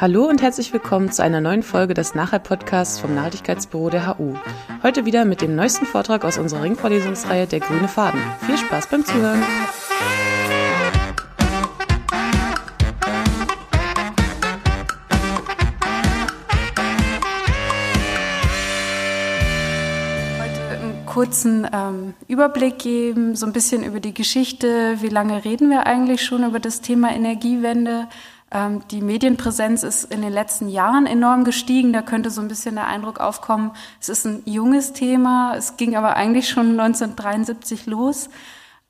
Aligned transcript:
Hallo 0.00 0.24
und 0.24 0.40
herzlich 0.40 0.72
willkommen 0.72 1.12
zu 1.12 1.22
einer 1.22 1.42
neuen 1.42 1.62
Folge 1.62 1.92
des 1.92 2.14
Nachhalt-Podcasts 2.14 2.98
vom 3.00 3.14
Nachhaltigkeitsbüro 3.14 3.90
der 3.90 4.06
HU. 4.06 4.32
Heute 4.82 5.04
wieder 5.04 5.26
mit 5.26 5.42
dem 5.42 5.54
neuesten 5.54 5.84
Vortrag 5.84 6.24
aus 6.24 6.38
unserer 6.38 6.62
Ringvorlesungsreihe 6.62 7.46
Der 7.46 7.60
grüne 7.60 7.86
Faden. 7.86 8.18
Viel 8.46 8.56
Spaß 8.56 8.86
beim 8.86 9.04
Zuhören! 9.04 9.42
kurzen 21.04 21.68
ähm, 21.72 22.14
Überblick 22.28 22.78
geben, 22.78 23.34
so 23.34 23.44
ein 23.44 23.52
bisschen 23.52 23.82
über 23.82 23.98
die 23.98 24.14
Geschichte, 24.14 24.96
wie 25.00 25.08
lange 25.08 25.44
reden 25.44 25.68
wir 25.68 25.86
eigentlich 25.86 26.24
schon 26.24 26.44
über 26.44 26.60
das 26.60 26.80
Thema 26.80 27.12
Energiewende. 27.12 28.06
Ähm, 28.52 28.82
die 28.90 29.00
Medienpräsenz 29.00 29.82
ist 29.82 30.04
in 30.12 30.22
den 30.22 30.32
letzten 30.32 30.68
Jahren 30.68 31.06
enorm 31.06 31.44
gestiegen. 31.44 31.92
Da 31.92 32.02
könnte 32.02 32.30
so 32.30 32.40
ein 32.40 32.48
bisschen 32.48 32.74
der 32.74 32.86
Eindruck 32.86 33.20
aufkommen, 33.20 33.72
es 34.00 34.08
ist 34.08 34.26
ein 34.26 34.42
junges 34.44 34.92
Thema. 34.92 35.54
Es 35.56 35.76
ging 35.76 35.96
aber 35.96 36.16
eigentlich 36.16 36.48
schon 36.48 36.78
1973 36.78 37.86
los. 37.86 38.28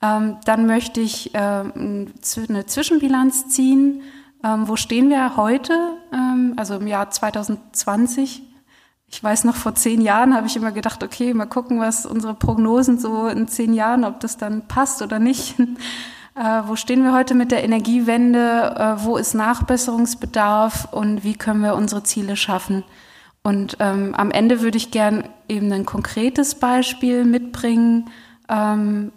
Ähm, 0.02 0.38
dann 0.44 0.66
möchte 0.66 1.00
ich 1.00 1.32
ähm, 1.34 2.12
eine 2.48 2.66
Zwischenbilanz 2.66 3.48
ziehen. 3.48 4.02
Wo 4.42 4.76
stehen 4.76 5.10
wir 5.10 5.36
heute? 5.36 5.98
Also 6.56 6.76
im 6.76 6.86
Jahr 6.86 7.10
2020. 7.10 8.42
Ich 9.12 9.22
weiß 9.22 9.44
noch, 9.44 9.56
vor 9.56 9.74
zehn 9.74 10.00
Jahren 10.00 10.34
habe 10.34 10.46
ich 10.46 10.56
immer 10.56 10.72
gedacht, 10.72 11.02
okay, 11.02 11.34
mal 11.34 11.44
gucken, 11.46 11.80
was 11.80 12.06
unsere 12.06 12.32
Prognosen 12.32 12.98
so 12.98 13.26
in 13.26 13.48
zehn 13.48 13.74
Jahren, 13.74 14.04
ob 14.04 14.20
das 14.20 14.38
dann 14.38 14.66
passt 14.68 15.02
oder 15.02 15.18
nicht. 15.18 15.56
Äh, 16.34 16.62
wo 16.66 16.76
stehen 16.76 17.02
wir 17.02 17.12
heute 17.12 17.34
mit 17.34 17.50
der 17.50 17.64
Energiewende? 17.64 18.74
Äh, 18.76 19.04
wo 19.04 19.16
ist 19.16 19.34
Nachbesserungsbedarf 19.34 20.88
und 20.92 21.24
wie 21.24 21.34
können 21.34 21.62
wir 21.62 21.74
unsere 21.74 22.02
Ziele 22.02 22.36
schaffen? 22.36 22.84
Und 23.42 23.76
ähm, 23.80 24.14
am 24.14 24.30
Ende 24.30 24.60
würde 24.60 24.76
ich 24.76 24.90
gern 24.90 25.24
eben 25.48 25.72
ein 25.72 25.86
konkretes 25.86 26.54
Beispiel 26.54 27.24
mitbringen. 27.24 28.10
Ähm, 28.48 29.12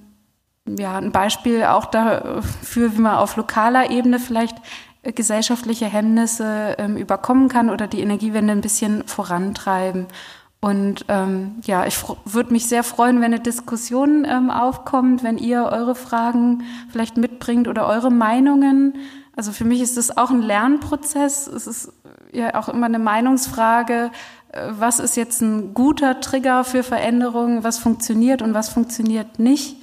ja, 0.66 0.98
ein 0.98 1.12
Beispiel 1.12 1.64
auch 1.64 1.86
dafür, 1.86 2.96
wie 2.96 3.02
man 3.02 3.16
auf 3.16 3.36
lokaler 3.36 3.92
Ebene 3.92 4.20
vielleicht 4.20 4.56
gesellschaftliche 5.04 5.86
Hemmnisse 5.86 6.76
ähm, 6.78 6.96
überkommen 6.96 7.50
kann 7.50 7.70
oder 7.70 7.88
die 7.88 8.00
Energiewende 8.00 8.54
ein 8.54 8.62
bisschen 8.62 9.06
vorantreiben. 9.06 10.08
Und 10.64 11.03
ähm, 11.09 11.56
ja, 11.66 11.86
ich 11.86 11.97
würde 12.23 12.53
mich 12.53 12.67
sehr 12.67 12.86
freuen, 12.86 13.17
wenn 13.17 13.33
eine 13.33 13.42
Diskussion 13.42 14.25
ähm, 14.25 14.50
aufkommt, 14.50 15.22
wenn 15.22 15.38
ihr 15.38 15.66
eure 15.66 15.94
Fragen 15.94 16.64
vielleicht 16.89 17.17
mitbringt 17.17 17.67
oder 17.67 17.86
eure 17.86 18.09
Meinungen. 18.09 18.94
Also 19.36 19.52
für 19.52 19.66
mich 19.66 19.81
ist 19.81 19.97
das 19.97 20.16
auch 20.16 20.30
ein 20.30 20.41
Lernprozess. 20.41 21.47
Es 21.47 21.67
ist 21.67 21.91
ja 22.31 22.56
auch 22.56 22.69
immer 22.69 22.86
eine 22.86 23.00
Meinungsfrage. 23.00 24.09
Äh, 24.53 24.67
was 24.69 25.02
ist 25.02 25.17
jetzt 25.17 25.41
ein 25.41 25.73
guter 25.73 26.22
Trigger 26.22 26.64
für 26.64 26.84
Veränderungen? 26.84 27.66
Was 27.66 27.78
funktioniert 27.78 28.41
und 28.41 28.53
was 28.53 28.69
funktioniert 28.69 29.39
nicht? 29.39 29.81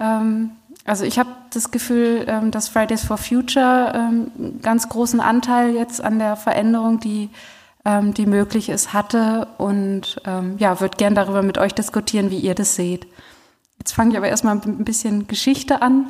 Ähm, 0.00 0.50
also 0.84 1.04
ich 1.04 1.20
habe 1.20 1.30
das 1.54 1.70
Gefühl, 1.70 2.24
ähm, 2.26 2.50
dass 2.50 2.66
Fridays 2.66 3.04
for 3.04 3.16
Future 3.16 3.92
ähm, 3.94 4.32
einen 4.36 4.60
ganz 4.60 4.88
großen 4.88 5.20
Anteil 5.20 5.76
jetzt 5.76 6.00
an 6.00 6.18
der 6.18 6.34
Veränderung, 6.34 6.98
die 6.98 7.30
ähm, 7.86 8.12
die 8.12 8.26
möglich 8.26 8.68
ist, 8.68 8.92
hatte 8.92 9.46
und 9.58 10.20
ähm, 10.26 10.56
ja, 10.58 10.80
würde 10.80 10.96
gern 10.96 11.14
darüber 11.14 11.42
mit 11.42 11.56
euch 11.56 11.72
diskutieren, 11.72 12.30
wie 12.30 12.40
ihr 12.40 12.56
das 12.56 12.74
seht. 12.74 13.06
Jetzt 13.78 13.92
fange 13.92 14.10
ich 14.10 14.16
aber 14.16 14.28
erstmal 14.28 14.60
ein 14.60 14.84
bisschen 14.84 15.28
Geschichte 15.28 15.82
an. 15.82 16.04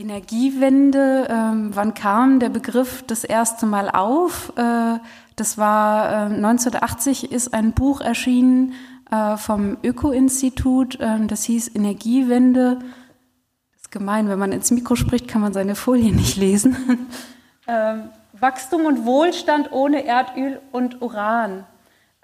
Energiewende, 0.00 1.28
ähm, 1.30 1.70
wann 1.74 1.94
kam 1.94 2.40
der 2.40 2.48
Begriff 2.48 3.04
das 3.06 3.22
erste 3.22 3.66
Mal 3.66 3.88
auf? 3.88 4.52
Äh, 4.56 4.98
das 5.36 5.58
war 5.58 6.10
äh, 6.10 6.34
1980 6.34 7.30
ist 7.30 7.54
ein 7.54 7.72
Buch 7.72 8.00
erschienen 8.00 8.72
äh, 9.12 9.36
vom 9.36 9.76
Öko-Institut, 9.84 10.98
äh, 10.98 11.24
das 11.26 11.44
hieß 11.44 11.74
Energiewende 11.74 12.80
gemein, 13.90 14.28
wenn 14.28 14.38
man 14.38 14.52
ins 14.52 14.70
Mikro 14.70 14.96
spricht, 14.96 15.28
kann 15.28 15.40
man 15.40 15.52
seine 15.52 15.74
Folie 15.74 16.12
nicht 16.12 16.36
lesen. 16.36 16.76
ähm, 17.68 18.10
Wachstum 18.32 18.86
und 18.86 19.04
Wohlstand 19.04 19.72
ohne 19.72 20.04
Erdöl 20.04 20.60
und 20.72 21.02
Uran. 21.02 21.64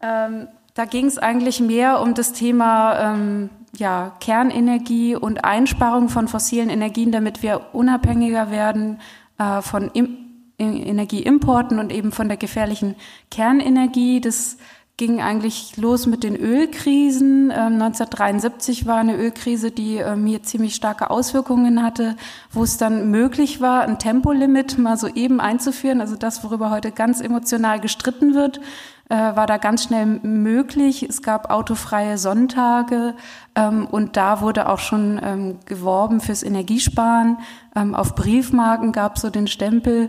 Ähm, 0.02 0.48
da 0.74 0.84
ging 0.86 1.06
es 1.06 1.18
eigentlich 1.18 1.60
mehr 1.60 2.00
um 2.00 2.14
das 2.14 2.32
Thema 2.32 3.14
ähm, 3.14 3.50
ja, 3.76 4.16
Kernenergie 4.20 5.14
und 5.14 5.44
Einsparung 5.44 6.08
von 6.08 6.28
fossilen 6.28 6.70
Energien, 6.70 7.12
damit 7.12 7.42
wir 7.42 7.74
unabhängiger 7.74 8.50
werden 8.50 9.00
äh, 9.38 9.62
von 9.62 9.90
Im 9.92 10.18
Energieimporten 10.56 11.80
und 11.80 11.92
eben 11.92 12.12
von 12.12 12.28
der 12.28 12.36
gefährlichen 12.36 12.94
Kernenergie. 13.30 14.20
Das 14.20 14.56
ging 14.96 15.20
eigentlich 15.20 15.76
los 15.76 16.06
mit 16.06 16.22
den 16.22 16.36
Ölkrisen. 16.36 17.50
1973 17.50 18.82
ähm, 18.82 18.86
war 18.86 18.98
eine 18.98 19.16
Ölkrise, 19.16 19.72
die 19.72 19.96
ähm, 19.96 20.24
hier 20.24 20.44
ziemlich 20.44 20.76
starke 20.76 21.10
Auswirkungen 21.10 21.82
hatte, 21.82 22.16
wo 22.52 22.62
es 22.62 22.76
dann 22.76 23.10
möglich 23.10 23.60
war, 23.60 23.82
ein 23.82 23.98
Tempolimit 23.98 24.78
mal 24.78 24.96
so 24.96 25.08
eben 25.08 25.40
einzuführen. 25.40 26.00
Also 26.00 26.14
das, 26.14 26.44
worüber 26.44 26.70
heute 26.70 26.92
ganz 26.92 27.20
emotional 27.20 27.80
gestritten 27.80 28.34
wird, 28.34 28.60
äh, 29.08 29.16
war 29.16 29.48
da 29.48 29.56
ganz 29.56 29.82
schnell 29.82 30.06
möglich. 30.06 31.02
Es 31.02 31.22
gab 31.22 31.50
autofreie 31.50 32.16
Sonntage 32.16 33.14
ähm, 33.56 33.86
und 33.86 34.16
da 34.16 34.42
wurde 34.42 34.68
auch 34.68 34.78
schon 34.78 35.58
geworben 35.66 36.20
fürs 36.20 36.44
Energiesparen. 36.44 37.38
Auf 37.74 38.14
Briefmarken 38.14 38.92
gab 38.92 39.16
es 39.16 39.22
so 39.22 39.30
den 39.30 39.48
Stempel 39.48 40.08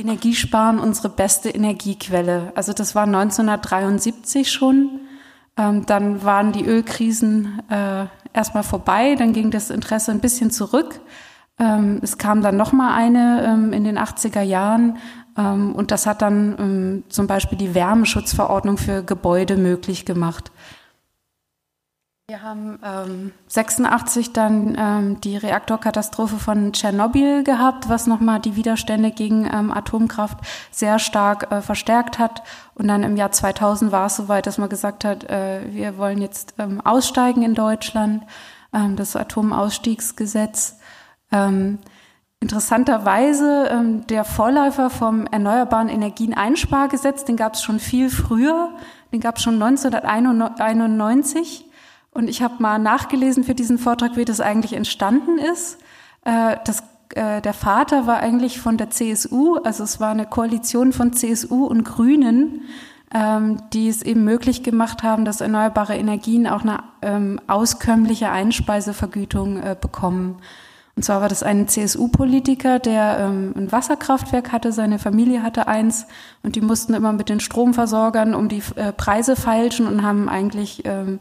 Energiesparen 0.00 0.78
unsere 0.78 1.08
beste 1.08 1.50
Energiequelle. 1.50 2.52
Also 2.54 2.72
das 2.72 2.94
war 2.94 3.04
1973 3.04 4.50
schon. 4.50 5.00
Ähm, 5.56 5.86
dann 5.86 6.24
waren 6.24 6.52
die 6.52 6.64
Ölkrisen 6.64 7.60
äh, 7.68 8.06
erstmal 8.32 8.62
vorbei, 8.62 9.14
dann 9.16 9.32
ging 9.32 9.50
das 9.50 9.70
Interesse 9.70 10.10
ein 10.10 10.20
bisschen 10.20 10.50
zurück. 10.50 11.00
Ähm, 11.58 12.00
es 12.02 12.18
kam 12.18 12.42
dann 12.42 12.56
noch 12.56 12.72
mal 12.72 12.94
eine 12.94 13.44
ähm, 13.44 13.72
in 13.72 13.84
den 13.84 13.98
80er 13.98 14.42
Jahren 14.42 14.96
ähm, 15.36 15.74
und 15.74 15.90
das 15.90 16.06
hat 16.06 16.22
dann 16.22 16.56
ähm, 16.58 17.04
zum 17.08 17.26
Beispiel 17.26 17.58
die 17.58 17.74
Wärmeschutzverordnung 17.74 18.78
für 18.78 19.02
Gebäude 19.02 19.56
möglich 19.56 20.06
gemacht. 20.06 20.50
Wir 22.30 22.42
haben 22.44 22.78
ähm, 22.84 23.32
86 23.48 24.32
dann 24.32 24.76
ähm, 24.78 25.20
die 25.20 25.36
Reaktorkatastrophe 25.36 26.36
von 26.36 26.72
Tschernobyl 26.72 27.42
gehabt, 27.42 27.88
was 27.88 28.06
nochmal 28.06 28.38
die 28.38 28.54
Widerstände 28.54 29.10
gegen 29.10 29.50
ähm, 29.52 29.72
Atomkraft 29.72 30.38
sehr 30.70 31.00
stark 31.00 31.50
äh, 31.50 31.60
verstärkt 31.60 32.20
hat. 32.20 32.44
Und 32.76 32.86
dann 32.86 33.02
im 33.02 33.16
Jahr 33.16 33.32
2000 33.32 33.90
war 33.90 34.06
es 34.06 34.14
soweit, 34.14 34.46
dass 34.46 34.58
man 34.58 34.68
gesagt 34.68 35.04
hat, 35.04 35.24
äh, 35.24 35.62
wir 35.72 35.98
wollen 35.98 36.22
jetzt 36.22 36.54
ähm, 36.58 36.80
aussteigen 36.80 37.42
in 37.42 37.54
Deutschland, 37.54 38.22
ähm, 38.72 38.94
das 38.94 39.16
Atomausstiegsgesetz. 39.16 40.78
Ähm, 41.32 41.80
interessanterweise 42.38 43.70
ähm, 43.72 44.06
der 44.06 44.22
Vorläufer 44.22 44.88
vom 44.88 45.26
Erneuerbaren 45.26 45.88
Energien 45.88 46.34
Einspargesetz, 46.34 47.24
den 47.24 47.36
gab 47.36 47.54
es 47.54 47.62
schon 47.64 47.80
viel 47.80 48.08
früher, 48.08 48.70
den 49.12 49.18
gab 49.18 49.38
es 49.38 49.42
schon 49.42 49.60
1991. 49.60 51.66
Und 52.12 52.28
ich 52.28 52.42
habe 52.42 52.54
mal 52.58 52.78
nachgelesen 52.78 53.44
für 53.44 53.54
diesen 53.54 53.78
Vortrag, 53.78 54.16
wie 54.16 54.24
das 54.24 54.40
eigentlich 54.40 54.72
entstanden 54.72 55.38
ist. 55.38 55.78
Äh, 56.24 56.56
das, 56.64 56.82
äh, 57.14 57.40
der 57.40 57.54
Vater 57.54 58.06
war 58.06 58.18
eigentlich 58.18 58.60
von 58.60 58.76
der 58.76 58.90
CSU, 58.90 59.56
also 59.56 59.84
es 59.84 60.00
war 60.00 60.10
eine 60.10 60.26
Koalition 60.26 60.92
von 60.92 61.12
CSU 61.12 61.66
und 61.66 61.84
Grünen, 61.84 62.62
ähm, 63.12 63.58
die 63.72 63.88
es 63.88 64.02
eben 64.02 64.24
möglich 64.24 64.62
gemacht 64.62 65.02
haben, 65.02 65.24
dass 65.24 65.40
erneuerbare 65.40 65.96
Energien 65.96 66.46
auch 66.46 66.62
eine 66.62 66.80
ähm, 67.02 67.40
auskömmliche 67.46 68.30
Einspeisevergütung 68.30 69.56
äh, 69.58 69.76
bekommen. 69.80 70.36
Und 70.96 71.04
zwar 71.04 71.20
war 71.20 71.28
das 71.28 71.42
ein 71.42 71.66
CSU-Politiker, 71.66 72.78
der 72.78 73.18
ähm, 73.20 73.54
ein 73.56 73.72
Wasserkraftwerk 73.72 74.52
hatte, 74.52 74.70
seine 74.70 74.98
Familie 74.98 75.42
hatte 75.42 75.66
eins 75.66 76.06
und 76.42 76.56
die 76.56 76.60
mussten 76.60 76.94
immer 76.94 77.12
mit 77.12 77.28
den 77.28 77.40
Stromversorgern 77.40 78.34
um 78.34 78.48
die 78.48 78.62
äh, 78.74 78.92
Preise 78.92 79.34
feilschen 79.34 79.86
und 79.86 80.02
haben 80.02 80.28
eigentlich 80.28 80.82
ähm, 80.84 81.20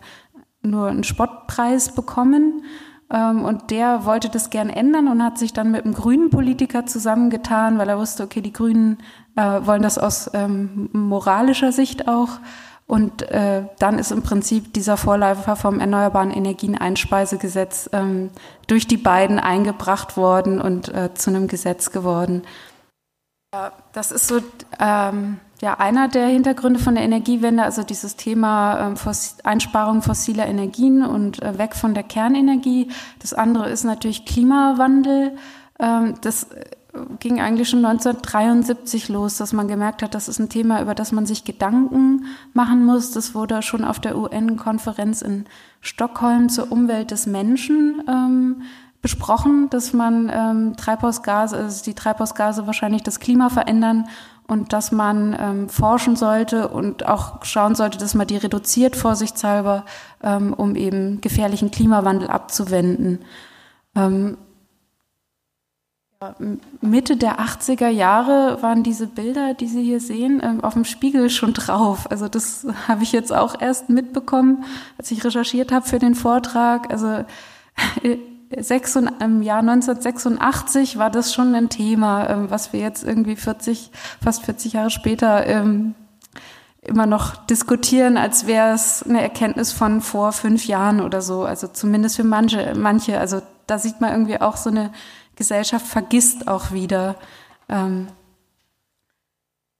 nur 0.62 0.88
einen 0.88 1.04
Spottpreis 1.04 1.94
bekommen. 1.94 2.64
Ähm, 3.12 3.44
und 3.44 3.72
der 3.72 4.06
wollte 4.06 4.30
das 4.30 4.50
gern 4.50 4.70
ändern 4.70 5.08
und 5.08 5.24
hat 5.24 5.38
sich 5.38 5.54
dann 5.54 5.72
mit 5.72 5.86
einem 5.86 5.94
grünen 5.94 6.30
Politiker 6.30 6.86
zusammengetan, 6.86 7.78
weil 7.78 7.90
er 7.90 7.98
wusste, 7.98 8.24
okay, 8.24 8.42
die 8.42 8.54
Grünen 8.54 9.00
äh, 9.36 9.42
wollen 9.42 9.82
das 9.82 9.98
aus 9.98 10.30
ähm, 10.34 10.90
moralischer 10.94 11.72
Sicht 11.72 12.08
auch. 12.08 12.40
Und 12.90 13.22
äh, 13.30 13.66
dann 13.78 14.00
ist 14.00 14.12
im 14.12 14.24
Prinzip 14.24 14.74
dieser 14.74 14.98
Vorläufer 14.98 15.56
vom 15.56 15.80
Erneuerbaren 15.80 16.32
Energien 16.32 16.76
Einspeisegesetz 16.76 17.88
ähm, 17.94 18.32
durch 18.66 18.88
die 18.88 18.98
beiden 18.98 19.38
eingebracht 19.38 20.18
worden 20.18 20.60
und 20.60 20.90
äh, 20.90 21.14
zu 21.14 21.30
einem 21.30 21.48
Gesetz 21.48 21.92
geworden. 21.92 22.42
Das 23.94 24.12
ist 24.12 24.28
so 24.28 24.42
ähm, 24.80 25.40
ja 25.60 25.80
einer 25.80 26.08
der 26.08 26.28
Hintergründe 26.28 26.80
von 26.80 26.94
der 26.94 27.04
Energiewende, 27.04 27.64
also 27.64 27.82
dieses 27.82 28.16
Thema 28.16 28.92
ähm, 28.92 29.14
Einsparung 29.44 30.04
fossiler 30.04 30.46
Energien 30.46 31.04
und 31.04 31.42
äh, 31.42 31.58
weg 31.58 31.76
von 31.76 31.96
der 31.96 32.04
Kernenergie. 32.04 32.92
Das 33.18 33.34
andere 33.34 33.70
ist 33.70 33.86
natürlich 33.86 34.26
Klimawandel. 34.26 35.36
Ähm, 35.80 36.14
das 36.22 36.44
äh, 36.44 36.66
ging 37.20 37.42
eigentlich 37.42 37.70
schon 37.70 37.84
1973 37.84 39.10
los, 39.10 39.38
dass 39.38 39.52
man 39.52 39.68
gemerkt 39.68 40.04
hat, 40.04 40.14
das 40.14 40.28
ist 40.28 40.38
ein 40.38 40.50
Thema, 40.50 40.80
über 40.80 40.94
das 40.94 41.12
man 41.12 41.26
sich 41.26 41.44
Gedanken 41.44 42.26
machen 42.54 42.86
muss. 42.86 43.10
Das 43.10 43.34
wurde 43.34 43.64
schon 43.64 43.84
auf 43.84 44.00
der 44.00 44.16
UN-Konferenz 44.16 45.24
in 45.24 45.46
Stockholm 45.82 46.50
zur 46.50 46.72
Umwelt 46.72 47.10
des 47.10 47.26
Menschen 47.26 48.04
ähm, 48.08 48.62
besprochen, 49.02 49.70
dass 49.70 49.94
man 49.94 50.30
ähm, 50.34 50.76
Treibhausgase, 50.76 51.56
also 51.56 51.84
die 51.84 51.94
Treibhausgase 51.94 52.68
wahrscheinlich 52.68 53.04
das 53.04 53.20
Klima 53.20 53.50
verändern 53.50 54.08
und 54.48 54.74
dass 54.74 54.92
man 54.92 55.36
ähm, 55.40 55.70
forschen 55.70 56.16
sollte 56.16 56.68
und 56.70 57.06
auch 57.06 57.46
schauen 57.46 57.76
sollte, 57.76 57.98
dass 57.98 58.16
man 58.16 58.28
die 58.28 58.38
reduziert 58.38 58.96
vorsichtshalber, 58.96 59.86
ähm, 60.24 60.54
um 60.54 60.76
eben 60.76 61.22
gefährlichen 61.22 61.72
Klimawandel 61.72 62.30
abzuwenden. 62.30 63.20
Ähm, 63.96 64.38
Mitte 66.82 67.16
der 67.16 67.40
80er 67.40 67.88
Jahre 67.88 68.62
waren 68.62 68.84
diese 68.84 69.08
Bilder, 69.08 69.54
die 69.54 69.68
Sie 69.68 69.84
hier 69.84 70.02
sehen, 70.02 70.42
ähm, 70.44 70.62
auf 70.62 70.74
dem 70.74 70.84
Spiegel 70.84 71.30
schon 71.30 71.54
drauf. 71.54 72.12
Also 72.12 72.28
das 72.28 72.68
habe 72.90 73.04
ich 73.04 73.14
jetzt 73.14 73.32
auch 73.32 73.62
erst 73.62 73.90
mitbekommen, 73.90 74.66
als 74.98 75.12
ich 75.12 75.24
recherchiert 75.24 75.72
habe 75.72 75.88
für 75.88 76.00
den 76.00 76.16
Vortrag. 76.16 76.92
Also 76.92 77.24
im 78.52 79.42
Jahr 79.42 79.60
1986 79.60 80.98
war 80.98 81.10
das 81.10 81.34
schon 81.34 81.54
ein 81.56 81.70
Thema, 81.70 82.30
ähm, 82.30 82.50
was 82.50 82.74
wir 82.74 82.80
jetzt 82.80 83.04
irgendwie 83.04 83.36
40, 83.36 83.92
fast 84.22 84.46
40 84.46 84.74
Jahre 84.74 84.90
später 84.90 85.46
ähm, 85.46 85.96
immer 86.82 87.06
noch 87.06 87.36
diskutieren, 87.46 88.18
als 88.18 88.48
wäre 88.48 88.74
es 88.74 89.04
eine 89.04 89.22
Erkenntnis 89.22 89.72
von 89.72 90.02
vor 90.02 90.32
fünf 90.32 90.66
Jahren 90.66 91.02
oder 91.02 91.22
so. 91.22 91.44
Also 91.44 91.68
zumindest 91.68 92.16
für 92.16 92.24
manche, 92.24 92.74
manche. 92.76 93.20
Also 93.20 93.42
da 93.68 93.78
sieht 93.78 94.02
man 94.02 94.12
irgendwie 94.12 94.42
auch 94.42 94.58
so 94.58 94.70
eine 94.70 94.92
Gesellschaft 95.36 95.86
vergisst 95.86 96.48
auch 96.48 96.72
wieder. 96.72 97.16
Ähm, 97.68 98.08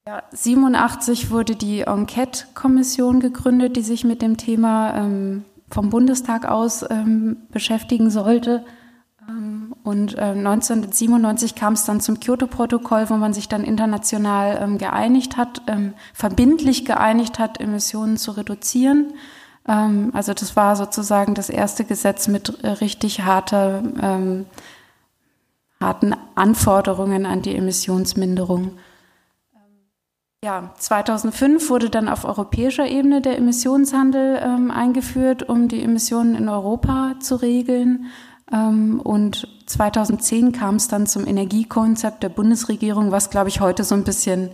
ja, 0.06 0.22
87 0.32 1.30
wurde 1.30 1.56
die 1.56 1.82
Enquete-Kommission 1.82 3.20
gegründet, 3.20 3.76
die 3.76 3.82
sich 3.82 4.04
mit 4.04 4.22
dem 4.22 4.36
Thema 4.36 4.94
ähm, 4.94 5.44
vom 5.70 5.90
Bundestag 5.90 6.46
aus 6.46 6.84
ähm, 6.90 7.38
beschäftigen 7.50 8.10
sollte. 8.10 8.64
Ähm, 9.28 9.74
und 9.82 10.16
äh, 10.18 10.22
1997 10.22 11.54
kam 11.54 11.74
es 11.74 11.84
dann 11.84 12.00
zum 12.00 12.20
Kyoto-Protokoll, 12.20 13.08
wo 13.08 13.14
man 13.14 13.32
sich 13.32 13.48
dann 13.48 13.64
international 13.64 14.58
ähm, 14.62 14.78
geeinigt 14.78 15.36
hat, 15.36 15.62
ähm, 15.66 15.94
verbindlich 16.12 16.84
geeinigt 16.84 17.38
hat, 17.38 17.60
Emissionen 17.60 18.16
zu 18.16 18.32
reduzieren. 18.32 19.14
Ähm, 19.68 20.10
also 20.14 20.34
das 20.34 20.56
war 20.56 20.76
sozusagen 20.76 21.34
das 21.34 21.48
erste 21.48 21.84
Gesetz 21.84 22.28
mit 22.28 22.62
äh, 22.62 22.68
richtig 22.68 23.22
harter, 23.22 23.82
ähm, 24.00 24.46
harten 25.80 26.14
Anforderungen 26.34 27.26
an 27.26 27.42
die 27.42 27.56
Emissionsminderung. 27.56 28.72
Ja, 30.42 30.72
2005 30.78 31.68
wurde 31.68 31.90
dann 31.90 32.08
auf 32.08 32.24
europäischer 32.24 32.86
Ebene 32.86 33.20
der 33.20 33.36
Emissionshandel 33.36 34.40
ähm, 34.42 34.70
eingeführt, 34.70 35.46
um 35.46 35.68
die 35.68 35.82
Emissionen 35.82 36.34
in 36.34 36.48
Europa 36.48 37.16
zu 37.20 37.36
regeln. 37.36 38.06
Ähm, 38.50 39.00
und 39.00 39.46
2010 39.66 40.52
kam 40.52 40.76
es 40.76 40.88
dann 40.88 41.06
zum 41.06 41.26
Energiekonzept 41.26 42.22
der 42.22 42.30
Bundesregierung, 42.30 43.12
was, 43.12 43.28
glaube 43.28 43.50
ich, 43.50 43.60
heute 43.60 43.84
so 43.84 43.94
ein 43.94 44.04
bisschen 44.04 44.48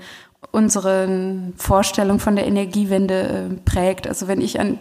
unsere 0.51 1.53
Vorstellung 1.57 2.19
von 2.19 2.35
der 2.35 2.49
Energiewende 2.49 3.23
äh, 3.23 3.55
prägt. 3.65 4.09
Also 4.09 4.27
wenn 4.27 4.41
ich 4.41 4.59
an 4.59 4.79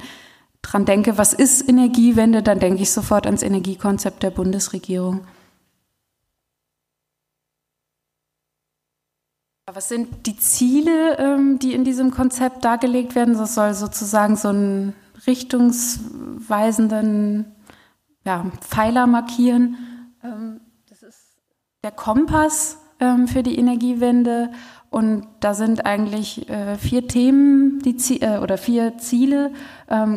dran 0.63 0.85
denke, 0.85 1.19
was 1.19 1.33
ist 1.33 1.69
Energiewende, 1.69 2.41
dann 2.41 2.59
denke 2.59 2.81
ich 2.81 2.89
sofort 2.89 3.27
ans 3.27 3.43
Energiekonzept 3.43 4.23
der 4.23 4.31
Bundesregierung. 4.31 5.21
Was 9.73 9.89
sind 9.89 10.27
die 10.27 10.37
Ziele, 10.37 11.17
ähm, 11.17 11.57
die 11.57 11.73
in 11.73 11.83
diesem 11.83 12.11
Konzept 12.11 12.63
dargelegt 12.63 13.15
werden? 13.15 13.35
Das 13.35 13.55
soll 13.55 13.73
sozusagen 13.73 14.35
so 14.35 14.49
einen 14.49 14.93
richtungsweisenden 15.25 17.55
ja, 18.23 18.45
Pfeiler 18.61 19.07
markieren. 19.07 19.75
Ähm, 20.23 20.61
das 20.87 21.01
ist 21.01 21.39
der 21.83 21.89
Kompass 21.89 22.77
ähm, 22.99 23.27
für 23.27 23.41
die 23.41 23.57
Energiewende. 23.57 24.51
Und 24.91 25.27
da 25.39 25.55
sind 25.55 25.87
eigentlich 25.87 26.47
äh, 26.47 26.77
vier 26.77 27.07
Themen 27.07 27.79
die 27.79 28.21
äh, 28.21 28.37
oder 28.37 28.59
vier 28.59 28.99
Ziele. 28.99 29.51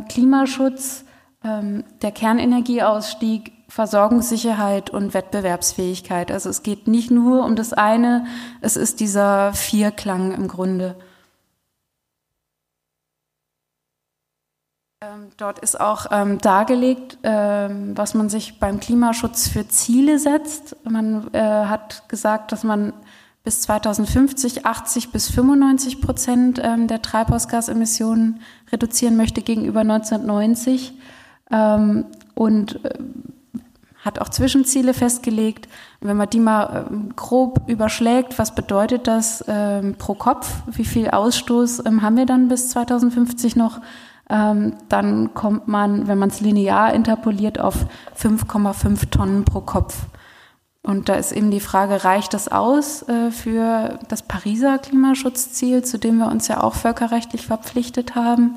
Klimaschutz, 0.09 1.07
der 1.43 2.13
Kernenergieausstieg, 2.13 3.53
Versorgungssicherheit 3.69 4.91
und 4.91 5.15
Wettbewerbsfähigkeit. 5.15 6.33
Also 6.33 6.49
es 6.49 6.63
geht 6.63 6.89
nicht 6.89 7.11
nur 7.11 7.45
um 7.45 7.55
das 7.55 7.73
eine, 7.73 8.27
es 8.61 8.77
ist 8.77 9.01
dieser 9.01 9.53
Vierklang 9.53 10.33
im 10.33 10.49
Grunde. 10.49 10.97
Ähm, 15.01 15.29
dort 15.37 15.61
ist 15.61 15.81
auch 15.81 16.07
ähm, 16.11 16.39
dargelegt, 16.39 17.19
ähm, 17.23 17.97
was 17.97 18.15
man 18.15 18.29
sich 18.29 18.59
beim 18.59 18.81
Klimaschutz 18.81 19.47
für 19.47 19.69
Ziele 19.69 20.19
setzt. 20.19 20.75
Man 20.85 21.33
äh, 21.35 21.41
hat 21.41 22.09
gesagt, 22.09 22.51
dass 22.51 22.65
man 22.65 22.93
bis 23.45 23.61
2050 23.61 24.67
80 24.67 25.13
bis 25.13 25.31
95 25.31 26.01
Prozent 26.01 26.61
ähm, 26.63 26.89
der 26.89 27.01
Treibhausgasemissionen 27.01 28.41
reduzieren 28.73 29.17
möchte 29.17 29.43
gegenüber 29.43 29.81
1990. 29.81 30.95
Ähm, 31.51 32.07
und 32.35 32.85
äh, 32.85 32.99
hat 34.05 34.21
auch 34.21 34.29
Zwischenziele 34.29 34.95
festgelegt. 34.95 35.69
Wenn 36.01 36.17
man 36.17 36.31
die 36.31 36.41
mal 36.41 36.87
ähm, 36.91 37.15
grob 37.17 37.69
überschlägt, 37.69 38.39
was 38.39 38.55
bedeutet 38.55 39.07
das 39.07 39.45
ähm, 39.49 39.97
pro 39.99 40.15
Kopf? 40.15 40.51
Wie 40.67 40.85
viel 40.85 41.11
Ausstoß 41.11 41.85
ähm, 41.87 42.03
haben 42.03 42.17
wir 42.17 42.27
dann 42.27 42.49
bis 42.49 42.71
2050 42.71 43.57
noch? 43.57 43.81
Dann 44.31 45.33
kommt 45.33 45.69
man, 45.69 46.07
wenn 46.07 46.19
man 46.19 46.29
es 46.29 46.43
linear 46.43 46.93
interpoliert, 46.93 47.59
auf 47.59 47.87
5,5 48.15 49.09
Tonnen 49.09 49.47
pro 49.47 49.63
Kopf. 49.63 50.05
Und 50.89 51.11
da 51.11 51.17
ist 51.17 51.33
eben 51.33 51.51
die 51.51 51.61
Frage, 51.61 52.05
reicht 52.05 52.33
das 52.33 52.49
aus 52.49 53.07
äh, 53.09 53.31
für 53.31 53.99
das 54.09 54.23
Pariser 54.23 54.79
Klimaschutzziel, 54.79 55.85
zu 55.85 55.99
dem 55.99 56.17
wir 56.17 56.29
uns 56.29 56.49
ja 56.49 56.63
auch 56.63 56.75
völkerrechtlich 56.75 57.47
verpflichtet 57.47 58.15
haben? 58.15 58.55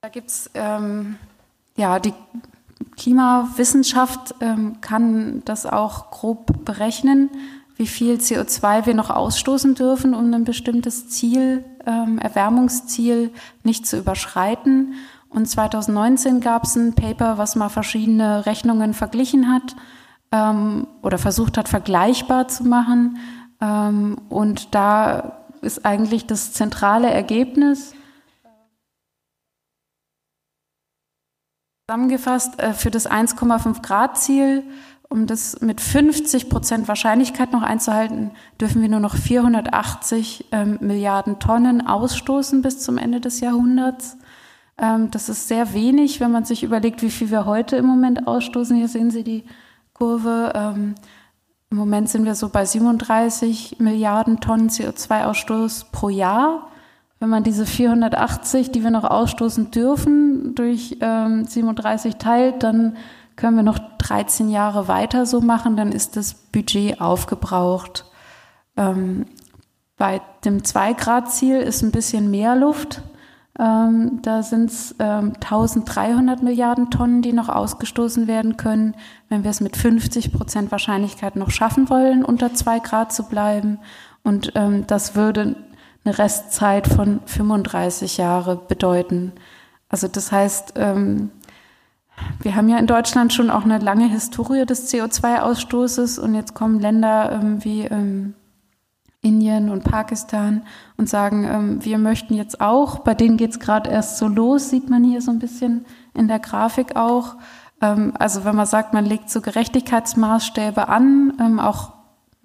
Da 0.00 0.08
gibt's 0.08 0.50
ähm, 0.54 1.16
ja, 1.78 1.98
die 1.98 2.12
Klimawissenschaft 2.96 4.34
ähm, 4.40 4.80
kann 4.80 5.42
das 5.44 5.64
auch 5.64 6.10
grob 6.10 6.64
berechnen, 6.64 7.30
wie 7.76 7.86
viel 7.86 8.16
CO2 8.16 8.86
wir 8.86 8.94
noch 8.94 9.08
ausstoßen 9.08 9.76
dürfen, 9.76 10.12
um 10.12 10.34
ein 10.34 10.44
bestimmtes 10.44 11.08
Ziel, 11.08 11.64
ähm, 11.86 12.18
Erwärmungsziel 12.18 13.30
nicht 13.62 13.86
zu 13.86 13.96
überschreiten. 13.96 14.94
Und 15.30 15.48
2019 15.48 16.40
gab 16.40 16.64
es 16.64 16.74
ein 16.74 16.94
Paper, 16.94 17.38
was 17.38 17.54
mal 17.54 17.68
verschiedene 17.68 18.46
Rechnungen 18.46 18.94
verglichen 18.94 19.52
hat 19.52 19.76
ähm, 20.32 20.88
oder 21.02 21.18
versucht 21.18 21.56
hat, 21.56 21.68
vergleichbar 21.68 22.48
zu 22.48 22.64
machen. 22.64 23.18
Ähm, 23.60 24.16
und 24.28 24.74
da 24.74 25.38
ist 25.60 25.86
eigentlich 25.86 26.26
das 26.26 26.52
zentrale 26.52 27.10
Ergebnis, 27.10 27.94
Zusammengefasst, 31.90 32.60
äh, 32.60 32.74
für 32.74 32.90
das 32.90 33.10
1,5 33.10 33.80
Grad 33.80 34.18
Ziel, 34.18 34.62
um 35.08 35.26
das 35.26 35.62
mit 35.62 35.80
50 35.80 36.50
Prozent 36.50 36.86
Wahrscheinlichkeit 36.86 37.50
noch 37.54 37.62
einzuhalten, 37.62 38.32
dürfen 38.60 38.82
wir 38.82 38.90
nur 38.90 39.00
noch 39.00 39.16
480 39.16 40.48
ähm, 40.52 40.76
Milliarden 40.82 41.38
Tonnen 41.38 41.86
ausstoßen 41.86 42.60
bis 42.60 42.80
zum 42.80 42.98
Ende 42.98 43.22
des 43.22 43.40
Jahrhunderts. 43.40 44.18
Ähm, 44.76 45.10
das 45.10 45.30
ist 45.30 45.48
sehr 45.48 45.72
wenig, 45.72 46.20
wenn 46.20 46.30
man 46.30 46.44
sich 46.44 46.62
überlegt, 46.62 47.00
wie 47.00 47.08
viel 47.08 47.30
wir 47.30 47.46
heute 47.46 47.76
im 47.76 47.86
Moment 47.86 48.26
ausstoßen. 48.26 48.76
Hier 48.76 48.88
sehen 48.88 49.10
Sie 49.10 49.24
die 49.24 49.44
Kurve. 49.94 50.52
Ähm, 50.54 50.94
Im 51.70 51.78
Moment 51.78 52.10
sind 52.10 52.26
wir 52.26 52.34
so 52.34 52.50
bei 52.50 52.66
37 52.66 53.76
Milliarden 53.78 54.40
Tonnen 54.40 54.68
CO2-Ausstoß 54.68 55.86
pro 55.90 56.10
Jahr. 56.10 56.68
Wenn 57.20 57.28
man 57.28 57.42
diese 57.42 57.66
480, 57.66 58.70
die 58.70 58.84
wir 58.84 58.90
noch 58.90 59.04
ausstoßen 59.04 59.70
dürfen, 59.70 60.54
durch 60.54 60.98
ähm, 61.00 61.44
37 61.44 62.16
teilt, 62.16 62.62
dann 62.62 62.96
können 63.34 63.56
wir 63.56 63.62
noch 63.62 63.78
13 63.98 64.48
Jahre 64.48 64.88
weiter 64.88 65.26
so 65.26 65.40
machen, 65.40 65.76
dann 65.76 65.92
ist 65.92 66.16
das 66.16 66.34
Budget 66.34 67.00
aufgebraucht. 67.00 68.04
Ähm, 68.76 69.26
bei 69.96 70.20
dem 70.44 70.58
2-Grad-Ziel 70.58 71.56
ist 71.58 71.82
ein 71.82 71.90
bisschen 71.90 72.30
mehr 72.30 72.54
Luft. 72.54 73.02
Ähm, 73.58 74.20
da 74.22 74.44
sind 74.44 74.70
es 74.70 74.94
ähm, 75.00 75.32
1300 75.34 76.42
Milliarden 76.44 76.90
Tonnen, 76.90 77.22
die 77.22 77.32
noch 77.32 77.48
ausgestoßen 77.48 78.28
werden 78.28 78.56
können, 78.56 78.94
wenn 79.28 79.42
wir 79.42 79.50
es 79.50 79.60
mit 79.60 79.76
50 79.76 80.32
Prozent 80.32 80.70
Wahrscheinlichkeit 80.70 81.34
noch 81.34 81.50
schaffen 81.50 81.90
wollen, 81.90 82.24
unter 82.24 82.54
zwei 82.54 82.78
Grad 82.78 83.12
zu 83.12 83.24
bleiben. 83.24 83.80
Und 84.22 84.52
ähm, 84.54 84.86
das 84.86 85.16
würde 85.16 85.56
eine 86.08 86.18
Restzeit 86.18 86.86
von 86.86 87.20
35 87.26 88.16
Jahre 88.16 88.56
bedeuten. 88.56 89.32
Also 89.88 90.08
das 90.08 90.32
heißt, 90.32 90.74
ähm, 90.76 91.30
wir 92.40 92.56
haben 92.56 92.68
ja 92.68 92.78
in 92.78 92.86
Deutschland 92.86 93.32
schon 93.32 93.50
auch 93.50 93.64
eine 93.64 93.78
lange 93.78 94.08
Historie 94.08 94.64
des 94.64 94.92
CO2-Ausstoßes 94.92 96.18
und 96.18 96.34
jetzt 96.34 96.54
kommen 96.54 96.80
Länder 96.80 97.32
ähm, 97.32 97.64
wie 97.64 97.82
ähm, 97.82 98.34
Indien 99.20 99.68
und 99.68 99.84
Pakistan 99.84 100.62
und 100.96 101.08
sagen, 101.08 101.44
ähm, 101.44 101.84
wir 101.84 101.98
möchten 101.98 102.34
jetzt 102.34 102.60
auch, 102.60 103.00
bei 103.00 103.14
denen 103.14 103.36
geht 103.36 103.50
es 103.50 103.60
gerade 103.60 103.90
erst 103.90 104.18
so 104.18 104.28
los, 104.28 104.70
sieht 104.70 104.88
man 104.88 105.04
hier 105.04 105.20
so 105.20 105.30
ein 105.30 105.38
bisschen 105.38 105.84
in 106.14 106.28
der 106.28 106.38
Grafik 106.38 106.96
auch. 106.96 107.36
Ähm, 107.82 108.14
also 108.18 108.44
wenn 108.44 108.56
man 108.56 108.66
sagt, 108.66 108.94
man 108.94 109.04
legt 109.04 109.30
so 109.30 109.40
Gerechtigkeitsmaßstäbe 109.40 110.88
an, 110.88 111.34
ähm, 111.40 111.60
auch 111.60 111.97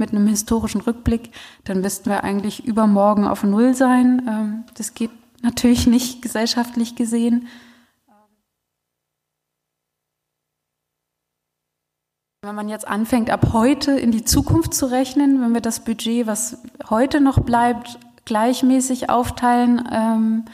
mit 0.03 0.11
einem 0.11 0.27
historischen 0.27 0.81
Rückblick, 0.81 1.31
dann 1.63 1.79
müssten 1.79 2.09
wir 2.09 2.25
eigentlich 2.25 2.65
übermorgen 2.65 3.25
auf 3.25 3.43
Null 3.43 3.73
sein. 3.73 4.21
Ähm, 4.27 4.63
das 4.75 4.93
geht 4.93 5.11
natürlich 5.41 5.87
nicht 5.87 6.21
gesellschaftlich 6.21 6.95
gesehen. 6.97 7.47
Wenn 12.41 12.55
man 12.55 12.67
jetzt 12.67 12.85
anfängt, 12.85 13.29
ab 13.29 13.53
heute 13.53 13.91
in 13.93 14.11
die 14.11 14.25
Zukunft 14.25 14.73
zu 14.73 14.87
rechnen, 14.87 15.41
wenn 15.41 15.53
wir 15.53 15.61
das 15.61 15.79
Budget, 15.79 16.27
was 16.27 16.57
heute 16.89 17.21
noch 17.21 17.39
bleibt, 17.39 17.97
gleichmäßig 18.25 19.09
aufteilen 19.09 19.87
ähm, 19.89 20.45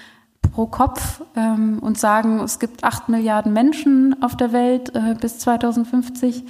pro 0.51 0.67
Kopf 0.67 1.23
ähm, 1.35 1.79
und 1.79 1.97
sagen, 1.97 2.39
es 2.41 2.59
gibt 2.59 2.83
acht 2.83 3.09
Milliarden 3.09 3.51
Menschen 3.51 4.21
auf 4.21 4.37
der 4.37 4.51
Welt 4.51 4.93
äh, 4.93 5.15
bis 5.19 5.39
2050. 5.39 6.43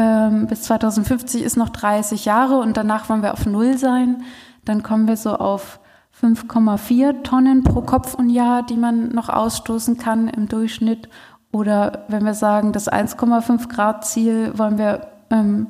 Ähm, 0.00 0.46
bis 0.46 0.62
2050 0.62 1.42
ist 1.42 1.58
noch 1.58 1.68
30 1.68 2.24
Jahre 2.24 2.56
und 2.56 2.78
danach 2.78 3.10
wollen 3.10 3.22
wir 3.22 3.34
auf 3.34 3.44
Null 3.44 3.76
sein. 3.76 4.22
Dann 4.64 4.82
kommen 4.82 5.06
wir 5.06 5.18
so 5.18 5.34
auf 5.34 5.78
5,4 6.18 7.22
Tonnen 7.22 7.64
pro 7.64 7.82
Kopf 7.82 8.14
und 8.14 8.30
Jahr, 8.30 8.62
die 8.62 8.78
man 8.78 9.10
noch 9.10 9.28
ausstoßen 9.28 9.98
kann 9.98 10.28
im 10.28 10.48
Durchschnitt. 10.48 11.10
Oder 11.52 12.06
wenn 12.08 12.24
wir 12.24 12.32
sagen, 12.32 12.72
das 12.72 12.90
1,5 12.90 13.68
Grad 13.68 14.06
Ziel 14.06 14.56
wollen 14.56 14.78
wir 14.78 15.08
ähm, 15.28 15.66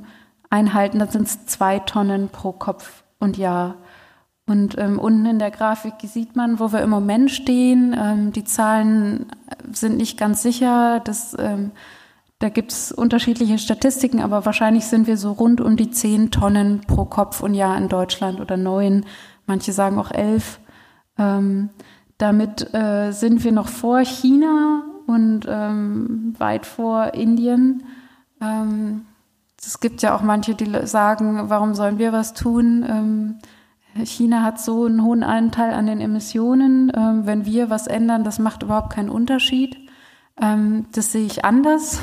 einhalten, 0.48 1.00
dann 1.00 1.08
sind 1.08 1.26
es 1.26 1.46
zwei 1.46 1.80
Tonnen 1.80 2.28
pro 2.28 2.52
Kopf 2.52 3.02
und 3.18 3.36
Jahr. 3.36 3.78
Und 4.46 4.78
ähm, 4.78 5.00
unten 5.00 5.26
in 5.26 5.40
der 5.40 5.50
Grafik 5.50 5.94
sieht 6.04 6.36
man, 6.36 6.60
wo 6.60 6.72
wir 6.72 6.82
im 6.82 6.90
Moment 6.90 7.32
stehen. 7.32 7.96
Ähm, 7.98 8.32
die 8.32 8.44
Zahlen 8.44 9.26
sind 9.72 9.96
nicht 9.96 10.18
ganz 10.18 10.42
sicher. 10.42 11.00
Das, 11.00 11.36
ähm, 11.36 11.72
da 12.40 12.48
gibt 12.48 12.72
es 12.72 12.90
unterschiedliche 12.90 13.58
Statistiken, 13.58 14.20
aber 14.22 14.46
wahrscheinlich 14.46 14.86
sind 14.86 15.06
wir 15.06 15.18
so 15.18 15.32
rund 15.32 15.60
um 15.60 15.76
die 15.76 15.90
zehn 15.90 16.30
Tonnen 16.30 16.80
pro 16.86 17.04
Kopf 17.04 17.42
und 17.42 17.52
Jahr 17.52 17.76
in 17.76 17.88
Deutschland 17.88 18.40
oder 18.40 18.56
neun. 18.56 19.04
Manche 19.46 19.72
sagen 19.72 19.98
auch 19.98 20.10
elf. 20.10 20.58
Ähm, 21.18 21.68
damit 22.16 22.72
äh, 22.72 23.12
sind 23.12 23.44
wir 23.44 23.52
noch 23.52 23.68
vor 23.68 24.00
China 24.00 24.84
und 25.06 25.42
ähm, 25.46 26.34
weit 26.38 26.64
vor 26.64 27.12
Indien. 27.12 27.82
Ähm, 28.40 29.02
es 29.60 29.78
gibt 29.80 30.00
ja 30.00 30.16
auch 30.16 30.22
manche, 30.22 30.54
die 30.54 30.86
sagen, 30.86 31.50
warum 31.50 31.74
sollen 31.74 31.98
wir 31.98 32.14
was 32.14 32.32
tun? 32.32 32.86
Ähm, 32.88 33.38
China 34.06 34.42
hat 34.42 34.58
so 34.58 34.86
einen 34.86 35.04
hohen 35.04 35.24
Anteil 35.24 35.74
an 35.74 35.86
den 35.86 36.00
Emissionen. 36.00 36.90
Ähm, 36.96 37.26
wenn 37.26 37.44
wir 37.44 37.68
was 37.68 37.86
ändern, 37.86 38.24
das 38.24 38.38
macht 38.38 38.62
überhaupt 38.62 38.94
keinen 38.94 39.10
Unterschied. 39.10 39.76
Ähm, 40.40 40.86
das 40.92 41.12
sehe 41.12 41.26
ich 41.26 41.44
anders. 41.44 42.00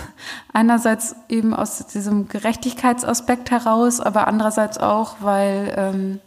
Einerseits 0.54 1.16
eben 1.28 1.54
aus 1.54 1.86
diesem 1.88 2.28
Gerechtigkeitsaspekt 2.28 3.52
heraus, 3.52 4.00
aber 4.00 4.28
andererseits 4.28 4.78
auch, 4.78 5.18
weil 5.22 5.74
ähm, 5.76 6.20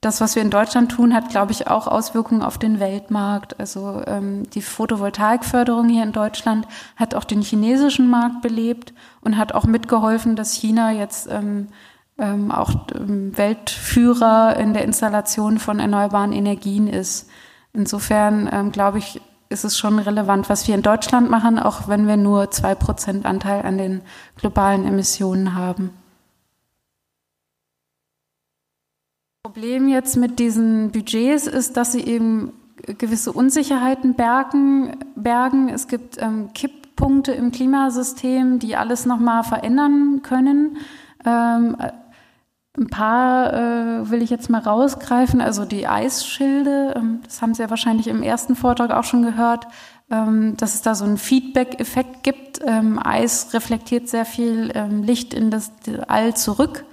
das, 0.00 0.20
was 0.20 0.34
wir 0.34 0.42
in 0.42 0.50
Deutschland 0.50 0.90
tun, 0.90 1.14
hat, 1.14 1.30
glaube 1.30 1.52
ich, 1.52 1.68
auch 1.68 1.86
Auswirkungen 1.86 2.42
auf 2.42 2.58
den 2.58 2.78
Weltmarkt. 2.78 3.58
Also 3.58 4.02
ähm, 4.06 4.48
die 4.50 4.60
Photovoltaikförderung 4.60 5.88
hier 5.88 6.02
in 6.02 6.12
Deutschland 6.12 6.66
hat 6.96 7.14
auch 7.14 7.24
den 7.24 7.40
chinesischen 7.40 8.10
Markt 8.10 8.42
belebt 8.42 8.92
und 9.22 9.38
hat 9.38 9.52
auch 9.52 9.64
mitgeholfen, 9.64 10.36
dass 10.36 10.52
China 10.52 10.92
jetzt 10.92 11.28
ähm, 11.30 11.68
ähm, 12.18 12.50
auch 12.50 12.74
ähm, 12.94 13.36
Weltführer 13.36 14.56
in 14.56 14.74
der 14.74 14.84
Installation 14.84 15.58
von 15.58 15.80
erneuerbaren 15.80 16.32
Energien 16.32 16.86
ist. 16.86 17.30
Insofern 17.72 18.70
glaube 18.70 18.98
ich, 18.98 19.20
ist 19.54 19.64
es 19.64 19.78
schon 19.78 19.98
relevant, 19.98 20.50
was 20.50 20.68
wir 20.68 20.74
in 20.74 20.82
Deutschland 20.82 21.30
machen, 21.30 21.58
auch 21.58 21.88
wenn 21.88 22.06
wir 22.06 22.16
nur 22.16 22.50
zwei 22.50 22.74
Prozent 22.74 23.24
Anteil 23.24 23.62
an 23.62 23.78
den 23.78 24.02
globalen 24.36 24.84
Emissionen 24.84 25.54
haben. 25.54 25.90
Problem 29.44 29.88
jetzt 29.88 30.16
mit 30.16 30.38
diesen 30.38 30.90
Budgets 30.90 31.46
ist, 31.46 31.76
dass 31.76 31.92
sie 31.92 32.02
eben 32.02 32.52
gewisse 32.98 33.32
Unsicherheiten 33.32 34.14
bergen. 34.14 34.96
bergen. 35.14 35.68
Es 35.68 35.86
gibt 35.86 36.20
ähm, 36.20 36.50
Kipppunkte 36.52 37.32
im 37.32 37.52
Klimasystem, 37.52 38.58
die 38.58 38.74
alles 38.74 39.06
nochmal 39.06 39.44
verändern 39.44 40.22
können. 40.22 40.78
Ähm, 41.24 41.76
ein 42.76 42.88
paar 42.88 43.52
äh, 43.52 44.10
will 44.10 44.22
ich 44.22 44.30
jetzt 44.30 44.50
mal 44.50 44.60
rausgreifen, 44.60 45.40
also 45.40 45.64
die 45.64 45.86
Eisschilde, 45.86 46.94
ähm, 46.96 47.20
das 47.24 47.40
haben 47.40 47.54
Sie 47.54 47.62
ja 47.62 47.70
wahrscheinlich 47.70 48.08
im 48.08 48.22
ersten 48.22 48.56
Vortrag 48.56 48.90
auch 48.90 49.04
schon 49.04 49.22
gehört, 49.22 49.66
ähm, 50.10 50.56
dass 50.56 50.74
es 50.74 50.82
da 50.82 50.94
so 50.94 51.04
einen 51.04 51.18
Feedback-Effekt 51.18 52.22
gibt. 52.22 52.60
Ähm, 52.66 52.98
Eis 53.02 53.54
reflektiert 53.54 54.08
sehr 54.08 54.24
viel 54.24 54.72
ähm, 54.74 55.02
Licht 55.02 55.34
in 55.34 55.50
das 55.50 55.72
All 56.08 56.34
zurück 56.34 56.84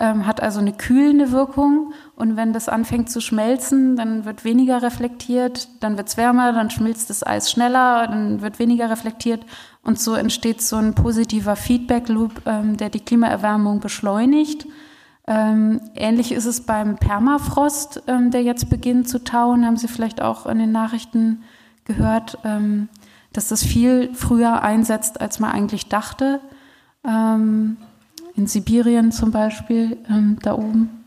ähm, 0.00 0.26
hat 0.26 0.42
also 0.42 0.60
eine 0.60 0.72
kühlende 0.72 1.30
Wirkung. 1.30 1.92
Und 2.16 2.36
wenn 2.36 2.52
das 2.52 2.68
anfängt 2.68 3.10
zu 3.10 3.20
schmelzen, 3.20 3.96
dann 3.96 4.24
wird 4.24 4.44
weniger 4.44 4.82
reflektiert, 4.82 5.68
dann 5.80 5.96
wird 5.96 6.08
es 6.08 6.16
wärmer, 6.16 6.52
dann 6.52 6.70
schmilzt 6.70 7.10
das 7.10 7.24
Eis 7.24 7.50
schneller, 7.50 8.06
dann 8.06 8.40
wird 8.40 8.58
weniger 8.58 8.90
reflektiert. 8.90 9.44
Und 9.82 10.00
so 10.00 10.14
entsteht 10.14 10.62
so 10.62 10.76
ein 10.76 10.94
positiver 10.94 11.56
Feedback-Loop, 11.56 12.42
ähm, 12.46 12.76
der 12.76 12.90
die 12.90 13.00
Klimaerwärmung 13.00 13.80
beschleunigt. 13.80 14.66
Ähm, 15.26 15.80
ähnlich 15.94 16.32
ist 16.32 16.44
es 16.44 16.60
beim 16.60 16.96
Permafrost, 16.96 18.02
ähm, 18.06 18.30
der 18.30 18.42
jetzt 18.42 18.68
beginnt 18.68 19.08
zu 19.08 19.24
tauen, 19.24 19.64
haben 19.64 19.78
Sie 19.78 19.88
vielleicht 19.88 20.20
auch 20.20 20.44
in 20.46 20.58
den 20.58 20.72
Nachrichten 20.72 21.42
gehört, 21.84 22.38
ähm, 22.44 22.88
dass 23.32 23.48
das 23.48 23.62
viel 23.62 24.14
früher 24.14 24.62
einsetzt, 24.62 25.20
als 25.20 25.40
man 25.40 25.50
eigentlich 25.50 25.88
dachte. 25.88 26.40
In 27.04 27.76
Sibirien 28.46 29.10
zum 29.10 29.32
Beispiel, 29.32 29.98
da 30.40 30.54
oben. 30.54 31.04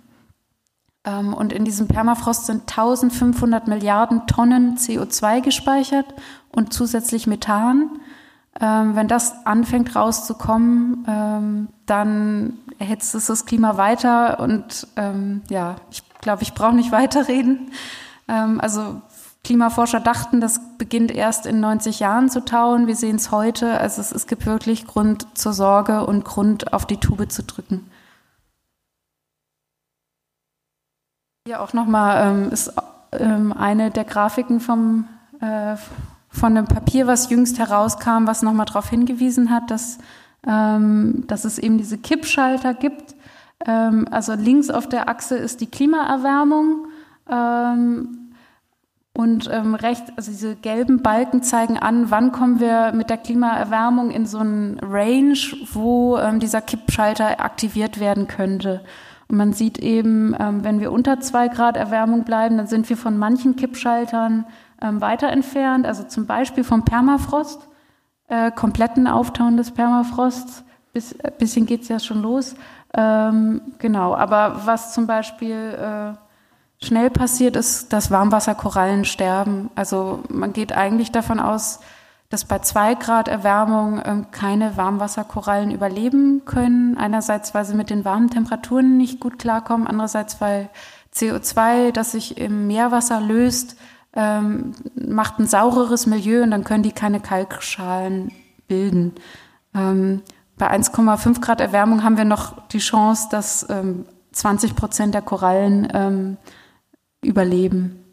Und 1.06 1.54
in 1.54 1.64
diesem 1.64 1.88
Permafrost 1.88 2.48
sind 2.48 2.70
1500 2.70 3.70
Milliarden 3.70 4.28
Tonnen 4.28 4.76
CO2 4.76 5.42
gespeichert 5.42 6.06
und 6.52 6.74
zusätzlich 6.74 7.28
Methan. 7.28 7.92
Wenn 8.60 9.08
das 9.08 9.46
anfängt 9.46 9.96
rauszukommen, 9.96 11.70
dann 11.86 12.60
erhitzt 12.80 13.16
es 13.16 13.28
das 13.28 13.46
Klima 13.46 13.78
weiter 13.78 14.40
und 14.40 14.88
ähm, 14.96 15.42
ja, 15.50 15.76
ich 15.92 16.04
glaube, 16.22 16.44
ich 16.44 16.54
brauche 16.54 16.76
nicht 16.76 16.92
weiterreden. 16.94 17.72
Ähm, 18.28 18.60
also 18.62 19.02
Klimaforscher 19.44 20.02
dachten, 20.02 20.42
das 20.42 20.60
beginnt 20.78 21.10
erst 21.10 21.46
in 21.46 21.62
90 21.62 22.02
Jahren 22.02 22.30
zu 22.30 22.44
tauen. 22.44 22.88
Wir 22.88 22.98
sehen 22.98 23.16
es 23.16 23.32
heute. 23.32 23.80
Also 23.80 24.02
es, 24.02 24.12
es 24.12 24.28
gibt 24.28 24.46
wirklich 24.46 24.86
Grund 24.86 25.26
zur 25.38 25.54
Sorge 25.54 26.06
und 26.06 26.26
Grund, 26.26 26.74
auf 26.74 26.86
die 26.86 26.98
Tube 26.98 27.32
zu 27.32 27.44
drücken. 27.44 27.90
Hier 31.48 31.62
auch 31.62 31.72
nochmal 31.72 32.28
ähm, 32.28 32.52
ist 32.52 32.74
ähm, 33.14 33.54
eine 33.54 33.90
der 33.90 34.04
Grafiken 34.04 34.60
vom, 34.60 35.08
äh, 35.40 35.78
von 36.28 36.58
einem 36.58 36.68
Papier, 36.68 37.08
was 37.08 37.30
jüngst 37.30 37.58
herauskam, 37.58 38.28
was 38.28 38.42
nochmal 38.42 38.66
darauf 38.66 38.90
hingewiesen 38.90 39.50
hat, 39.50 39.72
dass, 39.72 39.98
ähm, 40.46 41.24
dass 41.27 41.46
es 41.46 41.58
eben 41.58 41.77
diese 41.77 41.98
Kippschalter 41.98 42.74
gibt. 42.74 43.15
Ähm, 43.65 44.08
also 44.12 44.34
links 44.34 44.70
auf 44.70 44.88
der 44.88 45.10
Achse 45.10 45.38
ist 45.38 45.62
die 45.62 45.67
Klimaerwärmung. 45.67 46.88
Ähm, 47.29 48.32
und 49.13 49.50
ähm, 49.51 49.74
rechts, 49.74 50.12
also 50.15 50.29
diese 50.29 50.56
gelben 50.56 51.01
Balken 51.01 51.41
zeigen 51.41 51.79
an, 51.79 52.12
wann 52.12 52.32
kommen 52.32 52.60
wir 52.60 52.91
mit 52.94 53.10
der 53.10 53.17
Klimaerwärmung 53.17 54.12
in 54.12 54.27
so 54.27 54.38
einen 54.38 54.79
Range, 54.79 55.39
wo 55.74 56.17
ähm, 56.17 56.39
dieser 56.39 56.62
Kippschalter 56.62 57.39
aktiviert 57.39 58.00
werden 58.00 58.27
könnte. 58.27 58.82
Und 59.27 59.38
man 59.38 59.53
sieht 59.53 59.79
eben, 59.79 60.34
wenn 60.39 60.79
wir 60.79 60.89
unter 60.89 61.20
zwei 61.20 61.50
Grad 61.50 61.75
Erwärmung 61.75 62.24
bleiben, 62.24 62.56
dann 62.56 62.67
sind 62.67 62.88
wir 62.88 62.96
von 62.96 63.17
manchen 63.17 63.58
Kippschaltern 63.58 64.46
weiter 64.79 65.27
entfernt. 65.27 65.86
Also 65.86 66.03
zum 66.03 66.27
Beispiel 66.27 66.63
vom 66.63 66.86
Permafrost, 66.86 67.67
äh, 68.28 68.52
kompletten 68.52 69.08
Auftauen 69.08 69.58
des 69.58 69.72
Permafrosts. 69.72 70.64
Bis, 70.94 71.14
äh, 71.14 71.32
bisschen 71.38 71.66
geht's 71.66 71.88
ja 71.88 72.00
schon 72.00 72.22
los. 72.22 72.56
Ähm, 72.94 73.62
genau, 73.80 74.16
aber 74.16 74.62
was 74.66 74.94
zum 74.94 75.08
Beispiel 75.08 75.56
äh, 75.56 76.86
schnell 76.86 77.10
passiert, 77.10 77.56
ist, 77.56 77.94
dass 77.94 78.12
Warmwasserkorallen 78.12 79.06
sterben. 79.06 79.70
Also 79.76 80.24
man 80.30 80.54
geht 80.54 80.74
eigentlich 80.74 81.12
davon 81.12 81.40
aus, 81.40 81.80
dass 82.30 82.44
bei 82.44 82.60
zwei 82.60 82.96
Grad 82.96 83.28
Erwärmung 83.28 84.02
ähm, 84.04 84.32
keine 84.32 84.76
Warmwasserkorallen 84.76 85.72
überleben 85.72 86.44
können. 86.46 86.98
Einerseits, 86.98 87.54
weil 87.54 87.66
sie 87.66 87.76
mit 87.76 87.90
den 87.90 88.04
warmen 88.04 88.30
Temperaturen 88.30 88.98
nicht 88.98 89.20
gut 89.20 89.40
klarkommen, 89.40 89.88
andererseits, 89.88 90.42
weil 90.42 90.70
CO2, 91.16 91.92
das 91.92 92.12
sich 92.12 92.38
im 92.38 92.68
Meerwasser 92.68 93.22
löst, 93.22 93.78
ähm, 94.18 94.74
macht 94.96 95.40
ein 95.40 95.48
saureres 95.48 96.06
Milieu 96.06 96.44
und 96.44 96.52
dann 96.52 96.66
können 96.66 96.84
die 96.84 96.92
keine 96.92 97.22
Kalkschalen 97.22 98.34
bilden. 98.68 99.14
Ähm, 99.74 100.24
bei 100.58 100.70
1,5 100.70 101.40
Grad 101.40 101.62
Erwärmung 101.62 102.04
haben 102.04 102.18
wir 102.18 102.26
noch 102.26 102.68
die 102.68 102.80
Chance, 102.80 103.28
dass 103.30 103.68
20 104.32 104.76
Prozent 104.76 105.14
der 105.14 105.22
Korallen 105.22 106.38
überleben. 107.24 108.04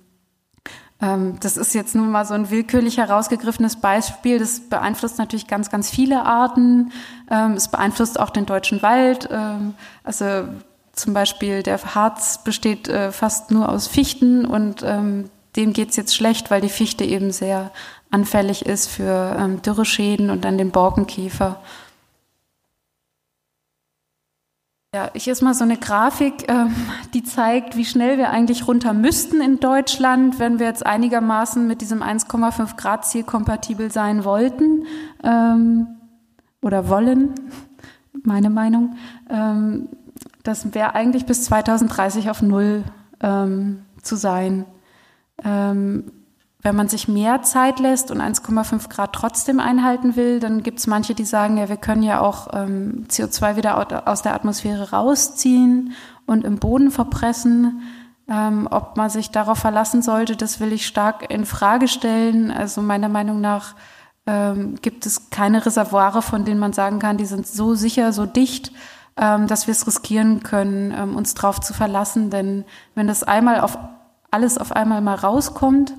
Ähm, 1.05 1.39
das 1.41 1.57
ist 1.57 1.75
jetzt 1.75 1.95
nun 1.95 2.11
mal 2.11 2.25
so 2.25 2.35
ein 2.35 2.51
willkürlich 2.51 2.99
herausgegriffenes 2.99 3.77
Beispiel. 3.77 4.39
Das 4.39 4.61
beeinflusst 4.61 5.19
natürlich 5.19 5.47
ganz, 5.47 5.71
ganz 5.71 5.91
viele 5.91 6.25
Arten. 6.25 6.93
Ähm, 7.31 7.53
es 7.53 7.69
beeinflusst 7.69 8.19
auch 8.19 8.31
den 8.31 8.47
deutschen 8.47 8.83
Wald. 8.83 9.29
Ähm, 9.31 9.75
also 10.03 10.45
zum 10.93 11.13
Beispiel 11.13 11.63
der 11.63 11.83
Harz 11.95 12.43
besteht 12.45 12.89
äh, 12.89 13.11
fast 13.11 13.51
nur 13.51 13.69
aus 13.69 13.89
Fichten 13.89 14.45
und 14.45 14.85
dem 15.57 15.73
geht 15.73 15.91
es 15.91 15.97
jetzt 15.97 16.17
schlecht, 16.17 16.51
weil 16.51 16.61
die 16.61 16.69
Fichte 16.69 17.05
eben 17.05 17.31
sehr 17.31 17.71
anfällig 18.11 18.67
ist 18.67 18.89
für 18.89 19.59
Dürreschäden 19.65 20.31
und 20.31 20.45
dann 20.45 20.59
den 20.59 20.71
Borkenkäfer. 20.71 21.61
Ja, 24.95 25.11
ich 25.13 25.27
ist 25.27 25.43
mal 25.43 25.55
so 25.55 25.65
eine 25.65 25.77
Grafik, 25.77 26.49
ähm, 26.49 26.73
die 27.15 27.25
zeigt, 27.25 27.77
wie 27.77 27.85
schnell 27.85 28.17
wir 28.17 28.31
eigentlich 28.31 28.69
runter 28.69 28.93
müssten 28.93 29.41
in 29.41 29.59
Deutschland, 29.59 30.39
wenn 30.39 30.61
wir 30.61 30.69
jetzt 30.69 30.87
einigermaßen 30.87 31.67
mit 31.67 31.81
diesem 31.81 32.01
1,5 32.01 32.77
Grad 32.77 33.05
Ziel 33.05 33.25
kompatibel 33.25 33.91
sein 33.91 34.23
wollten 34.23 34.87
ähm, 35.25 35.89
oder 36.63 36.89
wollen, 36.89 37.35
meine 38.23 38.51
Meinung. 38.51 38.95
Ähm, 39.29 39.89
das 40.45 40.73
wäre 40.75 40.95
eigentlich 40.95 41.27
bis 41.27 41.43
2030 41.43 42.31
auf 42.31 42.41
Null 42.41 42.85
ähm, 43.21 43.83
zu 44.01 44.15
sein. 44.15 44.65
Ähm, 45.43 46.13
wenn 46.65 46.77
man 46.77 46.89
sich 46.89 47.09
mehr 47.09 47.43
Zeit 47.43 47.79
lässt 47.79 48.11
und 48.11 48.23
1,5 48.23 48.89
Grad 48.89 49.13
trotzdem 49.13 49.61
einhalten 49.61 50.17
will, 50.17 50.41
dann 50.41 50.63
gibt 50.63 50.79
es 50.79 50.87
manche, 50.87 51.15
die 51.15 51.27
sagen, 51.27 51.59
ja, 51.59 51.69
wir 51.69 51.77
können 51.77 52.03
ja 52.03 52.21
auch 52.21 52.49
ähm, 52.55 53.05
CO2 53.09 53.57
wieder 53.57 54.09
aus 54.09 54.23
der 54.23 54.35
Atmosphäre 54.35 54.91
rausziehen 54.91 55.93
und 56.25 56.45
im 56.45 56.57
Boden 56.57 56.91
verpressen. 56.91 57.83
Ähm, 58.27 58.67
ob 58.71 58.97
man 58.97 59.11
sich 59.11 59.31
darauf 59.31 59.59
verlassen 59.59 60.01
sollte, 60.01 60.37
das 60.37 60.59
will 60.59 60.73
ich 60.73 60.87
stark 60.87 61.31
in 61.31 61.45
Frage 61.45 61.87
stellen. 61.87 62.51
Also 62.51 62.81
meiner 62.81 63.11
Meinung 63.11 63.43
nach 63.43 63.75
ähm, 64.27 64.77
gibt 64.81 65.05
es 65.05 65.29
keine 65.29 65.67
Reservoire, 65.67 66.23
von 66.23 66.47
denen 66.47 66.61
man 66.61 66.73
sagen 66.73 66.99
kann, 66.99 67.19
die 67.19 67.27
sind 67.27 67.47
so 67.47 67.75
sicher, 67.75 68.15
so 68.15 68.25
dicht, 68.25 68.73
ähm, 69.19 69.47
dass 69.49 69.67
wir 69.67 69.73
es 69.73 69.87
riskieren 69.87 70.43
können, 70.43 70.95
ähm, 70.97 71.15
uns 71.15 71.35
darauf 71.35 71.61
zu 71.61 71.75
verlassen. 71.75 72.31
Denn 72.31 72.65
wenn 72.95 73.07
das 73.07 73.23
einmal 73.23 73.61
auf 73.61 73.77
alles 74.35 74.59
auf 74.59 74.73
einmal 74.73 75.01
mal 75.01 75.15
rauskommt, 75.15 75.95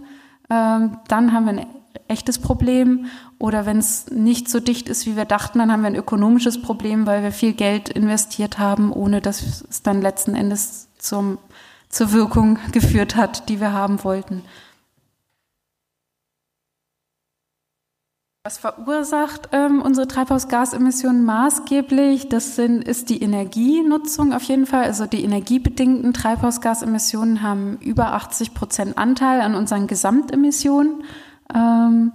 ähm, 0.49 0.97
dann 1.07 1.31
haben 1.31 1.45
wir 1.45 1.53
ein 1.53 1.65
echtes 2.07 2.37
Problem. 2.37 3.07
Oder 3.39 3.65
wenn 3.65 3.77
es 3.77 4.11
nicht 4.11 4.49
so 4.49 4.59
dicht 4.59 4.89
ist, 4.89 5.05
wie 5.05 5.15
wir 5.15 5.25
dachten, 5.25 5.59
dann 5.59 5.71
haben 5.71 5.81
wir 5.81 5.87
ein 5.87 5.95
ökonomisches 5.95 6.61
Problem, 6.61 7.07
weil 7.07 7.23
wir 7.23 7.31
viel 7.31 7.53
Geld 7.53 7.89
investiert 7.89 8.59
haben, 8.59 8.91
ohne 8.91 9.21
dass 9.21 9.41
es 9.41 9.81
dann 9.81 10.01
letzten 10.01 10.35
Endes 10.35 10.89
zum, 10.97 11.37
zur 11.89 12.11
Wirkung 12.11 12.59
geführt 12.71 13.15
hat, 13.15 13.49
die 13.49 13.59
wir 13.59 13.71
haben 13.71 14.03
wollten. 14.03 14.43
Was 18.45 18.57
verursacht 18.59 19.49
ähm, 19.53 19.81
unsere 19.81 20.07
Treibhausgasemissionen 20.07 21.25
maßgeblich? 21.25 22.29
Das 22.29 22.55
sind, 22.55 22.87
ist 22.87 23.09
die 23.09 23.23
Energienutzung 23.23 24.33
auf 24.33 24.43
jeden 24.43 24.67
Fall. 24.67 24.83
Also 24.83 25.07
die 25.07 25.23
energiebedingten 25.23 26.13
Treibhausgasemissionen 26.13 27.41
haben 27.41 27.79
über 27.81 28.13
80 28.13 28.53
Prozent 28.53 28.99
Anteil 28.99 29.41
an 29.41 29.55
unseren 29.55 29.87
Gesamtemissionen. 29.87 31.03
Ähm, 31.55 32.11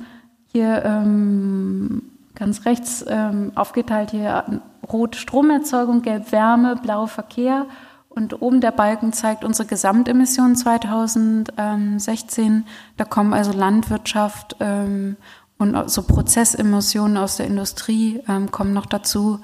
hier 0.52 0.84
ähm, 0.84 2.02
ganz 2.36 2.64
rechts 2.64 3.04
ähm, 3.08 3.50
aufgeteilt 3.56 4.12
hier 4.12 4.62
rot 4.88 5.16
Stromerzeugung, 5.16 6.02
gelb 6.02 6.30
Wärme, 6.30 6.76
blau 6.76 7.08
Verkehr. 7.08 7.66
Und 8.08 8.40
oben 8.40 8.60
der 8.60 8.70
Balken 8.70 9.12
zeigt 9.12 9.44
unsere 9.44 9.68
Gesamtemissionen 9.68 10.54
2016. 10.54 12.66
Da 12.96 13.04
kommen 13.04 13.32
also 13.32 13.52
Landwirtschaft 13.52 14.54
ähm, 14.60 15.16
und 15.60 15.90
so 15.90 16.02
Prozessemissionen 16.02 17.18
aus 17.18 17.36
der 17.36 17.46
Industrie 17.46 18.22
ähm, 18.28 18.50
kommen 18.50 18.72
noch 18.72 18.86
dazu. 18.86 19.40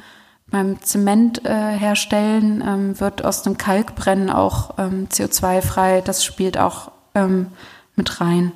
Beim 0.50 0.80
Zement 0.80 1.44
äh, 1.44 1.50
herstellen 1.50 2.64
ähm, 2.66 2.98
wird 2.98 3.22
aus 3.24 3.42
dem 3.42 3.58
Kalkbrennen 3.58 4.30
auch 4.30 4.78
ähm, 4.78 5.08
CO2 5.10 5.60
frei. 5.60 6.00
Das 6.00 6.24
spielt 6.24 6.56
auch 6.56 6.90
ähm, 7.14 7.48
mit 7.96 8.20
rein. 8.20 8.52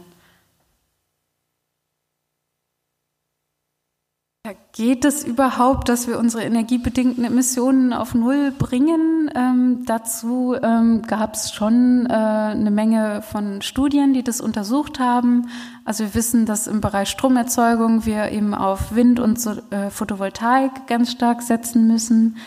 Geht 4.73 5.05
es 5.05 5.23
überhaupt, 5.23 5.91
dass 5.91 6.09
wir 6.09 6.19
unsere 6.19 6.45
energiebedingten 6.45 7.25
Emissionen 7.25 7.93
auf 7.93 8.15
Null 8.15 8.53
bringen? 8.53 9.31
Ähm, 9.35 9.85
dazu 9.85 10.57
ähm, 10.63 11.03
gab 11.03 11.35
es 11.35 11.53
schon 11.53 12.07
äh, 12.07 12.13
eine 12.15 12.71
Menge 12.71 13.21
von 13.21 13.61
Studien, 13.61 14.15
die 14.15 14.23
das 14.23 14.41
untersucht 14.41 14.99
haben. 14.99 15.51
Also 15.85 16.05
wir 16.05 16.15
wissen, 16.15 16.47
dass 16.47 16.69
im 16.69 16.81
Bereich 16.81 17.11
Stromerzeugung 17.11 18.07
wir 18.07 18.31
eben 18.31 18.55
auf 18.55 18.95
Wind 18.95 19.21
und 19.21 19.39
so, 19.39 19.57
äh, 19.69 19.91
Photovoltaik 19.91 20.87
ganz 20.87 21.13
stark 21.13 21.43
setzen 21.43 21.87
müssen. 21.87 22.39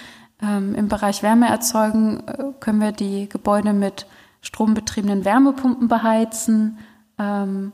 Ähm, 0.41 0.73
Im 0.73 0.88
Bereich 0.88 1.21
Wärmeerzeugen 1.21 2.27
äh, 2.27 2.43
können 2.60 2.82
wir 2.82 2.91
die 2.91 3.29
Gebäude 3.29 3.73
mit 3.73 4.08
strombetriebenen 4.41 5.25
Wärmepumpen 5.25 5.89
beheizen. 5.89 6.79
Ähm, 7.19 7.71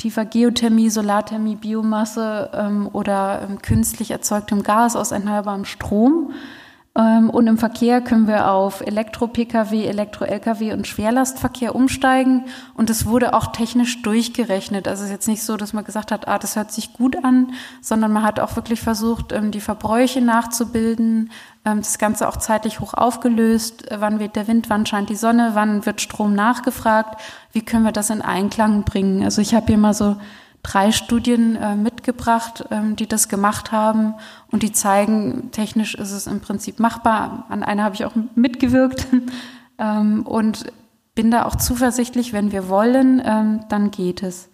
tiefer 0.00 0.24
Geothermie, 0.24 0.90
Solarthermie, 0.90 1.56
Biomasse 1.56 2.50
ähm, 2.54 2.88
oder 2.92 3.42
ähm, 3.42 3.60
künstlich 3.60 4.10
erzeugtem 4.10 4.62
Gas 4.62 4.96
aus 4.96 5.12
erneuerbarem 5.12 5.66
Strom. 5.66 6.32
Ähm, 6.96 7.30
und 7.30 7.46
im 7.46 7.56
Verkehr 7.56 8.00
können 8.00 8.26
wir 8.26 8.50
auf 8.50 8.80
Elektro-Pkw, 8.80 9.86
Elektro-Lkw 9.86 10.72
und 10.72 10.88
Schwerlastverkehr 10.88 11.76
umsteigen. 11.76 12.46
Und 12.74 12.90
es 12.90 13.06
wurde 13.06 13.32
auch 13.32 13.52
technisch 13.52 14.02
durchgerechnet. 14.02 14.88
Also 14.88 15.02
es 15.02 15.08
ist 15.08 15.12
jetzt 15.12 15.28
nicht 15.28 15.44
so, 15.44 15.56
dass 15.56 15.72
man 15.72 15.84
gesagt 15.84 16.10
hat, 16.10 16.26
ah, 16.26 16.38
das 16.38 16.56
hört 16.56 16.72
sich 16.72 16.92
gut 16.92 17.24
an, 17.24 17.52
sondern 17.80 18.12
man 18.12 18.24
hat 18.24 18.40
auch 18.40 18.56
wirklich 18.56 18.80
versucht, 18.80 19.32
ähm, 19.32 19.52
die 19.52 19.60
Verbräuche 19.60 20.20
nachzubilden, 20.20 21.30
ähm, 21.64 21.78
das 21.78 21.98
Ganze 21.98 22.28
auch 22.28 22.38
zeitlich 22.38 22.80
hoch 22.80 22.94
aufgelöst. 22.94 23.86
Wann 23.96 24.18
wird 24.18 24.34
der 24.34 24.48
Wind, 24.48 24.68
wann 24.68 24.84
scheint 24.84 25.10
die 25.10 25.16
Sonne, 25.16 25.50
wann 25.54 25.86
wird 25.86 26.00
Strom 26.00 26.34
nachgefragt? 26.34 27.20
Wie 27.52 27.64
können 27.64 27.84
wir 27.84 27.92
das 27.92 28.10
in 28.10 28.20
Einklang 28.20 28.82
bringen? 28.82 29.22
Also 29.22 29.40
ich 29.40 29.54
habe 29.54 29.66
hier 29.66 29.78
mal 29.78 29.94
so 29.94 30.16
drei 30.62 30.92
Studien 30.92 31.56
äh, 31.56 31.74
mitgebracht, 31.74 32.64
ähm, 32.70 32.96
die 32.96 33.06
das 33.06 33.28
gemacht 33.28 33.72
haben 33.72 34.14
und 34.50 34.62
die 34.62 34.72
zeigen, 34.72 35.50
technisch 35.52 35.94
ist 35.94 36.12
es 36.12 36.26
im 36.26 36.40
Prinzip 36.40 36.80
machbar. 36.80 37.46
An 37.48 37.62
einer 37.62 37.84
habe 37.84 37.94
ich 37.94 38.04
auch 38.04 38.14
mitgewirkt 38.34 39.06
ähm, 39.78 40.22
und 40.26 40.66
bin 41.14 41.30
da 41.30 41.44
auch 41.44 41.56
zuversichtlich, 41.56 42.32
wenn 42.32 42.52
wir 42.52 42.68
wollen, 42.68 43.22
ähm, 43.24 43.60
dann 43.68 43.90
geht 43.90 44.22
es. 44.22 44.48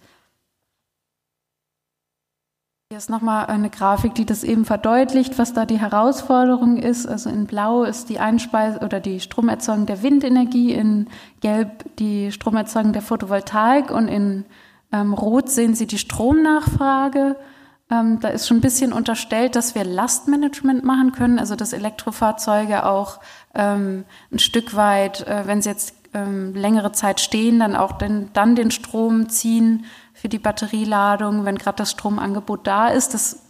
Hier 2.89 2.99
ist 2.99 3.09
nochmal 3.09 3.47
eine 3.47 3.69
Grafik, 3.69 4.15
die 4.15 4.25
das 4.25 4.45
eben 4.45 4.63
verdeutlicht, 4.63 5.37
was 5.37 5.51
da 5.51 5.65
die 5.65 5.77
Herausforderung 5.77 6.77
ist. 6.77 7.05
Also 7.05 7.29
in 7.29 7.45
Blau 7.45 7.83
ist 7.83 8.07
die 8.07 8.19
Einspeise 8.19 8.79
oder 8.79 9.01
die 9.01 9.19
Stromerzeugung 9.19 9.85
der 9.85 10.03
Windenergie, 10.03 10.71
in 10.71 11.09
Gelb 11.41 11.97
die 11.97 12.31
Stromerzeugung 12.31 12.93
der 12.93 13.01
Photovoltaik 13.01 13.91
und 13.91 14.07
in 14.07 14.45
ähm, 14.91 15.13
rot 15.13 15.49
sehen 15.49 15.75
Sie 15.75 15.87
die 15.87 15.97
Stromnachfrage. 15.97 17.35
Ähm, 17.89 18.19
da 18.19 18.29
ist 18.29 18.47
schon 18.47 18.57
ein 18.57 18.61
bisschen 18.61 18.91
unterstellt, 18.91 19.55
dass 19.55 19.73
wir 19.73 19.85
Lastmanagement 19.85 20.83
machen 20.83 21.13
können, 21.13 21.39
also 21.39 21.55
dass 21.55 21.71
Elektrofahrzeuge 21.71 22.85
auch 22.85 23.19
ähm, 23.55 24.03
ein 24.31 24.39
Stück 24.39 24.75
weit, 24.75 25.25
äh, 25.25 25.43
wenn 25.45 25.61
sie 25.61 25.69
jetzt 25.69 25.95
ähm, 26.13 26.53
längere 26.53 26.91
Zeit 26.91 27.21
stehen, 27.21 27.59
dann 27.59 27.75
auch 27.75 27.93
den, 27.93 28.29
dann 28.33 28.55
den 28.55 28.71
Strom 28.71 29.29
ziehen 29.29 29.85
für 30.13 30.27
die 30.27 30.39
Batterieladung, 30.39 31.45
wenn 31.45 31.57
gerade 31.57 31.77
das 31.77 31.91
Stromangebot 31.91 32.67
da 32.67 32.89
ist. 32.89 33.13
Das 33.13 33.43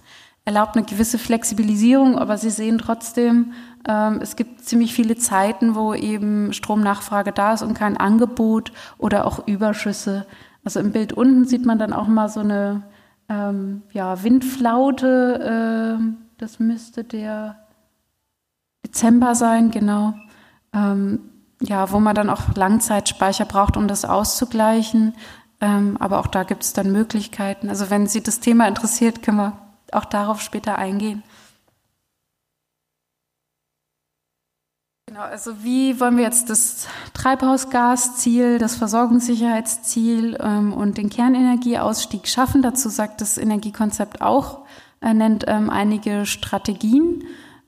erlaubt 0.45 0.75
eine 0.77 0.85
gewisse 0.85 1.17
Flexibilisierung, 1.17 2.17
aber 2.17 2.37
Sie 2.37 2.49
sehen 2.51 2.77
trotzdem, 2.77 3.53
ähm, 3.87 4.19
es 4.21 4.35
gibt 4.35 4.63
ziemlich 4.63 4.93
viele 4.93 5.17
Zeiten, 5.17 5.75
wo 5.75 5.93
eben 5.93 6.53
Stromnachfrage 6.53 7.31
da 7.31 7.53
ist 7.53 7.63
und 7.63 7.73
kein 7.73 7.97
Angebot 7.97 8.71
oder 8.97 9.25
auch 9.25 9.47
Überschüsse. 9.47 10.25
Also 10.67 10.81
im 10.81 10.91
Bild 10.91 11.13
unten 11.13 11.45
sieht 11.45 11.65
man 11.65 11.79
dann 11.79 11.93
auch 11.93 12.07
mal 12.07 12.27
so 12.27 12.41
eine 12.41 12.83
ähm, 13.29 13.83
ja, 13.93 14.21
Windflaute. 14.21 15.97
Äh, 15.97 16.13
das 16.39 16.59
müsste 16.59 17.05
der 17.05 17.55
Dezember 18.85 19.33
sein, 19.33 19.71
genau. 19.71 20.13
Ähm, 20.73 21.21
ja, 21.61 21.89
wo 21.93 22.01
man 22.01 22.15
dann 22.15 22.29
auch 22.29 22.53
Langzeitspeicher 22.53 23.45
braucht, 23.45 23.77
um 23.77 23.87
das 23.87 24.03
auszugleichen. 24.03 25.13
Ähm, 25.61 25.95
aber 26.01 26.19
auch 26.19 26.27
da 26.27 26.43
gibt 26.43 26.63
es 26.63 26.73
dann 26.73 26.91
Möglichkeiten. 26.91 27.69
Also 27.69 27.89
wenn 27.89 28.05
Sie 28.05 28.21
das 28.21 28.41
Thema 28.41 28.67
interessiert, 28.67 29.23
können 29.23 29.37
wir 29.37 29.53
auch 29.93 30.03
darauf 30.03 30.41
später 30.41 30.77
eingehen. 30.77 31.23
Genau, 35.17 35.29
also 35.29 35.63
wie 35.63 35.99
wollen 35.99 36.17
wir 36.17 36.25
jetzt 36.25 36.51
das 36.51 36.87
Treibhausgasziel, 37.15 38.59
das 38.59 38.75
Versorgungssicherheitsziel 38.75 40.37
ähm, 40.39 40.73
und 40.73 40.99
den 40.99 41.09
Kernenergieausstieg 41.09 42.27
schaffen? 42.27 42.61
Dazu 42.61 42.89
sagt 42.89 43.21
das 43.21 43.39
Energiekonzept 43.39 44.21
auch, 44.21 44.59
er 45.01 45.15
nennt 45.15 45.45
ähm, 45.47 45.71
einige 45.71 46.27
Strategien. 46.27 47.23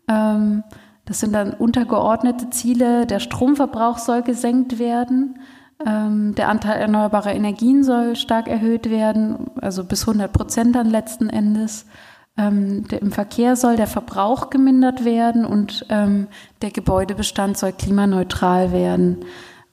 Ähm, 0.07 0.63
das 1.05 1.21
sind 1.21 1.33
dann 1.33 1.55
untergeordnete 1.55 2.51
Ziele. 2.51 3.07
Der 3.07 3.19
Stromverbrauch 3.19 3.97
soll 3.97 4.21
gesenkt 4.21 4.77
werden. 4.77 5.39
Ähm, 5.83 6.35
der 6.35 6.49
Anteil 6.49 6.79
erneuerbarer 6.79 7.33
Energien 7.33 7.83
soll 7.83 8.15
stark 8.15 8.47
erhöht 8.47 8.91
werden, 8.91 9.49
also 9.59 9.83
bis 9.83 10.07
100 10.07 10.31
Prozent 10.31 10.75
dann 10.75 10.87
letzten 10.87 11.31
Endes. 11.31 11.87
Ähm, 12.39 12.87
der, 12.87 13.01
Im 13.01 13.11
Verkehr 13.11 13.57
soll 13.57 13.75
der 13.75 13.87
Verbrauch 13.87 14.49
gemindert 14.49 15.03
werden 15.03 15.45
und 15.45 15.85
ähm, 15.89 16.27
der 16.61 16.71
Gebäudebestand 16.71 17.57
soll 17.57 17.73
klimaneutral 17.73 18.71
werden. 18.71 19.25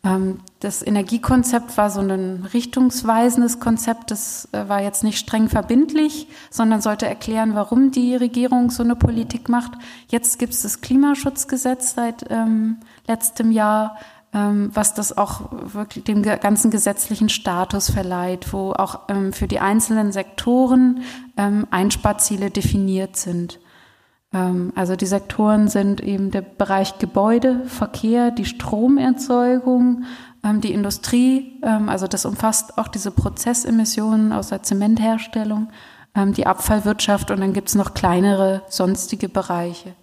Ähm, 0.02 0.40
das 0.58 0.84
Energiekonzept 0.84 1.76
war 1.76 1.90
so 1.90 2.00
ein 2.00 2.44
richtungsweisendes 2.52 3.60
Konzept. 3.60 4.10
Das 4.10 4.48
äh, 4.50 4.68
war 4.68 4.82
jetzt 4.82 5.04
nicht 5.04 5.18
streng 5.18 5.48
verbindlich, 5.48 6.26
sondern 6.50 6.80
sollte 6.80 7.06
erklären, 7.06 7.54
warum 7.54 7.92
die 7.92 8.16
Regierung 8.16 8.70
so 8.70 8.82
eine 8.82 8.96
Politik 8.96 9.48
macht. 9.48 9.72
Jetzt 10.08 10.40
gibt 10.40 10.52
es 10.52 10.62
das 10.62 10.80
Klimaschutzgesetz 10.80 11.94
seit 11.94 12.24
ähm, 12.30 12.78
letztem 13.06 13.52
Jahr, 13.52 13.96
was 14.38 14.92
das 14.92 15.16
auch 15.16 15.48
wirklich 15.50 16.04
dem 16.04 16.22
ganzen 16.22 16.70
gesetzlichen 16.70 17.30
Status 17.30 17.90
verleiht, 17.90 18.52
wo 18.52 18.72
auch 18.72 19.08
ähm, 19.08 19.32
für 19.32 19.48
die 19.48 19.60
einzelnen 19.60 20.12
Sektoren 20.12 21.00
ähm, 21.38 21.66
Einsparziele 21.70 22.50
definiert 22.50 23.16
sind. 23.16 23.58
Ähm, 24.34 24.72
also 24.74 24.94
die 24.94 25.06
Sektoren 25.06 25.68
sind 25.68 26.02
eben 26.02 26.30
der 26.30 26.42
Bereich 26.42 26.98
Gebäude, 26.98 27.62
Verkehr, 27.66 28.30
die 28.30 28.44
Stromerzeugung, 28.44 30.04
ähm, 30.44 30.60
die 30.60 30.72
Industrie, 30.72 31.58
ähm, 31.62 31.88
also 31.88 32.06
das 32.06 32.26
umfasst 32.26 32.76
auch 32.76 32.88
diese 32.88 33.12
Prozessemissionen 33.12 34.32
aus 34.32 34.48
der 34.48 34.62
Zementherstellung, 34.62 35.68
die 36.18 36.46
Abfallwirtschaft 36.46 37.30
und 37.30 37.40
dann 37.40 37.52
gibt 37.52 37.68
es 37.68 37.74
noch 37.74 37.92
kleinere 37.92 38.62
sonstige 38.70 39.28
Bereiche. 39.28 39.94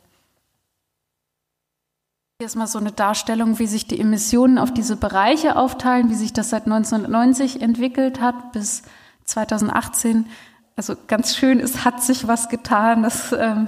Hier 2.43 2.47
ist 2.47 2.57
mal 2.57 2.67
so 2.67 2.77
eine 2.77 2.91
Darstellung, 2.91 3.57
wie 3.57 3.67
sich 3.67 3.87
die 3.87 4.01
Emissionen 4.01 4.57
auf 4.57 4.73
diese 4.73 4.97
Bereiche 4.97 5.55
aufteilen, 5.55 6.09
wie 6.09 6.13
sich 6.13 6.33
das 6.33 6.49
seit 6.49 6.65
1990 6.65 7.61
entwickelt 7.61 8.19
hat 8.19 8.51
bis 8.51 8.81
2018. 9.23 10.25
Also 10.75 10.95
ganz 11.07 11.37
schön, 11.37 11.61
es 11.61 11.85
hat 11.85 12.03
sich 12.03 12.27
was 12.27 12.49
getan. 12.49 13.03
Das 13.03 13.31
ähm, 13.31 13.67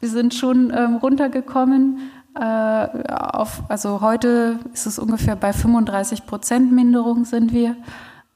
wir 0.00 0.08
sind 0.08 0.32
schon 0.32 0.72
ähm, 0.74 0.96
runtergekommen. 0.96 2.10
Äh, 2.34 2.40
auf, 2.40 3.64
also 3.68 4.00
heute 4.00 4.60
ist 4.72 4.86
es 4.86 4.98
ungefähr 4.98 5.36
bei 5.36 5.52
35 5.52 6.24
Prozent 6.24 6.72
Minderung 6.72 7.26
sind 7.26 7.52
wir. 7.52 7.76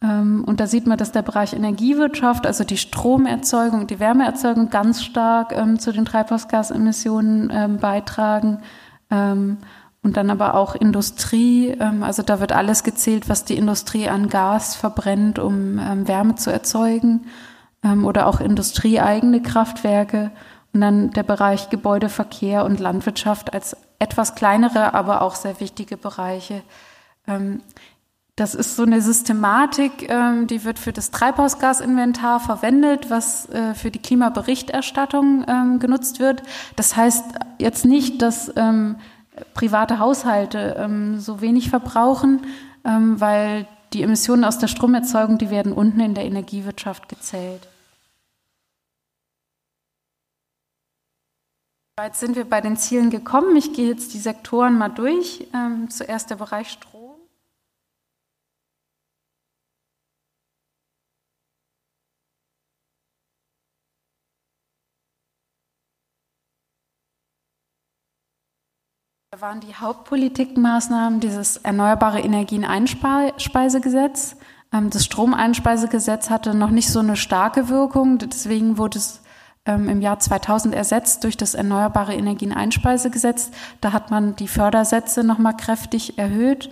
Ähm, 0.03 0.45
und 0.47 0.61
da 0.61 0.67
sieht 0.67 0.87
man, 0.87 0.99
dass 0.99 1.13
der 1.13 1.23
Bereich 1.23 1.55
Energiewirtschaft, 1.55 2.47
also 2.47 2.65
die 2.65 2.77
Stromerzeugung, 2.77 3.87
die 3.87 3.99
Wärmeerzeugung 3.99 4.69
ganz 4.69 5.03
stark 5.03 5.57
ähm, 5.57 5.79
zu 5.79 5.91
den 5.91 6.05
Treibhausgasemissionen 6.05 7.51
ähm, 7.51 7.79
beitragen. 7.79 8.59
Ähm, 9.11 9.59
und 10.03 10.17
dann 10.17 10.31
aber 10.31 10.55
auch 10.55 10.75
Industrie, 10.75 11.69
ähm, 11.69 12.03
also 12.03 12.23
da 12.23 12.41
wird 12.41 12.53
alles 12.53 12.85
gezählt, 12.85 13.29
was 13.29 13.45
die 13.45 13.57
Industrie 13.57 14.09
an 14.09 14.29
Gas 14.29 14.77
verbrennt, 14.77 15.39
um 15.39 15.79
Wärme 16.07 16.37
zu 16.37 16.51
erzeugen. 16.51 17.27
oder 18.05 18.27
auch 18.27 18.41
industrieeigene 18.41 19.41
Kraftwerke 19.41 20.31
und 20.75 20.83
dann 20.83 21.13
der 21.13 21.23
Bereich 21.23 21.71
Gebäude, 21.71 22.11
Verkehr 22.11 22.67
und 22.67 22.79
Landwirtschaft 22.79 23.55
als 23.55 23.75
etwas 23.99 24.35
kleinere, 24.35 24.93
aber 24.93 25.23
auch 25.23 25.35
sehr 25.35 25.61
wichtige 25.61 25.97
Bereiche. 25.97 26.61
Ähm, 28.41 28.47
das 28.47 28.55
ist 28.55 28.77
so 28.77 28.83
eine 28.83 29.01
Systematik, 29.01 30.09
ähm, 30.09 30.47
die 30.47 30.65
wird 30.65 30.79
für 30.79 30.93
das 30.93 31.11
Treibhausgasinventar 31.11 32.41
verwendet, 32.41 33.11
was 33.11 33.49
äh, 33.51 33.75
für 33.75 33.91
die 33.91 33.99
Klimaberichterstattung 33.99 35.45
ähm, 35.47 35.79
genutzt 35.79 36.21
wird. 36.21 36.43
Das 36.77 36.97
heißt 36.97 37.25
jetzt 37.59 37.85
nicht, 37.85 38.23
dass 38.23 38.53
private 39.55 39.99
Haushalte 39.99 41.17
so 41.19 41.41
wenig 41.41 41.71
verbrauchen, 41.71 42.41
weil 42.83 43.67
die 43.93 44.03
Emissionen 44.03 44.45
aus 44.45 44.59
der 44.59 44.67
Stromerzeugung, 44.67 45.39
die 45.39 45.51
werden 45.51 45.73
unten 45.73 46.01
in 46.01 46.15
der 46.15 46.25
Energiewirtschaft 46.25 47.09
gezählt. 47.09 47.69
Weit 51.99 52.17
sind 52.17 52.35
wir 52.35 52.45
bei 52.45 52.61
den 52.61 52.77
Zielen 52.77 53.11
gekommen. 53.11 53.55
Ich 53.57 53.73
gehe 53.73 53.89
jetzt 53.89 54.15
die 54.15 54.19
Sektoren 54.19 54.79
mal 54.79 54.89
durch. 54.89 55.47
Ähm, 55.55 55.91
zuerst 55.91 56.31
der 56.31 56.37
Bereich 56.37 56.71
Strom. 56.71 56.90
Waren 69.41 69.61
die 69.61 69.75
Hauptpolitikmaßnahmen 69.75 71.21
dieses 71.21 71.57
Erneuerbare 71.57 72.21
Energien 72.21 72.67
Einspeisegesetz. 72.67 74.37
Ähm, 74.71 74.91
das 74.91 75.07
Stromeinspeisegesetz 75.07 76.29
hatte 76.29 76.55
noch 76.55 76.69
nicht 76.69 76.91
so 76.91 76.99
eine 76.99 77.17
starke 77.17 77.71
Wirkung, 77.71 78.19
deswegen 78.19 78.77
wurde 78.77 78.99
es 78.99 79.23
ähm, 79.65 79.89
im 79.89 80.03
Jahr 80.03 80.19
2000 80.19 80.75
ersetzt 80.75 81.25
durch 81.25 81.39
das 81.39 81.55
Erneuerbare 81.55 82.13
Energien 82.13 82.53
Einspeisegesetz. 82.53 83.51
Da 83.81 83.95
hat 83.95 84.11
man 84.11 84.37
die 84.37 84.49
Fördersätze 84.49 85.25
nochmal 85.25 85.57
kräftig 85.57 86.19
erhöht. 86.19 86.71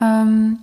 Ähm, 0.00 0.60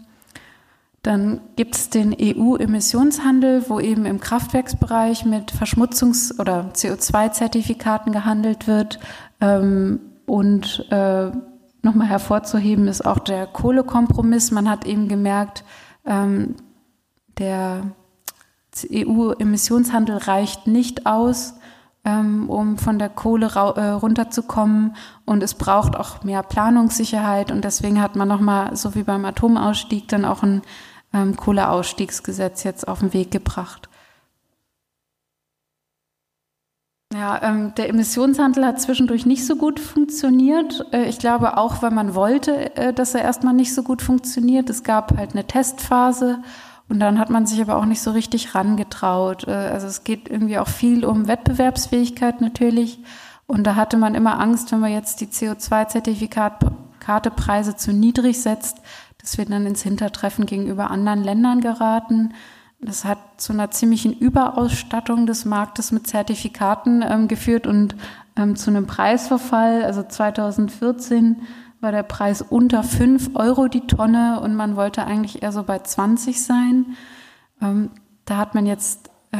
dann 1.04 1.42
gibt 1.58 1.76
es 1.76 1.90
den 1.90 2.16
EU-Emissionshandel, 2.18 3.66
wo 3.68 3.82
eben 3.82 4.06
im 4.06 4.22
Kraftwerksbereich 4.22 5.26
mit 5.26 5.52
Verschmutzungs- 5.52 6.40
oder 6.40 6.70
CO2-Zertifikaten 6.74 8.14
gehandelt 8.14 8.68
wird. 8.68 9.00
Und 10.32 10.90
äh, 10.92 11.30
nochmal 11.82 12.08
hervorzuheben 12.08 12.88
ist 12.88 13.06
auch 13.06 13.20
der 13.20 13.48
Kohlekompromiss. 13.48 14.52
Man 14.52 14.70
hat 14.70 14.86
eben 14.86 15.10
gemerkt, 15.10 15.66
ähm, 16.06 16.56
der 17.38 17.92
EU-Emissionshandel 18.90 20.16
reicht 20.16 20.68
nicht 20.68 21.06
aus, 21.06 21.56
ähm, 22.06 22.50
um 22.50 22.78
von 22.78 22.98
der 22.98 23.10
Kohle 23.10 23.48
äh, 23.48 23.90
runterzukommen. 23.90 24.96
Und 25.26 25.44
es 25.44 25.54
braucht 25.54 25.98
auch 25.98 26.24
mehr 26.24 26.44
Planungssicherheit. 26.44 27.52
Und 27.52 27.66
deswegen 27.66 28.02
hat 28.02 28.16
man 28.16 28.30
nochmal, 28.30 28.74
so 28.78 28.96
wie 28.96 29.04
beim 29.04 29.26
Atomausstieg, 29.26 30.08
dann 30.08 30.24
auch 30.24 30.44
ein 30.44 30.62
ähm, 31.14 31.36
Kohleausstiegsgesetz 31.36 32.64
jetzt 32.64 32.88
auf 32.88 33.00
den 33.00 33.12
Weg 33.12 33.32
gebracht. 33.32 33.90
Ja, 37.14 37.42
ähm, 37.44 37.76
der 37.76 37.90
Emissionshandel 37.90 38.66
hat 38.66 38.80
zwischendurch 38.80 39.26
nicht 39.26 39.46
so 39.46 39.58
gut 39.58 39.82
funktioniert. 39.82 40.86
Äh, 40.94 41.10
ich 41.10 41.20
glaube 41.20 41.58
auch, 41.58 41.82
weil 41.82 41.92
man 41.92 42.16
wollte, 42.16 42.74
äh, 42.78 42.94
dass 42.94 43.14
er 43.16 43.24
erstmal 43.24 43.54
nicht 43.54 43.74
so 43.74 43.84
gut 43.84 44.02
funktioniert. 44.02 44.70
Es 44.70 44.84
gab 44.84 45.18
halt 45.18 45.34
eine 45.34 45.46
Testphase 45.46 46.42
und 46.88 47.02
dann 47.02 47.20
hat 47.20 47.30
man 47.30 47.46
sich 47.46 47.62
aber 47.62 47.76
auch 47.76 47.84
nicht 47.86 48.02
so 48.02 48.12
richtig 48.12 48.56
rangetraut. 48.56 49.46
Äh, 49.48 49.52
also 49.52 49.88
es 49.88 50.06
geht 50.06 50.30
irgendwie 50.30 50.58
auch 50.58 50.70
viel 50.70 51.04
um 51.04 51.28
Wettbewerbsfähigkeit 51.28 52.40
natürlich. 52.40 53.00
Und 53.46 53.66
da 53.66 53.76
hatte 53.76 53.98
man 53.98 54.16
immer 54.16 54.40
Angst, 54.40 54.72
wenn 54.72 54.80
man 54.80 54.94
jetzt 54.94 55.20
die 55.20 55.28
CO2-Zertifikatpreise 55.28 57.76
zu 57.76 57.92
niedrig 57.92 58.42
setzt, 58.42 58.78
dass 59.18 59.38
wir 59.38 59.44
dann 59.46 59.66
ins 59.66 59.84
Hintertreffen 59.84 60.46
gegenüber 60.46 60.90
anderen 60.90 61.26
Ländern 61.26 61.60
geraten. 61.60 62.34
Das 62.82 63.06
hat 63.06 63.20
zu 63.38 63.54
einer 63.54 63.70
ziemlichen 63.70 64.12
Überausstattung 64.12 65.28
des 65.28 65.46
Marktes 65.46 65.92
mit 65.92 66.08
Zertifikaten 66.08 67.04
ähm, 67.08 67.28
geführt 67.28 67.68
und 67.68 67.96
ähm, 68.36 68.56
zu 68.56 68.72
einem 68.72 68.88
Preisverfall. 68.88 69.84
Also 69.84 70.02
2014 70.02 71.44
war 71.80 71.92
der 71.92 72.04
Preis 72.04 72.42
unter 72.42 72.84
5 72.84 73.32
Euro 73.36 73.68
die 73.68 73.86
Tonne 73.86 74.40
und 74.42 74.56
man 74.56 74.76
wollte 74.76 75.06
eigentlich 75.06 75.44
eher 75.44 75.52
so 75.52 75.64
bei 75.64 75.78
20 75.78 76.42
sein. 76.42 76.98
Ähm, 77.62 77.92
da 78.26 78.38
hat 78.38 78.56
man 78.56 78.66
jetzt 78.66 79.12
äh, 79.32 79.38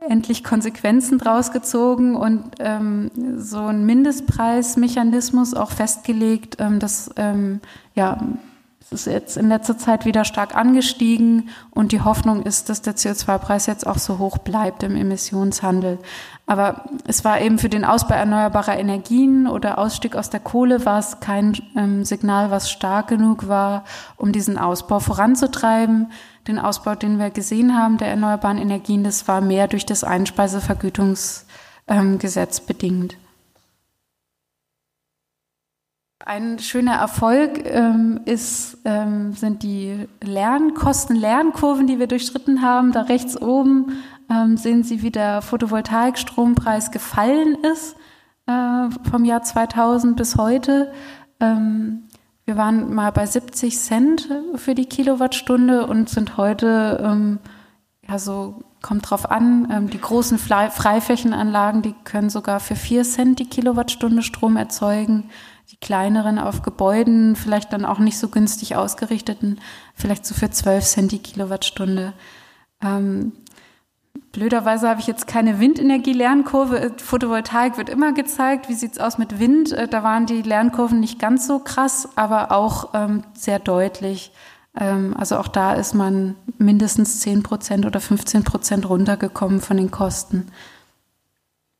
endlich 0.08 0.44
Konsequenzen 0.44 1.18
draus 1.18 1.52
gezogen 1.52 2.16
und 2.16 2.52
ähm, 2.58 3.10
so 3.36 3.58
einen 3.58 3.84
Mindestpreismechanismus 3.84 5.52
auch 5.52 5.72
festgelegt, 5.72 6.56
ähm, 6.58 6.78
dass 6.78 7.10
ähm, 7.16 7.60
ja, 7.94 8.18
Es 8.90 9.06
ist 9.06 9.12
jetzt 9.12 9.36
in 9.36 9.48
letzter 9.48 9.78
Zeit 9.78 10.04
wieder 10.04 10.24
stark 10.24 10.54
angestiegen 10.54 11.48
und 11.70 11.92
die 11.92 12.02
Hoffnung 12.02 12.42
ist, 12.42 12.68
dass 12.68 12.82
der 12.82 12.94
CO2-Preis 12.94 13.66
jetzt 13.66 13.86
auch 13.86 13.98
so 13.98 14.18
hoch 14.18 14.38
bleibt 14.38 14.82
im 14.82 14.94
Emissionshandel. 14.94 15.98
Aber 16.46 16.84
es 17.06 17.24
war 17.24 17.40
eben 17.40 17.58
für 17.58 17.70
den 17.70 17.84
Ausbau 17.84 18.14
erneuerbarer 18.14 18.78
Energien 18.78 19.46
oder 19.46 19.78
Ausstieg 19.78 20.14
aus 20.14 20.28
der 20.28 20.40
Kohle 20.40 20.84
war 20.84 20.98
es 20.98 21.20
kein 21.20 21.56
ähm, 21.76 22.04
Signal, 22.04 22.50
was 22.50 22.70
stark 22.70 23.08
genug 23.08 23.48
war, 23.48 23.84
um 24.16 24.32
diesen 24.32 24.58
Ausbau 24.58 25.00
voranzutreiben. 25.00 26.12
Den 26.46 26.58
Ausbau, 26.58 26.94
den 26.94 27.18
wir 27.18 27.30
gesehen 27.30 27.74
haben, 27.74 27.96
der 27.96 28.08
erneuerbaren 28.08 28.58
Energien, 28.58 29.02
das 29.02 29.26
war 29.26 29.40
mehr 29.40 29.66
durch 29.66 29.86
das 29.86 30.04
Einspeisevergütungsgesetz 30.04 32.58
ähm, 32.58 32.66
bedingt. 32.66 33.16
Ein 36.26 36.58
schöner 36.58 36.94
Erfolg 36.94 37.66
ähm, 37.66 38.20
ist, 38.24 38.78
ähm, 38.86 39.34
sind 39.34 39.62
die 39.62 40.08
Lernkosten-Lernkurven, 40.22 41.86
die 41.86 41.98
wir 41.98 42.06
durchschritten 42.06 42.62
haben. 42.62 42.92
Da 42.92 43.02
rechts 43.02 43.40
oben 43.40 43.92
ähm, 44.30 44.56
sehen 44.56 44.84
Sie, 44.84 45.02
wie 45.02 45.10
der 45.10 45.42
Photovoltaikstrompreis 45.42 46.92
gefallen 46.92 47.58
ist 47.74 47.96
äh, 48.46 48.88
vom 49.10 49.26
Jahr 49.26 49.42
2000 49.42 50.16
bis 50.16 50.38
heute. 50.38 50.92
Ähm, 51.40 52.04
wir 52.46 52.56
waren 52.56 52.94
mal 52.94 53.12
bei 53.12 53.26
70 53.26 53.78
Cent 53.78 54.28
für 54.54 54.74
die 54.74 54.86
Kilowattstunde 54.86 55.86
und 55.86 56.08
sind 56.08 56.38
heute, 56.38 57.04
ähm, 57.04 57.38
ja, 58.08 58.18
so 58.18 58.62
kommt 58.80 59.10
drauf 59.10 59.30
an, 59.30 59.68
ähm, 59.70 59.90
die 59.90 60.00
großen 60.00 60.38
Freiflächenanlagen, 60.38 61.82
die 61.82 61.94
können 62.04 62.30
sogar 62.30 62.60
für 62.60 62.76
4 62.76 63.02
Cent 63.04 63.38
die 63.40 63.48
Kilowattstunde 63.48 64.22
Strom 64.22 64.56
erzeugen 64.56 65.28
die 65.70 65.76
kleineren 65.76 66.38
auf 66.38 66.62
Gebäuden, 66.62 67.36
vielleicht 67.36 67.72
dann 67.72 67.84
auch 67.84 67.98
nicht 67.98 68.18
so 68.18 68.28
günstig 68.28 68.76
ausgerichteten, 68.76 69.60
vielleicht 69.94 70.26
so 70.26 70.34
für 70.34 70.50
12 70.50 70.84
Cent 70.84 71.12
die 71.12 71.18
Kilowattstunde. 71.18 72.12
Ähm, 72.82 73.32
blöderweise 74.32 74.88
habe 74.88 75.00
ich 75.00 75.06
jetzt 75.06 75.26
keine 75.26 75.60
Windenergie-Lernkurve. 75.60 76.92
Photovoltaik 76.98 77.78
wird 77.78 77.88
immer 77.88 78.12
gezeigt. 78.12 78.68
Wie 78.68 78.74
sieht's 78.74 78.98
aus 78.98 79.18
mit 79.18 79.38
Wind? 79.38 79.72
Äh, 79.72 79.88
da 79.88 80.02
waren 80.02 80.26
die 80.26 80.42
Lernkurven 80.42 81.00
nicht 81.00 81.18
ganz 81.18 81.46
so 81.46 81.58
krass, 81.58 82.08
aber 82.16 82.52
auch 82.52 82.90
ähm, 82.94 83.24
sehr 83.32 83.58
deutlich. 83.58 84.32
Ähm, 84.78 85.14
also 85.16 85.38
auch 85.38 85.48
da 85.48 85.72
ist 85.72 85.94
man 85.94 86.36
mindestens 86.58 87.20
10 87.20 87.42
Prozent 87.42 87.86
oder 87.86 88.00
15 88.00 88.44
Prozent 88.44 88.88
runtergekommen 88.88 89.60
von 89.60 89.76
den 89.76 89.90
Kosten. 89.90 90.48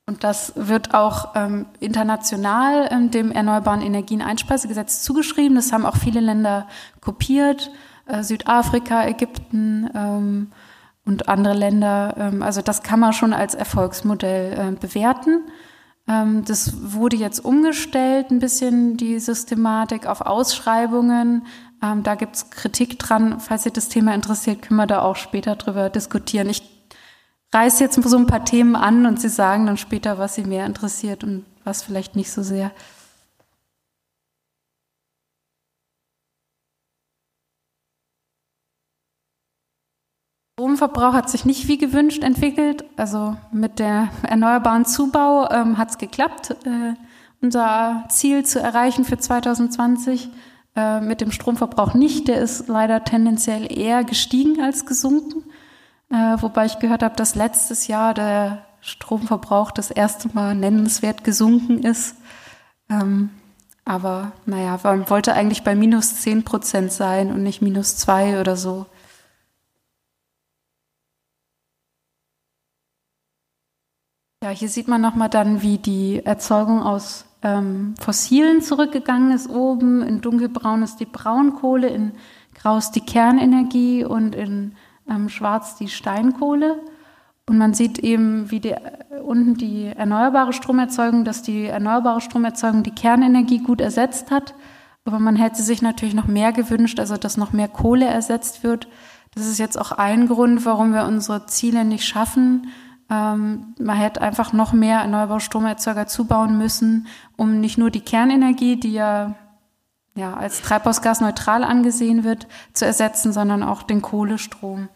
Und 0.06 0.22
das 0.22 0.52
wird 0.54 0.92
auch 0.92 1.34
ähm, 1.34 1.66
international 1.80 2.88
ähm, 2.90 3.10
dem 3.10 3.32
Erneuerbaren 3.32 3.80
Energien 3.80 4.20
Einspeisegesetz 4.20 5.02
zugeschrieben. 5.02 5.56
Das 5.56 5.72
haben 5.72 5.86
auch 5.86 5.96
viele 5.96 6.20
Länder 6.20 6.68
kopiert, 7.00 7.70
äh, 8.06 8.22
Südafrika, 8.22 9.06
Ägypten 9.06 9.88
ähm, 9.94 10.52
und 11.06 11.28
andere 11.28 11.54
Länder. 11.54 12.14
Ähm, 12.18 12.42
also 12.42 12.60
das 12.60 12.82
kann 12.82 13.00
man 13.00 13.14
schon 13.14 13.32
als 13.32 13.54
Erfolgsmodell 13.54 14.52
äh, 14.52 14.76
bewerten. 14.78 15.40
Ähm, 16.06 16.44
das 16.44 16.92
wurde 16.92 17.16
jetzt 17.16 17.42
umgestellt, 17.42 18.30
ein 18.30 18.40
bisschen 18.40 18.98
die 18.98 19.18
Systematik 19.18 20.06
auf 20.06 20.20
Ausschreibungen. 20.20 21.46
Ähm, 21.82 22.02
da 22.02 22.14
gibt's 22.14 22.50
Kritik 22.50 22.98
dran. 22.98 23.40
Falls 23.40 23.64
ihr 23.64 23.72
das 23.72 23.88
Thema 23.88 24.14
interessiert, 24.14 24.60
können 24.60 24.76
wir 24.76 24.86
da 24.86 25.00
auch 25.00 25.16
später 25.16 25.56
drüber 25.56 25.88
diskutieren. 25.88 26.50
Ich 26.50 26.73
reiße 27.54 27.84
jetzt 27.84 28.02
so 28.02 28.16
ein 28.16 28.26
paar 28.26 28.44
Themen 28.44 28.76
an 28.76 29.06
und 29.06 29.20
Sie 29.20 29.28
sagen 29.28 29.66
dann 29.66 29.76
später, 29.76 30.18
was 30.18 30.34
Sie 30.34 30.44
mehr 30.44 30.66
interessiert 30.66 31.24
und 31.24 31.46
was 31.62 31.82
vielleicht 31.82 32.16
nicht 32.16 32.30
so 32.30 32.42
sehr. 32.42 32.72
Stromverbrauch 40.58 41.14
hat 41.14 41.30
sich 41.30 41.44
nicht 41.44 41.68
wie 41.68 41.78
gewünscht 41.78 42.22
entwickelt. 42.22 42.84
Also 42.96 43.36
mit 43.52 43.78
der 43.78 44.08
erneuerbaren 44.22 44.84
Zubau 44.84 45.48
ähm, 45.50 45.78
hat 45.78 45.90
es 45.90 45.98
geklappt, 45.98 46.50
äh, 46.64 46.94
unser 47.40 48.04
Ziel 48.08 48.44
zu 48.44 48.60
erreichen 48.60 49.04
für 49.04 49.18
2020. 49.18 50.30
Äh, 50.76 51.00
mit 51.00 51.20
dem 51.20 51.30
Stromverbrauch 51.30 51.94
nicht. 51.94 52.28
Der 52.28 52.40
ist 52.40 52.68
leider 52.68 53.04
tendenziell 53.04 53.70
eher 53.72 54.02
gestiegen 54.04 54.60
als 54.60 54.86
gesunken. 54.86 55.44
Äh, 56.10 56.36
wobei 56.40 56.66
ich 56.66 56.78
gehört 56.78 57.02
habe, 57.02 57.16
dass 57.16 57.34
letztes 57.34 57.86
Jahr 57.86 58.14
der 58.14 58.64
Stromverbrauch 58.80 59.70
das 59.70 59.90
erste 59.90 60.28
Mal 60.34 60.54
nennenswert 60.54 61.24
gesunken 61.24 61.82
ist. 61.82 62.16
Ähm, 62.90 63.30
aber 63.84 64.32
naja, 64.46 64.78
man 64.82 65.08
wollte 65.10 65.34
eigentlich 65.34 65.62
bei 65.64 65.74
minus 65.74 66.16
10 66.22 66.44
Prozent 66.44 66.92
sein 66.92 67.30
und 67.30 67.42
nicht 67.42 67.62
minus 67.62 67.96
2 67.96 68.40
oder 68.40 68.56
so. 68.56 68.86
Ja, 74.42 74.50
hier 74.50 74.68
sieht 74.68 74.88
man 74.88 75.00
nochmal 75.00 75.30
dann, 75.30 75.62
wie 75.62 75.78
die 75.78 76.20
Erzeugung 76.24 76.82
aus 76.82 77.24
ähm, 77.42 77.94
Fossilen 77.98 78.60
zurückgegangen 78.60 79.32
ist. 79.32 79.48
Oben 79.48 80.02
in 80.02 80.20
dunkelbraun 80.20 80.82
ist 80.82 80.96
die 81.00 81.06
Braunkohle, 81.06 81.88
in 81.88 82.12
grau 82.54 82.76
ist 82.76 82.92
die 82.92 83.00
Kernenergie 83.00 84.04
und 84.04 84.34
in 84.34 84.76
ähm, 85.08 85.28
schwarz 85.28 85.76
die 85.76 85.88
Steinkohle. 85.88 86.80
Und 87.46 87.58
man 87.58 87.74
sieht 87.74 87.98
eben, 87.98 88.50
wie 88.50 88.60
die, 88.60 88.74
unten 89.22 89.54
die 89.54 89.86
erneuerbare 89.86 90.52
Stromerzeugung, 90.52 91.24
dass 91.24 91.42
die 91.42 91.66
erneuerbare 91.66 92.20
Stromerzeugung 92.20 92.82
die 92.82 92.94
Kernenergie 92.94 93.58
gut 93.58 93.80
ersetzt 93.80 94.30
hat. 94.30 94.54
Aber 95.04 95.18
man 95.18 95.36
hätte 95.36 95.62
sich 95.62 95.82
natürlich 95.82 96.14
noch 96.14 96.26
mehr 96.26 96.52
gewünscht, 96.52 96.98
also 96.98 97.18
dass 97.18 97.36
noch 97.36 97.52
mehr 97.52 97.68
Kohle 97.68 98.06
ersetzt 98.06 98.64
wird. 98.64 98.88
Das 99.34 99.46
ist 99.46 99.58
jetzt 99.58 99.78
auch 99.78 99.92
ein 99.92 100.26
Grund, 100.26 100.64
warum 100.64 100.94
wir 100.94 101.04
unsere 101.04 101.44
Ziele 101.46 101.84
nicht 101.84 102.06
schaffen. 102.06 102.68
Ähm, 103.10 103.74
man 103.78 103.96
hätte 103.96 104.22
einfach 104.22 104.54
noch 104.54 104.72
mehr 104.72 105.00
erneuerbare 105.00 105.40
Stromerzeuger 105.40 106.06
zubauen 106.06 106.56
müssen, 106.56 107.08
um 107.36 107.60
nicht 107.60 107.76
nur 107.76 107.90
die 107.90 108.00
Kernenergie, 108.00 108.76
die 108.76 108.94
ja 108.94 109.34
ja, 110.16 110.34
als 110.34 110.62
treibhausgasneutral 110.62 111.64
angesehen 111.64 112.24
wird, 112.24 112.46
zu 112.72 112.86
ersetzen, 112.86 113.32
sondern 113.32 113.62
auch 113.62 113.82
den 113.82 114.00
Kohlestrom. 114.00 114.88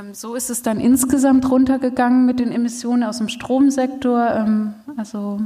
Ähm, 0.00 0.14
so 0.14 0.34
ist 0.34 0.50
es 0.50 0.62
dann 0.62 0.80
insgesamt 0.80 1.50
runtergegangen 1.50 2.26
mit 2.26 2.40
den 2.40 2.52
Emissionen 2.52 3.04
aus 3.04 3.18
dem 3.18 3.28
Stromsektor. 3.28 4.30
Ähm, 4.30 4.74
also 4.96 5.40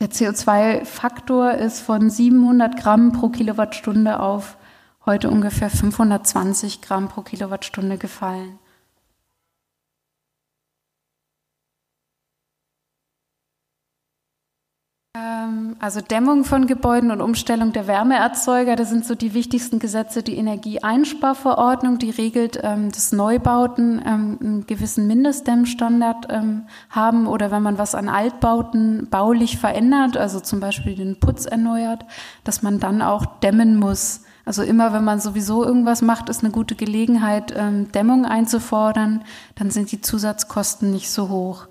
der 0.00 0.10
CO2-Faktor 0.10 1.52
ist 1.52 1.80
von 1.80 2.10
700 2.10 2.76
Gramm 2.76 3.12
pro 3.12 3.28
Kilowattstunde 3.28 4.20
auf 4.20 4.56
heute 5.04 5.30
ungefähr 5.30 5.70
520 5.70 6.82
Gramm 6.82 7.08
pro 7.08 7.22
Kilowattstunde 7.22 7.96
gefallen. 7.96 8.58
Also 15.78 16.00
Dämmung 16.00 16.44
von 16.44 16.66
Gebäuden 16.66 17.10
und 17.10 17.20
Umstellung 17.20 17.72
der 17.72 17.86
Wärmeerzeuger, 17.86 18.76
das 18.76 18.90
sind 18.90 19.06
so 19.06 19.14
die 19.14 19.34
wichtigsten 19.34 19.78
Gesetze. 19.78 20.22
Die 20.22 20.36
Energieeinsparverordnung, 20.36 21.98
die 21.98 22.10
regelt, 22.10 22.58
ähm, 22.62 22.90
dass 22.90 23.12
Neubauten 23.12 24.02
ähm, 24.04 24.38
einen 24.40 24.66
gewissen 24.66 25.06
Mindestdämmstandard 25.06 26.26
ähm, 26.30 26.66
haben 26.90 27.26
oder 27.26 27.50
wenn 27.50 27.62
man 27.62 27.78
was 27.78 27.94
an 27.94 28.08
Altbauten 28.08 29.08
baulich 29.10 29.58
verändert, 29.58 30.16
also 30.16 30.40
zum 30.40 30.60
Beispiel 30.60 30.94
den 30.94 31.20
Putz 31.20 31.46
erneuert, 31.46 32.04
dass 32.44 32.62
man 32.62 32.80
dann 32.80 33.00
auch 33.00 33.26
dämmen 33.40 33.76
muss. 33.76 34.22
Also 34.44 34.62
immer, 34.62 34.92
wenn 34.92 35.04
man 35.04 35.20
sowieso 35.20 35.64
irgendwas 35.64 36.02
macht, 36.02 36.28
ist 36.28 36.44
eine 36.44 36.52
gute 36.52 36.74
Gelegenheit, 36.74 37.52
ähm, 37.56 37.90
Dämmung 37.92 38.24
einzufordern, 38.24 39.24
dann 39.54 39.70
sind 39.70 39.92
die 39.92 40.00
Zusatzkosten 40.00 40.90
nicht 40.92 41.10
so 41.10 41.28
hoch. 41.28 41.66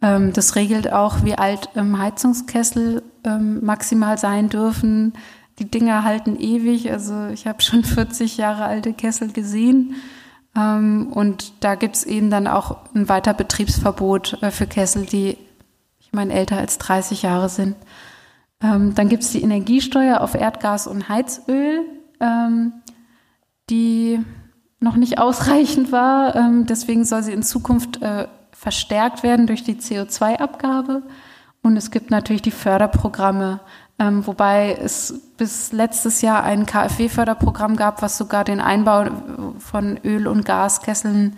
Ähm, 0.00 0.32
das 0.32 0.56
regelt 0.56 0.92
auch, 0.92 1.24
wie 1.24 1.34
alt 1.34 1.70
ähm, 1.74 1.98
Heizungskessel 1.98 3.02
ähm, 3.24 3.64
maximal 3.64 4.18
sein 4.18 4.48
dürfen. 4.48 5.14
Die 5.58 5.68
Dinger 5.70 6.04
halten 6.04 6.38
ewig. 6.38 6.90
Also 6.92 7.26
ich 7.28 7.46
habe 7.46 7.62
schon 7.62 7.84
40 7.84 8.36
Jahre 8.36 8.64
alte 8.64 8.92
Kessel 8.92 9.32
gesehen. 9.32 9.94
Und 10.54 11.52
da 11.60 11.76
gibt's 11.76 12.02
eben 12.02 12.30
dann 12.30 12.48
auch 12.48 12.78
ein 12.92 13.08
weiter 13.08 13.32
Betriebsverbot 13.32 14.42
äh, 14.42 14.50
für 14.50 14.66
Kessel, 14.66 15.06
die, 15.06 15.38
ich 16.00 16.12
meine, 16.12 16.32
älter 16.32 16.56
als 16.56 16.78
30 16.78 17.22
Jahre 17.22 17.48
sind. 17.48 17.76
Dann 18.58 19.08
gibt's 19.08 19.30
die 19.30 19.42
Energiesteuer 19.42 20.20
auf 20.20 20.34
Erdgas 20.34 20.88
und 20.88 21.08
Heizöl, 21.08 21.84
die 23.70 24.18
noch 24.80 24.96
nicht 24.96 25.18
ausreichend 25.20 25.92
war. 25.92 26.50
deswegen 26.64 27.04
soll 27.04 27.22
sie 27.22 27.34
in 27.34 27.44
Zukunft 27.44 28.02
äh, 28.02 28.26
verstärkt 28.58 29.22
werden 29.22 29.46
durch 29.46 29.62
die 29.62 29.76
CO2-Abgabe. 29.76 31.02
Und 31.62 31.76
es 31.76 31.92
gibt 31.92 32.10
natürlich 32.10 32.42
die 32.42 32.50
Förderprogramme, 32.50 33.60
ähm, 34.00 34.26
wobei 34.26 34.72
es 34.72 35.14
bis 35.36 35.70
letztes 35.72 36.22
Jahr 36.22 36.42
ein 36.42 36.66
KfW-Förderprogramm 36.66 37.76
gab, 37.76 38.02
was 38.02 38.18
sogar 38.18 38.42
den 38.42 38.60
Einbau 38.60 39.06
von 39.58 39.98
Öl- 40.04 40.26
und 40.26 40.44
Gaskesseln 40.44 41.36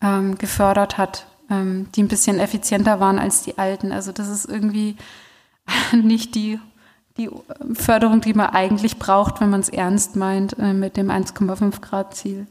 ähm, 0.00 0.38
gefördert 0.38 0.96
hat, 0.96 1.26
ähm, 1.50 1.88
die 1.94 2.04
ein 2.04 2.08
bisschen 2.08 2.38
effizienter 2.38 3.00
waren 3.00 3.18
als 3.18 3.42
die 3.42 3.58
alten. 3.58 3.90
Also 3.90 4.12
das 4.12 4.28
ist 4.28 4.44
irgendwie 4.44 4.96
nicht 5.92 6.36
die, 6.36 6.60
die 7.16 7.30
Förderung, 7.74 8.20
die 8.20 8.34
man 8.34 8.50
eigentlich 8.50 8.98
braucht, 8.98 9.40
wenn 9.40 9.50
man 9.50 9.60
es 9.60 9.68
ernst 9.68 10.14
meint 10.14 10.56
äh, 10.58 10.72
mit 10.72 10.96
dem 10.96 11.10
1,5 11.10 11.80
Grad 11.80 12.14
Ziel. 12.14 12.46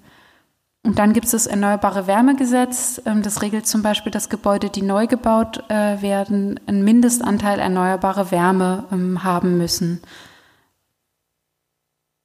Und 0.84 0.98
dann 0.98 1.12
gibt 1.12 1.26
es 1.26 1.32
das 1.32 1.48
Erneuerbare 1.48 2.08
Wärmegesetz. 2.08 3.02
Ähm, 3.06 3.22
das 3.22 3.42
regelt 3.42 3.68
zum 3.68 3.82
Beispiel, 3.82 4.12
dass 4.12 4.30
Gebäude, 4.30 4.70
die 4.70 4.82
neu 4.82 5.08
gebaut 5.08 5.64
äh, 5.70 6.02
werden, 6.02 6.60
einen 6.68 6.84
Mindestanteil 6.84 7.60
erneuerbare 7.60 8.32
Wärme 8.32 8.86
ähm, 8.92 9.24
haben 9.24 9.58
müssen. 9.58 10.02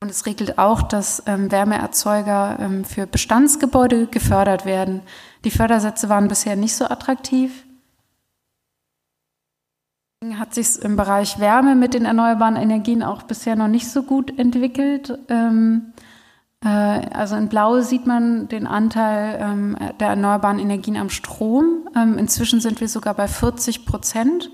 Und 0.01 0.11
es 0.11 0.27
regelt 0.27 0.59
auch, 0.59 0.83
dass 0.83 1.23
ähm, 1.27 1.51
Wärmeerzeuger 1.51 2.85
für 2.85 3.07
Bestandsgebäude 3.07 4.07
gefördert 4.07 4.67
werden. 4.67 5.01
Die 5.45 5.51
Fördersätze 5.51 6.11
waren 6.11 6.29
bisher 6.29 6.57
nicht 6.57 6.77
so 6.77 6.85
attraktiv. 6.85 7.65
Hat 10.39 10.55
sich 10.55 10.81
im 10.83 10.97
Bereich 10.97 11.41
Wärme 11.41 11.75
mit 11.75 11.95
den 11.95 12.05
erneuerbaren 12.05 12.57
Energien 12.57 13.03
auch 13.03 13.23
bisher 13.23 13.57
noch 13.57 13.69
nicht 13.69 13.91
so 13.91 14.03
gut 14.03 14.39
entwickelt. 14.39 15.19
Äh, 15.29 15.81
also 16.69 17.37
in 17.37 17.49
Blau 17.49 17.81
sieht 17.81 18.07
man 18.07 18.49
den 18.49 18.67
Anteil 18.67 19.39
ähm, 19.41 19.77
der 20.01 20.09
erneuerbaren 20.09 20.59
Energien 20.59 20.97
am 20.97 21.11
Strom. 21.11 21.89
Ähm, 21.95 22.17
inzwischen 22.17 22.61
sind 22.61 22.81
wir 22.81 22.89
sogar 22.89 23.15
bei 23.15 23.29
40 23.29 23.85
Prozent. 23.85 24.51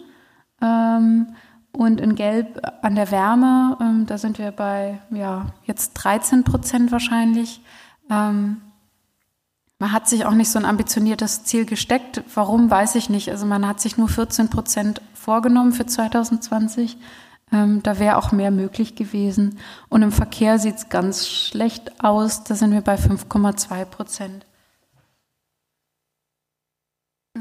Ähm, 0.61 1.35
und 1.73 2.01
in 2.01 2.17
Gelb 2.17 2.61
an 2.83 2.97
der 2.97 3.13
Wärme, 3.13 4.05
da 4.07 4.19
sind 4.19 4.39
wir 4.39 4.51
bei 4.51 4.99
ja, 5.13 5.47
jetzt 5.67 5.93
13 5.95 6.43
Prozent 6.43 6.91
wahrscheinlich. 6.91 7.63
man 8.09 8.61
hat 9.79 10.09
sich 10.09 10.27
auch 10.27 10.35
nicht 10.35 10.51
so 10.51 10.59
ein 10.59 10.65
ambitioniertes 10.65 11.45
Ziel 11.45 11.67
gesteckt. 11.67 12.25
Warum, 12.35 12.73
weiß 12.73 12.97
ich 12.97 13.09
nicht. 13.09 13.31
Also 13.31 13.47
man 13.47 13.69
hat 13.69 13.81
sich 13.81 13.97
nur 13.97 14.09
14 14.09 14.49
Prozent 14.49 15.01
vorgenommen 15.15 15.71
für 15.71 15.87
2020. 15.87 16.99
Ähm, 17.53 17.83
da 17.83 17.99
wäre 17.99 18.17
auch 18.17 18.33
mehr 18.33 18.51
möglich 18.51 18.95
gewesen. 18.95 19.59
Und 19.89 20.03
im 20.03 20.13
Verkehr 20.13 20.59
sieht 20.59 20.77
es 20.77 20.89
ganz 20.89 21.29
schlecht 21.29 22.05
aus. 22.05 22.45
Da 22.45 22.55
sind 22.55 22.73
wir 22.73 22.81
bei 22.81 22.97
5,2 22.97 23.85
Prozent. 23.87 24.47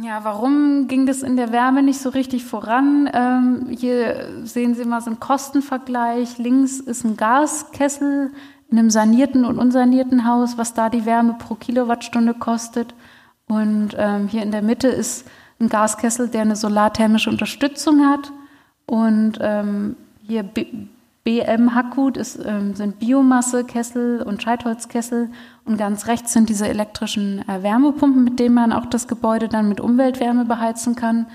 Ja, 0.01 0.23
warum 0.23 0.87
ging 0.87 1.05
das 1.05 1.23
in 1.23 1.35
der 1.35 1.51
Wärme 1.51 1.83
nicht 1.83 1.99
so 1.99 2.09
richtig 2.09 2.45
voran? 2.45 3.09
Ähm, 3.11 3.67
hier 3.69 4.45
sehen 4.45 4.75
Sie 4.75 4.85
mal 4.85 5.01
so 5.01 5.09
einen 5.09 5.19
Kostenvergleich. 5.19 6.37
Links 6.37 6.79
ist 6.79 7.03
ein 7.03 7.17
Gaskessel 7.17 8.31
in 8.69 8.77
einem 8.77 8.91
sanierten 8.91 9.45
und 9.45 9.57
unsanierten 9.57 10.27
Haus, 10.27 10.57
was 10.57 10.73
da 10.73 10.89
die 10.89 11.05
Wärme 11.05 11.35
pro 11.39 11.55
Kilowattstunde 11.55 12.35
kostet. 12.35 12.93
Und 13.47 13.95
ähm, 13.97 14.27
hier 14.27 14.43
in 14.43 14.51
der 14.51 14.61
Mitte 14.61 14.87
ist 14.87 15.27
ein 15.59 15.69
Gaskessel, 15.69 16.29
der 16.29 16.41
eine 16.41 16.55
solarthermische 16.55 17.31
Unterstützung 17.31 18.05
hat. 18.05 18.31
Und 18.89 19.37
ähm, 19.39 19.95
hier 20.25 20.41
B 20.43 20.65
BM 21.25 21.75
Hackgut 21.75 22.17
ist, 22.17 22.39
ähm, 22.43 22.73
sind 22.73 22.97
Biomassekessel 22.97 24.23
und 24.23 24.41
Scheitholzkessel 24.41 25.29
und 25.63 25.77
ganz 25.77 26.07
rechts 26.07 26.33
sind 26.33 26.49
diese 26.49 26.67
elektrischen 26.67 27.47
äh, 27.47 27.61
Wärmepumpen, 27.61 28.23
mit 28.23 28.39
denen 28.39 28.55
man 28.55 28.73
auch 28.73 28.87
das 28.87 29.07
Gebäude 29.07 29.47
dann 29.47 29.69
mit 29.69 29.79
Umweltwärme 29.79 30.45
beheizen 30.45 30.95
kann. 30.95 31.27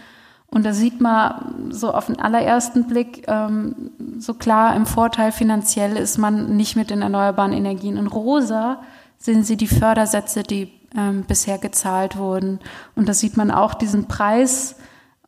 Und 0.46 0.64
da 0.66 0.72
sieht 0.72 1.00
man 1.00 1.70
so 1.70 1.92
auf 1.92 2.06
den 2.06 2.18
allerersten 2.18 2.88
Blick 2.88 3.24
ähm, 3.28 3.92
so 4.18 4.34
klar 4.34 4.74
im 4.74 4.86
Vorteil 4.86 5.30
finanziell 5.30 5.96
ist 5.96 6.18
man 6.18 6.56
nicht 6.56 6.74
mit 6.74 6.90
den 6.90 7.02
erneuerbaren 7.02 7.52
Energien. 7.52 7.96
In 7.96 8.08
rosa 8.08 8.82
sehen 9.18 9.44
Sie 9.44 9.56
die 9.56 9.68
Fördersätze, 9.68 10.42
die 10.42 10.72
ähm, 10.96 11.22
bisher 11.22 11.58
gezahlt 11.58 12.16
wurden. 12.16 12.58
Und 12.96 13.08
da 13.08 13.14
sieht 13.14 13.36
man 13.36 13.50
auch 13.50 13.74
diesen 13.74 14.06
Preis, 14.06 14.76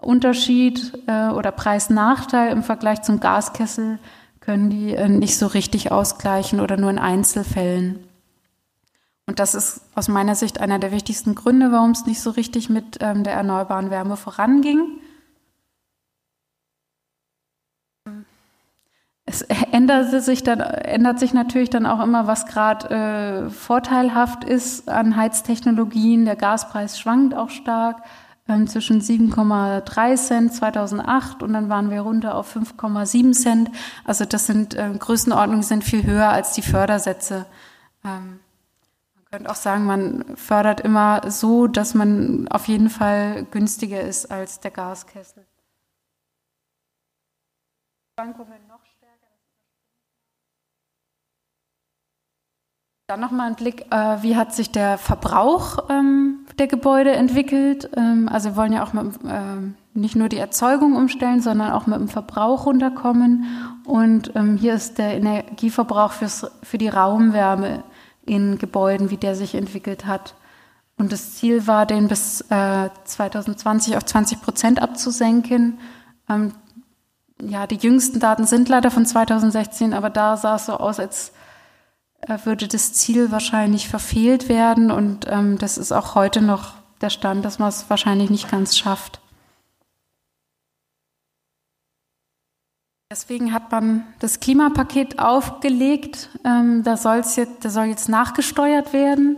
Unterschied 0.01 0.93
äh, 1.07 1.29
oder 1.29 1.51
Preisnachteil 1.53 2.53
im 2.53 2.63
Vergleich 2.63 3.03
zum 3.03 3.21
Gaskessel 3.21 3.99
können 4.41 4.71
die 4.71 4.95
äh, 4.95 5.09
nicht 5.09 5.39
so 5.39 5.47
richtig 5.47 5.91
ausgleichen 5.91 6.61
oder 6.61 6.77
nur 6.77 6.91
in 6.91 6.99
Einzelfällen. 6.99 8.07
Und 9.27 9.41
das 9.41 9.55
ist 9.55 9.81
aus 9.97 10.07
meiner 10.07 10.37
Sicht 10.37 10.61
einer 10.61 10.79
der 10.79 10.93
wichtigsten 10.93 11.35
Gründe, 11.35 11.73
warum 11.73 11.91
es 11.91 12.07
nicht 12.07 12.21
so 12.21 12.31
richtig 12.31 12.71
mit 12.71 12.99
ähm, 13.01 13.25
der 13.25 13.33
erneuerbaren 13.33 13.91
Wärme 13.91 14.17
voranging. 14.17 15.01
Es 19.29 19.43
ändert 19.43 20.23
sich, 20.23 20.45
dann, 20.45 20.61
ändert 20.61 21.19
sich 21.19 21.35
natürlich 21.35 21.71
dann 21.71 21.85
auch 21.85 22.01
immer, 22.01 22.29
was 22.29 22.47
gerade 22.47 23.49
äh, 23.49 23.51
vorteilhaft 23.51 24.45
ist 24.45 24.89
an 24.89 25.17
Heiztechnologien. 25.17 26.25
Der 26.25 26.37
Gaspreis 26.37 27.01
schwankt 27.01 27.35
auch 27.35 27.51
stark 27.51 28.05
ähm, 28.49 28.67
zwischen 28.67 29.01
7,3 29.01 30.17
Cent 30.17 30.55
2008 30.55 31.43
und 31.43 31.53
dann 31.53 31.69
waren 31.69 31.91
wir 31.91 32.01
runter 32.03 32.35
auf 32.35 32.55
5,7 32.55 33.33
Cent. 33.33 33.71
Also 34.05 34.25
das 34.25 34.47
sind 34.47 34.75
äh, 34.75 34.93
Größenordnungen 34.99 35.63
sind 35.63 35.85
viel 35.85 36.05
höher 36.05 36.29
als 36.29 36.53
die 36.53 36.63
Fördersätze. 36.63 37.47
Ähm, 38.05 38.41
man 39.15 39.25
könnte 39.31 39.51
auch 39.51 39.57
sagen, 39.57 39.85
man 39.85 40.37
fördert 40.37 40.81
immer 40.81 41.31
so, 41.31 41.67
dass 41.67 41.95
man 41.95 42.49
auf 42.49 42.69
jeden 42.69 42.91
Fall 42.91 43.45
günstiger 43.51 44.01
ist 44.01 44.31
als 44.31 44.61
der 44.61 44.71
Gaskessel. 44.71 45.45
Schwankungen 48.19 48.67
noch 48.67 48.81
stärker. 48.87 49.29
Dann 53.09 53.21
nochmal 53.21 53.47
ein 53.47 53.55
Blick, 53.55 53.87
äh, 53.93 54.21
wie 54.23 54.35
hat 54.35 54.53
sich 54.53 54.73
der 54.73 54.99
Verbrauch 54.99 55.89
ähm, 55.91 56.41
der 56.59 56.67
Gebäude 56.67 57.13
entwickelt. 57.13 57.89
Ähm, 57.97 58.29
also 58.29 58.51
wir 58.51 58.57
wollen 58.57 58.73
ja 58.73 58.83
auch 58.83 58.93
mit, 58.93 59.21
ähm, 59.29 59.77
nicht 59.95 60.17
nur 60.17 60.29
die 60.29 60.39
Erzeugung 60.39 60.97
umstellen, 60.97 61.41
sondern 61.41 61.71
auch 61.71 61.87
mit 61.87 62.01
dem 62.01 62.09
Verbrauch 62.09 62.67
runterkommen. 62.67 63.45
Und 63.85 64.35
ähm, 64.35 64.57
hier 64.57 64.75
ist 64.75 64.99
der 64.99 65.15
Energieverbrauch 65.15 66.11
fürs, 66.11 66.51
für 66.65 66.79
die 66.79 66.89
Raumwärme 66.89 67.85
in 68.25 68.59
Gebäuden, 68.59 69.09
wie 69.09 69.19
der 69.19 69.37
sich 69.37 69.55
entwickelt 69.55 70.05
hat. 70.07 70.35
Und 70.99 71.13
das 71.13 71.37
Ziel 71.37 71.69
war, 71.69 71.87
den 71.87 72.09
bis 72.09 72.41
äh, 72.51 72.91
2020 73.05 73.97
auf 73.97 74.05
20 74.05 74.43
Prozent 74.43 74.83
abzusenken. 74.83 75.79
Ähm, 76.29 76.55
ja, 77.41 77.69
die 77.69 77.77
jüngsten 77.77 78.19
Daten 78.19 78.47
sind 78.47 78.69
leider 78.69 78.91
von 78.91 79.07
2016, 79.07 79.95
aber 79.95 80.11
da 80.11 80.37
sah 80.37 80.57
es 80.57 80.67
so 80.67 80.73
aus, 80.73 80.99
als 80.99 81.33
würde 82.45 82.69
das 82.69 82.93
Ziel 82.93 83.31
wahrscheinlich 83.31 83.89
verfehlt 83.89 84.49
werden. 84.49 84.91
Und 84.91 85.27
ähm, 85.29 85.59
das 85.59 85.79
ist 85.79 85.93
auch 85.93 86.15
heute 86.15 86.43
noch 86.43 86.75
der 87.01 87.11
Stand, 87.11 87.45
dass 87.45 87.59
man 87.59 87.69
es 87.69 87.89
wahrscheinlich 87.89 88.31
nicht 88.31 88.51
ganz 88.51 88.77
schafft. 88.77 89.21
Deswegen 93.11 93.53
hat 93.53 93.71
man 93.71 94.03
das 94.19 94.41
Klimapaket 94.41 95.21
aufgelegt. 95.21 96.29
Ähm, 96.45 96.83
da, 96.83 96.97
soll's 96.97 97.37
jetzt, 97.37 97.65
da 97.65 97.71
soll 97.71 97.85
jetzt 97.85 98.09
nachgesteuert 98.09 98.93
werden. 98.93 99.37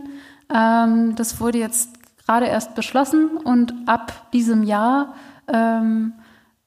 Ähm, 0.53 1.14
das 1.16 1.38
wurde 1.40 1.59
jetzt 1.59 1.90
gerade 2.24 2.46
erst 2.46 2.74
beschlossen 2.74 3.37
und 3.37 3.74
ab 3.87 4.31
diesem 4.33 4.62
Jahr 4.62 5.14
ähm, 5.48 6.12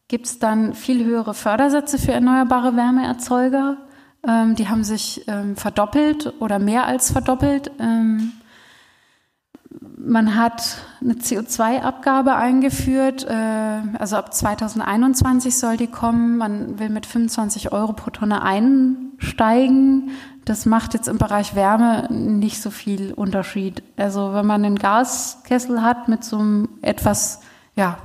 gibt 0.08 0.26
es 0.26 0.40
dann 0.40 0.74
viel 0.74 1.06
höhere 1.06 1.34
Fördersätze 1.34 1.98
für 1.98 2.12
erneuerbare 2.12 2.76
Wärmeerzeuger. 2.76 3.78
Ähm, 4.28 4.56
die 4.56 4.70
haben 4.70 4.84
sich 4.84 5.24
ähm, 5.28 5.56
verdoppelt 5.56 6.34
oder 6.40 6.60
mehr 6.60 6.86
als 6.86 7.12
verdoppelt. 7.12 7.72
Ähm, 7.80 8.34
man 9.98 10.36
hat 10.36 10.78
eine 11.02 11.14
CO2-Abgabe 11.14 12.36
eingeführt, 12.36 13.26
äh, 13.28 13.82
also 13.98 14.18
ab 14.18 14.34
2021 14.34 15.58
soll 15.58 15.78
die 15.78 15.88
kommen. 15.88 16.38
Man 16.38 16.80
will 16.80 16.90
mit 16.90 17.06
25 17.06 17.72
Euro 17.72 17.94
pro 17.94 18.12
Tonne 18.12 18.42
einsteigen. 18.44 20.12
Das 20.46 20.66
macht 20.66 20.94
jetzt 20.94 21.08
im 21.08 21.18
Bereich 21.18 21.56
Wärme 21.56 22.08
nicht 22.12 22.62
so 22.62 22.72
viel 22.72 23.14
Unterschied. 23.14 23.84
Also 23.98 24.34
wenn 24.34 24.46
man 24.46 24.66
einen 24.66 24.78
Gaskessel 24.78 25.82
hat 25.82 26.08
mit 26.08 26.24
so 26.24 26.40
einem 26.40 26.70
etwas, 26.82 27.42
ja, 27.76 27.98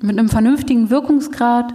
mit 0.00 0.18
einem 0.18 0.28
vernünftigen 0.28 0.90
Wirkungsgrad, 0.90 1.72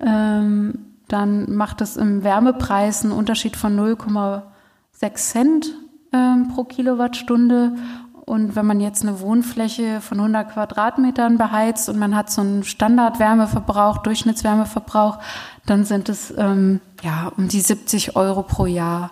ähm, 0.00 0.91
dann 1.12 1.54
macht 1.54 1.80
es 1.80 1.96
im 1.96 2.24
Wärmepreis 2.24 3.04
einen 3.04 3.12
Unterschied 3.12 3.56
von 3.56 3.78
0,6 3.78 5.14
Cent 5.14 5.66
ähm, 6.12 6.48
pro 6.54 6.64
Kilowattstunde. 6.64 7.76
Und 8.24 8.54
wenn 8.54 8.66
man 8.66 8.80
jetzt 8.80 9.02
eine 9.02 9.20
Wohnfläche 9.20 10.00
von 10.00 10.18
100 10.18 10.52
Quadratmetern 10.52 11.38
beheizt 11.38 11.88
und 11.88 11.98
man 11.98 12.14
hat 12.14 12.30
so 12.30 12.40
einen 12.40 12.62
Standardwärmeverbrauch, 12.62 13.98
Durchschnittswärmeverbrauch, 13.98 15.18
dann 15.66 15.84
sind 15.84 16.08
es 16.08 16.32
ähm, 16.36 16.80
ja 17.02 17.32
um 17.36 17.48
die 17.48 17.60
70 17.60 18.16
Euro 18.16 18.42
pro 18.42 18.66
Jahr. 18.66 19.10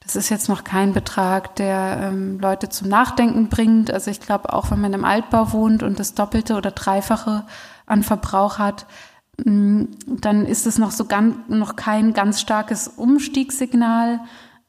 Das 0.00 0.16
ist 0.16 0.28
jetzt 0.28 0.48
noch 0.48 0.64
kein 0.64 0.92
Betrag, 0.92 1.56
der 1.56 1.98
ähm, 2.02 2.38
Leute 2.40 2.68
zum 2.68 2.88
Nachdenken 2.88 3.48
bringt. 3.48 3.90
Also 3.90 4.10
ich 4.10 4.20
glaube, 4.20 4.52
auch 4.52 4.70
wenn 4.70 4.80
man 4.80 4.92
im 4.92 5.04
Altbau 5.04 5.52
wohnt 5.52 5.82
und 5.82 5.98
das 5.98 6.14
Doppelte 6.14 6.56
oder 6.56 6.72
Dreifache 6.72 7.44
an 7.86 8.02
Verbrauch 8.02 8.58
hat, 8.58 8.86
dann 9.44 10.46
ist 10.46 10.66
es 10.66 10.78
noch 10.78 10.90
so 10.90 11.04
ganz, 11.04 11.36
noch 11.48 11.76
kein 11.76 12.12
ganz 12.12 12.40
starkes 12.40 12.88
Umstiegssignal. 12.88 14.20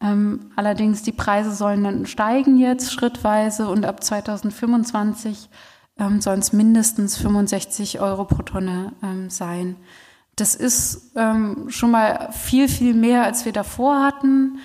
Ähm, 0.01 0.51
allerdings 0.55 1.03
die 1.03 1.11
Preise 1.11 1.51
sollen 1.51 1.83
dann 1.83 2.05
steigen 2.05 2.57
jetzt 2.57 2.91
schrittweise 2.91 3.67
und 3.69 3.85
ab 3.85 4.03
2025 4.03 5.49
ähm, 5.99 6.21
sollen 6.21 6.39
es 6.39 6.53
mindestens 6.53 7.17
65 7.17 8.01
Euro 8.01 8.25
pro 8.25 8.41
Tonne 8.41 8.93
ähm, 9.03 9.29
sein. 9.29 9.77
Das 10.35 10.55
ist 10.55 11.11
ähm, 11.15 11.65
schon 11.69 11.91
mal 11.91 12.29
viel, 12.31 12.67
viel 12.67 12.95
mehr, 12.95 13.23
als 13.23 13.45
wir 13.45 13.53
davor 13.53 14.03
hatten. 14.03 14.59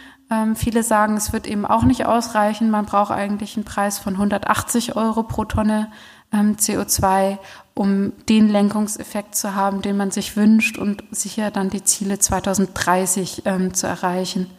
Viele 0.56 0.82
sagen, 0.82 1.16
es 1.16 1.32
wird 1.32 1.46
eben 1.46 1.64
auch 1.64 1.84
nicht 1.84 2.04
ausreichen. 2.04 2.70
Man 2.70 2.84
braucht 2.84 3.12
eigentlich 3.12 3.56
einen 3.56 3.64
Preis 3.64 3.98
von 3.98 4.12
180 4.12 4.94
Euro 4.94 5.22
pro 5.22 5.46
Tonne 5.46 5.90
ähm, 6.32 6.56
CO2, 6.56 7.38
um 7.78 8.12
den 8.28 8.48
Lenkungseffekt 8.48 9.36
zu 9.36 9.54
haben, 9.54 9.82
den 9.82 9.96
man 9.96 10.10
sich 10.10 10.36
wünscht 10.36 10.78
und 10.78 11.04
sicher 11.12 11.52
dann 11.52 11.70
die 11.70 11.84
Ziele 11.84 12.18
2030 12.18 13.42
ähm, 13.44 13.72
zu 13.72 13.86
erreichen. 13.86 14.50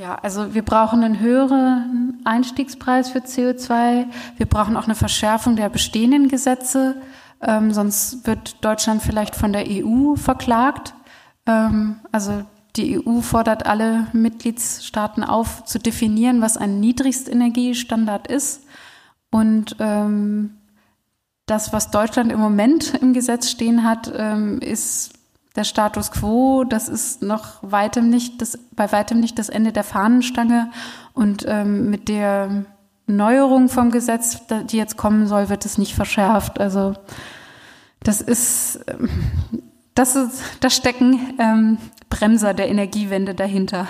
Ja, 0.00 0.16
also 0.16 0.54
wir 0.54 0.62
brauchen 0.62 1.04
einen 1.04 1.20
höheren 1.20 2.20
Einstiegspreis 2.24 3.10
für 3.10 3.20
CO2. 3.20 4.06
Wir 4.36 4.46
brauchen 4.46 4.76
auch 4.76 4.84
eine 4.84 4.96
Verschärfung 4.96 5.54
der 5.54 5.68
bestehenden 5.68 6.28
Gesetze. 6.28 7.00
Ähm, 7.40 7.72
sonst 7.72 8.26
wird 8.26 8.64
Deutschland 8.64 9.02
vielleicht 9.02 9.36
von 9.36 9.52
der 9.52 9.66
EU 9.68 10.16
verklagt. 10.16 10.94
Ähm, 11.46 12.00
also 12.10 12.44
die 12.76 12.98
EU 12.98 13.20
fordert 13.20 13.66
alle 13.66 14.06
Mitgliedstaaten 14.12 15.24
auf, 15.24 15.64
zu 15.64 15.78
definieren, 15.78 16.40
was 16.40 16.56
ein 16.56 16.80
Niedrigstenergiestandard 16.80 18.26
ist. 18.26 18.64
Und 19.30 19.76
ähm, 19.80 20.56
das, 21.46 21.72
was 21.72 21.90
Deutschland 21.90 22.32
im 22.32 22.40
Moment 22.40 22.94
im 23.00 23.12
Gesetz 23.12 23.50
stehen 23.50 23.84
hat, 23.84 24.12
ähm, 24.16 24.60
ist 24.60 25.12
der 25.54 25.64
Status 25.64 26.10
quo. 26.10 26.64
Das 26.64 26.88
ist 26.88 27.22
noch 27.22 27.58
weitem 27.62 28.10
nicht 28.10 28.40
das, 28.42 28.58
bei 28.72 28.90
weitem 28.92 29.20
nicht 29.20 29.38
das 29.38 29.48
Ende 29.48 29.72
der 29.72 29.84
Fahnenstange. 29.84 30.70
Und 31.14 31.44
ähm, 31.48 31.90
mit 31.90 32.08
der 32.08 32.66
Neuerung 33.06 33.68
vom 33.68 33.90
Gesetz, 33.90 34.40
die 34.70 34.76
jetzt 34.76 34.96
kommen 34.96 35.26
soll, 35.26 35.48
wird 35.48 35.64
es 35.64 35.78
nicht 35.78 35.94
verschärft. 35.94 36.60
Also 36.60 36.94
das 38.00 38.20
ist, 38.20 38.84
das 39.96 40.14
ist, 40.14 40.42
da 40.60 40.70
stecken 40.70 41.34
ähm, 41.38 41.78
Bremser 42.10 42.54
der 42.54 42.68
Energiewende 42.68 43.34
dahinter. 43.34 43.88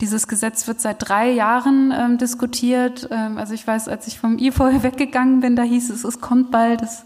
Dieses 0.00 0.28
Gesetz 0.28 0.68
wird 0.68 0.80
seit 0.80 1.08
drei 1.08 1.30
Jahren 1.30 1.92
ähm, 1.96 2.18
diskutiert. 2.18 3.08
Ähm, 3.10 3.38
also 3.38 3.54
ich 3.54 3.66
weiß, 3.66 3.88
als 3.88 4.06
ich 4.06 4.20
vom 4.20 4.38
IFO 4.38 4.82
weggegangen 4.82 5.40
bin, 5.40 5.56
da 5.56 5.62
hieß 5.62 5.90
es, 5.90 6.04
es 6.04 6.20
kommt 6.20 6.50
bald. 6.50 6.82
Das 6.82 7.04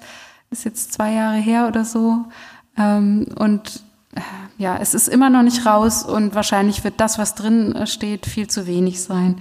ist 0.51 0.65
jetzt 0.65 0.93
zwei 0.93 1.13
Jahre 1.13 1.37
her 1.37 1.69
oder 1.69 1.85
so. 1.85 2.25
Ähm, 2.77 3.27
und 3.37 3.83
äh, 4.17 4.21
ja, 4.59 4.77
es 4.79 4.95
ist 4.95 5.09
immer 5.09 5.31
noch 5.31 5.43
nicht 5.43 5.65
raus 5.65 6.03
und 6.03 6.35
wahrscheinlich 6.35 6.83
wird 6.83 6.95
das, 6.99 7.19
was 7.19 7.37
drin 7.37 7.75
äh, 7.75 7.87
steht, 7.87 8.27
viel 8.27 8.49
zu 8.49 8.67
wenig 8.67 9.01
sein. 9.01 9.41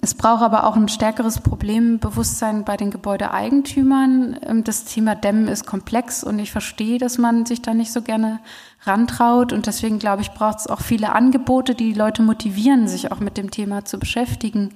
Es 0.00 0.14
braucht 0.14 0.42
aber 0.42 0.66
auch 0.66 0.76
ein 0.76 0.88
stärkeres 0.88 1.40
Problembewusstsein 1.40 2.64
bei 2.64 2.76
den 2.76 2.90
Gebäudeeigentümern. 2.90 4.38
Ähm, 4.46 4.64
das 4.64 4.84
Thema 4.84 5.14
Dämmen 5.14 5.48
ist 5.48 5.66
komplex 5.66 6.24
und 6.24 6.38
ich 6.38 6.52
verstehe, 6.52 6.98
dass 6.98 7.18
man 7.18 7.46
sich 7.46 7.62
da 7.62 7.74
nicht 7.74 7.92
so 7.92 8.02
gerne 8.02 8.40
rantraut. 8.82 9.52
Und 9.52 9.66
deswegen 9.66 9.98
glaube 9.98 10.22
ich, 10.22 10.32
braucht 10.32 10.60
es 10.60 10.66
auch 10.66 10.80
viele 10.80 11.12
Angebote, 11.12 11.74
die, 11.74 11.92
Leute 11.92 12.22
motivieren, 12.22 12.88
sich 12.88 13.12
auch 13.12 13.20
mit 13.20 13.36
dem 13.36 13.50
Thema 13.50 13.84
zu 13.84 13.98
beschäftigen. 13.98 14.74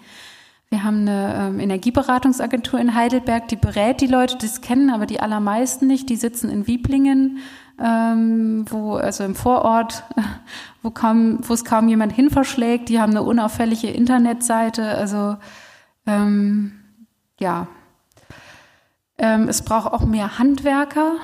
Wir 0.71 0.85
haben 0.85 1.09
eine 1.09 1.35
ähm, 1.49 1.61
Energieberatungsagentur 1.61 2.79
in 2.79 2.95
Heidelberg, 2.95 3.49
die 3.49 3.57
berät 3.57 4.03
die 4.03 4.07
Leute, 4.07 4.37
die 4.37 4.47
es 4.47 4.61
kennen, 4.61 4.91
aber 4.91 5.07
die 5.07 5.21
allermeisten 5.21 5.87
nicht. 5.87 6.11
Die 6.11 6.17
sitzen 6.17 6.51
in 6.51 6.67
Wieblingen 6.67 7.39
ähm, 7.83 8.65
wo, 8.69 8.95
also 8.95 9.25
im 9.25 9.35
Vorort, 9.35 10.05
wo, 10.83 10.91
kaum, 10.91 11.39
wo 11.43 11.55
es 11.55 11.65
kaum 11.65 11.89
jemand 11.89 12.13
hinverschlägt. 12.13 12.89
Die 12.89 13.01
haben 13.01 13.11
eine 13.11 13.23
unauffällige 13.23 13.89
Internetseite. 13.89 14.97
Also 14.97 15.37
ähm, 16.07 16.73
ja, 17.39 17.69
ähm, 19.19 19.49
es 19.49 19.63
braucht 19.63 19.93
auch 19.93 20.05
mehr 20.05 20.39
Handwerker. 20.39 21.17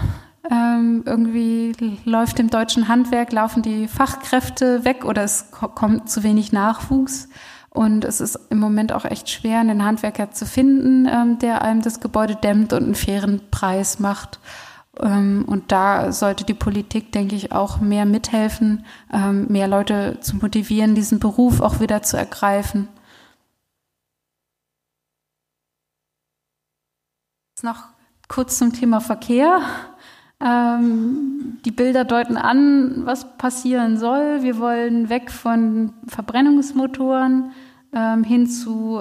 Ähm, 0.51 1.05
irgendwie 1.07 1.99
läuft 2.05 2.39
im 2.39 2.51
deutschen 2.51 2.89
Handwerk, 2.89 3.33
laufen 3.33 3.63
die 3.63 3.89
Fachkräfte 3.89 4.85
weg 4.85 5.05
oder 5.05 5.25
es 5.25 5.51
kommt 5.51 6.11
zu 6.11 6.23
wenig 6.23 6.53
Nachwuchs. 6.53 7.29
Und 7.71 8.05
es 8.05 8.21
ist 8.21 8.39
im 8.51 8.61
Moment 8.61 8.93
auch 8.93 9.05
echt 9.05 9.29
schwer, 9.31 9.59
einen 9.59 9.85
Handwerker 9.85 10.31
zu 10.31 10.47
finden, 10.47 11.09
ähm, 11.11 11.39
der 11.39 11.63
einem 11.63 11.83
das 11.83 11.99
Gebäude 11.99 12.37
dämmt 12.37 12.73
und 12.73 12.85
einen 12.85 12.95
fairen 12.95 13.41
Preis 13.51 13.99
macht. 13.99 14.39
Ähm, 15.01 15.45
und 15.47 15.73
da 15.73 16.13
sollte 16.13 16.45
die 16.45 16.55
Politik, 16.55 17.13
denke 17.13 17.35
ich, 17.35 17.53
auch 17.53 17.81
mehr 17.81 18.07
mithelfen, 18.07 18.85
ähm, 19.13 19.47
mehr 19.49 19.69
Leute 19.69 20.19
zu 20.21 20.37
motivieren, 20.37 20.95
diesen 20.95 21.19
Beruf 21.19 21.61
auch 21.61 21.81
wieder 21.81 22.03
zu 22.03 22.17
ergreifen. 22.17 22.89
Noch 27.63 27.85
kurz 28.29 28.59
zum 28.59 28.73
Thema 28.73 29.01
Verkehr. 29.01 29.61
Ähm, 30.41 31.59
die 31.65 31.71
Bilder 31.71 32.05
deuten 32.05 32.37
an, 32.37 33.07
was 33.07 33.39
passieren 33.39 33.97
soll. 33.97 34.43
Wir 34.43 34.59
wollen 34.59 35.09
weg 35.09 35.31
von 35.31 35.95
Verbrennungsmotoren 36.07 37.53
hin 38.25 38.49
zu 38.49 39.01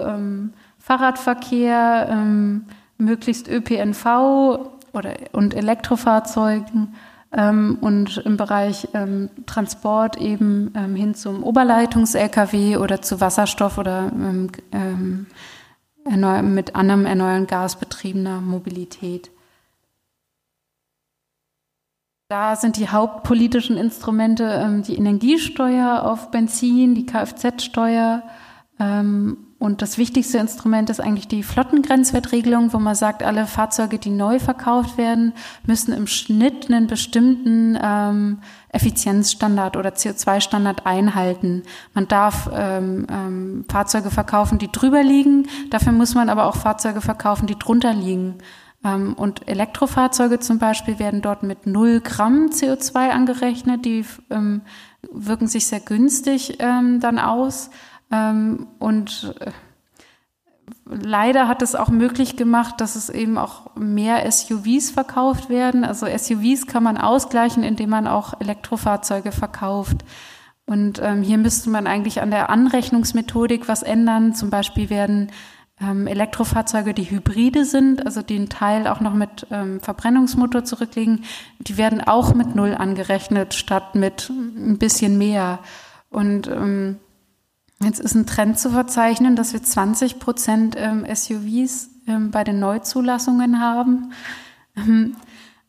Fahrradverkehr, 0.78 2.16
möglichst 3.00 3.48
ÖPNV 3.48 4.73
oder, 4.94 5.16
und 5.32 5.54
Elektrofahrzeugen 5.54 6.96
ähm, 7.32 7.78
und 7.82 8.18
im 8.18 8.38
Bereich 8.38 8.88
ähm, 8.94 9.30
Transport 9.46 10.18
eben 10.18 10.72
ähm, 10.76 10.96
hin 10.96 11.16
zum 11.16 11.44
Oberleitungs-LKW 11.44 12.78
oder 12.78 13.02
zu 13.02 13.20
Wasserstoff 13.20 13.78
oder 13.78 14.12
ähm, 14.14 14.50
ähm, 14.72 15.26
mit 16.54 16.76
anderem 16.76 17.06
erneuerbaren 17.06 17.48
Gas 17.48 17.78
betriebener 17.78 18.42
Mobilität. 18.42 19.32
Da 22.30 22.56
sind 22.56 22.78
die 22.78 22.90
hauptpolitischen 22.90 23.78
Instrumente 23.78 24.44
ähm, 24.44 24.84
die 24.84 24.98
Energiesteuer 24.98 26.04
auf 26.04 26.32
Benzin, 26.32 26.96
die 26.96 27.06
Kfz-Steuer 27.06 28.24
und 29.64 29.82
das 29.82 29.98
wichtigste 29.98 30.40
Instrument 30.40 30.90
ist 30.90 31.00
eigentlich 31.00 31.30
die 31.30 31.42
Flottengrenzwertregelung, 31.42 32.74
wo 32.74 32.80
man 32.80 32.96
sagt, 32.96 33.24
alle 33.24 33.48
Fahrzeuge, 33.48 33.98
die 33.98 34.10
neu 34.10 34.38
verkauft 34.38 34.98
werden, 34.98 35.32
müssen 35.66 35.94
im 35.94 36.06
Schnitt 36.06 36.70
einen 36.70 36.88
bestimmten 36.88 37.80
ähm, 37.82 38.40
Effizienzstandard 38.74 39.78
oder 39.78 39.92
CO2-Standard 39.92 40.86
einhalten. 40.86 41.64
Man 41.94 42.10
darf 42.10 42.50
ähm, 42.54 43.08
ähm, 43.10 43.66
Fahrzeuge 43.72 44.12
verkaufen, 44.12 44.58
die 44.58 44.70
drüber 44.70 45.02
liegen. 45.02 45.48
Dafür 45.70 45.94
muss 45.94 46.14
man 46.14 46.28
aber 46.28 46.48
auch 46.48 46.58
Fahrzeuge 46.58 47.00
verkaufen, 47.00 47.48
die 47.48 47.58
drunter 47.58 47.94
liegen. 47.94 48.40
Ähm, 48.84 49.14
und 49.14 49.48
Elektrofahrzeuge 49.48 50.42
zum 50.42 50.60
Beispiel 50.60 51.00
werden 51.00 51.22
dort 51.22 51.42
mit 51.44 51.68
0 51.68 52.02
Gramm 52.02 52.50
CO2 52.50 53.12
angerechnet. 53.12 53.86
Die 53.86 54.04
ähm, 54.30 54.64
wirken 55.10 55.48
sich 55.48 55.68
sehr 55.68 55.80
günstig 55.80 56.58
ähm, 56.60 57.00
dann 57.00 57.18
aus. 57.18 57.70
Ähm, 58.14 58.68
und 58.78 59.36
äh, 59.40 59.52
leider 60.86 61.48
hat 61.48 61.64
es 61.64 61.74
auch 61.74 61.90
möglich 61.90 62.36
gemacht, 62.38 62.80
dass 62.80 62.96
es 62.96 63.10
eben 63.10 63.38
auch 63.38 63.76
mehr 63.76 64.30
SUVs 64.32 64.92
verkauft 64.92 65.50
werden. 65.50 65.84
Also 65.84 66.06
SUVs 66.06 66.68
kann 66.68 66.84
man 66.84 66.98
ausgleichen, 66.98 67.64
indem 67.64 67.90
man 67.90 68.08
auch 68.08 68.40
Elektrofahrzeuge 68.40 69.32
verkauft. 69.32 70.06
Und 70.66 71.02
ähm, 71.02 71.24
hier 71.24 71.40
müsste 71.40 71.70
man 71.72 71.88
eigentlich 71.88 72.22
an 72.22 72.32
der 72.32 72.50
Anrechnungsmethodik 72.50 73.68
was 73.68 73.84
ändern. 73.84 74.36
Zum 74.36 74.50
Beispiel 74.50 74.90
werden 74.92 75.32
ähm, 75.82 76.06
Elektrofahrzeuge, 76.06 76.94
die 76.94 77.10
Hybride 77.10 77.66
sind, 77.66 78.06
also 78.06 78.22
die 78.22 78.36
einen 78.36 78.50
Teil 78.50 78.88
auch 78.88 79.02
noch 79.02 79.14
mit 79.14 79.48
ähm, 79.52 79.80
Verbrennungsmotor 79.82 80.64
zurücklegen, 80.64 81.26
die 81.60 81.78
werden 81.78 82.00
auch 82.00 82.36
mit 82.36 82.56
Null 82.56 82.76
angerechnet, 82.76 83.56
statt 83.56 83.96
mit 83.96 84.30
ein 84.30 84.78
bisschen 84.78 85.18
mehr. 85.18 85.60
Und 86.10 86.48
ähm, 86.48 87.00
Jetzt 87.84 88.00
ist 88.00 88.16
ein 88.16 88.26
Trend 88.26 88.58
zu 88.58 88.70
verzeichnen, 88.70 89.36
dass 89.36 89.54
wir 89.54 89.62
20 89.62 90.20
Prozent 90.20 90.76
ähm, 90.78 91.06
SUVs 91.12 91.90
ähm, 92.08 92.32
bei 92.32 92.44
den 92.44 92.60
Neuzulassungen 92.60 93.60
haben. 93.60 94.14
Ähm, 94.78 95.16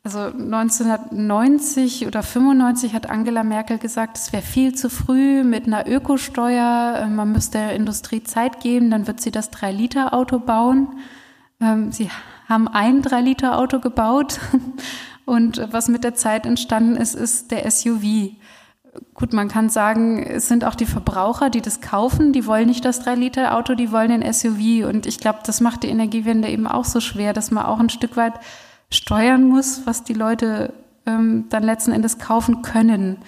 also 0.04 0.18
1990 0.18 2.06
oder 2.06 2.22
95 2.22 2.92
hat 2.92 3.08
Angela 3.08 3.42
Merkel 3.42 3.78
gesagt, 3.78 4.18
es 4.18 4.32
wäre 4.32 4.42
viel 4.42 4.74
zu 4.74 4.90
früh 4.90 5.42
mit 5.42 5.66
einer 5.66 5.88
Ökosteuer. 5.88 7.08
Man 7.10 7.32
müsste 7.32 7.58
der 7.58 7.74
Industrie 7.74 8.22
Zeit 8.22 8.60
geben, 8.60 8.90
dann 8.90 9.06
wird 9.06 9.22
sie 9.22 9.30
das 9.30 9.50
3-Liter-Auto 9.50 10.40
bauen. 10.40 10.98
Sie 11.88 12.10
haben 12.46 12.68
ein 12.68 13.00
3-Liter-Auto 13.00 13.80
gebaut 13.80 14.40
und 15.24 15.66
was 15.70 15.88
mit 15.88 16.04
der 16.04 16.14
Zeit 16.14 16.44
entstanden 16.44 16.96
ist, 16.96 17.14
ist 17.14 17.50
der 17.50 17.70
SUV 17.70 18.34
gut, 19.14 19.32
man 19.32 19.48
kann 19.48 19.68
sagen, 19.68 20.22
es 20.22 20.48
sind 20.48 20.64
auch 20.64 20.74
die 20.74 20.86
Verbraucher, 20.86 21.50
die 21.50 21.62
das 21.62 21.80
kaufen, 21.80 22.32
die 22.32 22.46
wollen 22.46 22.66
nicht 22.66 22.84
das 22.84 23.04
3-Liter-Auto, 23.06 23.74
die 23.74 23.92
wollen 23.92 24.08
den 24.08 24.32
SUV. 24.32 24.88
Und 24.88 25.06
ich 25.06 25.18
glaube, 25.18 25.40
das 25.44 25.60
macht 25.60 25.82
die 25.82 25.88
Energiewende 25.88 26.48
eben 26.48 26.66
auch 26.66 26.84
so 26.84 27.00
schwer, 27.00 27.32
dass 27.32 27.50
man 27.50 27.66
auch 27.66 27.80
ein 27.80 27.90
Stück 27.90 28.16
weit 28.16 28.34
steuern 28.90 29.44
muss, 29.44 29.82
was 29.86 30.04
die 30.04 30.14
Leute 30.14 30.72
ähm, 31.06 31.46
dann 31.48 31.62
letzten 31.62 31.92
Endes 31.92 32.18
kaufen 32.18 32.62
können. 32.62 33.18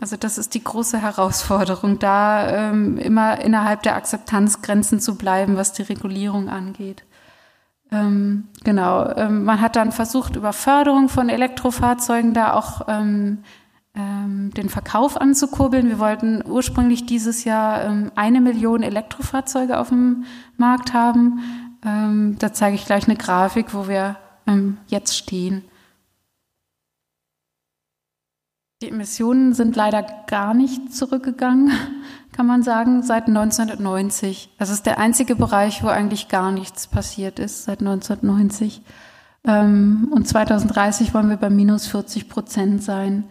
Also 0.00 0.16
das 0.16 0.36
ist 0.36 0.54
die 0.54 0.62
große 0.62 1.00
Herausforderung, 1.00 1.98
da 1.98 2.70
ähm, 2.70 2.98
immer 2.98 3.40
innerhalb 3.40 3.82
der 3.82 3.96
Akzeptanzgrenzen 3.96 5.00
zu 5.00 5.16
bleiben, 5.16 5.56
was 5.56 5.72
die 5.72 5.82
Regulierung 5.82 6.48
angeht. 6.48 7.04
Ähm, 7.90 8.48
genau, 8.64 9.08
ähm, 9.16 9.44
man 9.44 9.60
hat 9.60 9.76
dann 9.76 9.92
versucht, 9.92 10.36
über 10.36 10.52
Förderung 10.52 11.08
von 11.08 11.28
Elektrofahrzeugen 11.28 12.34
da 12.34 12.52
auch 12.52 12.82
ähm, 12.88 13.38
den 13.96 14.68
Verkauf 14.68 15.18
anzukurbeln. 15.18 15.88
Wir 15.88 15.98
wollten 15.98 16.42
ursprünglich 16.46 17.06
dieses 17.06 17.44
Jahr 17.44 17.84
ähm, 17.84 18.12
eine 18.14 18.40
Million 18.40 18.82
Elektrofahrzeuge 18.82 19.78
auf 19.78 19.88
dem 19.88 20.24
Markt 20.56 20.92
haben. 20.92 21.40
Ähm, 21.84 22.36
da 22.38 22.52
zeige 22.52 22.74
ich 22.74 22.84
gleich 22.84 23.08
eine 23.08 23.16
Grafik, 23.16 23.72
wo 23.72 23.88
wir 23.88 24.16
ähm, 24.46 24.78
jetzt 24.88 25.16
stehen. 25.16 25.64
Die 28.82 28.90
Emissionen 28.90 29.54
sind 29.54 29.74
leider 29.74 30.04
gar 30.26 30.52
nicht 30.52 30.92
zurückgegangen, 30.92 31.72
kann 32.32 32.46
man 32.46 32.62
sagen, 32.62 33.02
seit 33.02 33.26
1990. 33.28 34.50
Das 34.58 34.68
ist 34.68 34.84
der 34.84 34.98
einzige 34.98 35.34
Bereich, 35.34 35.82
wo 35.82 35.88
eigentlich 35.88 36.28
gar 36.28 36.52
nichts 36.52 36.86
passiert 36.86 37.38
ist 37.38 37.64
seit 37.64 37.80
1990. 37.80 38.82
Ähm, 39.44 40.08
und 40.12 40.28
2030 40.28 41.14
wollen 41.14 41.30
wir 41.30 41.38
bei 41.38 41.48
minus 41.48 41.86
40 41.86 42.28
Prozent 42.28 42.82
sein. 42.82 43.24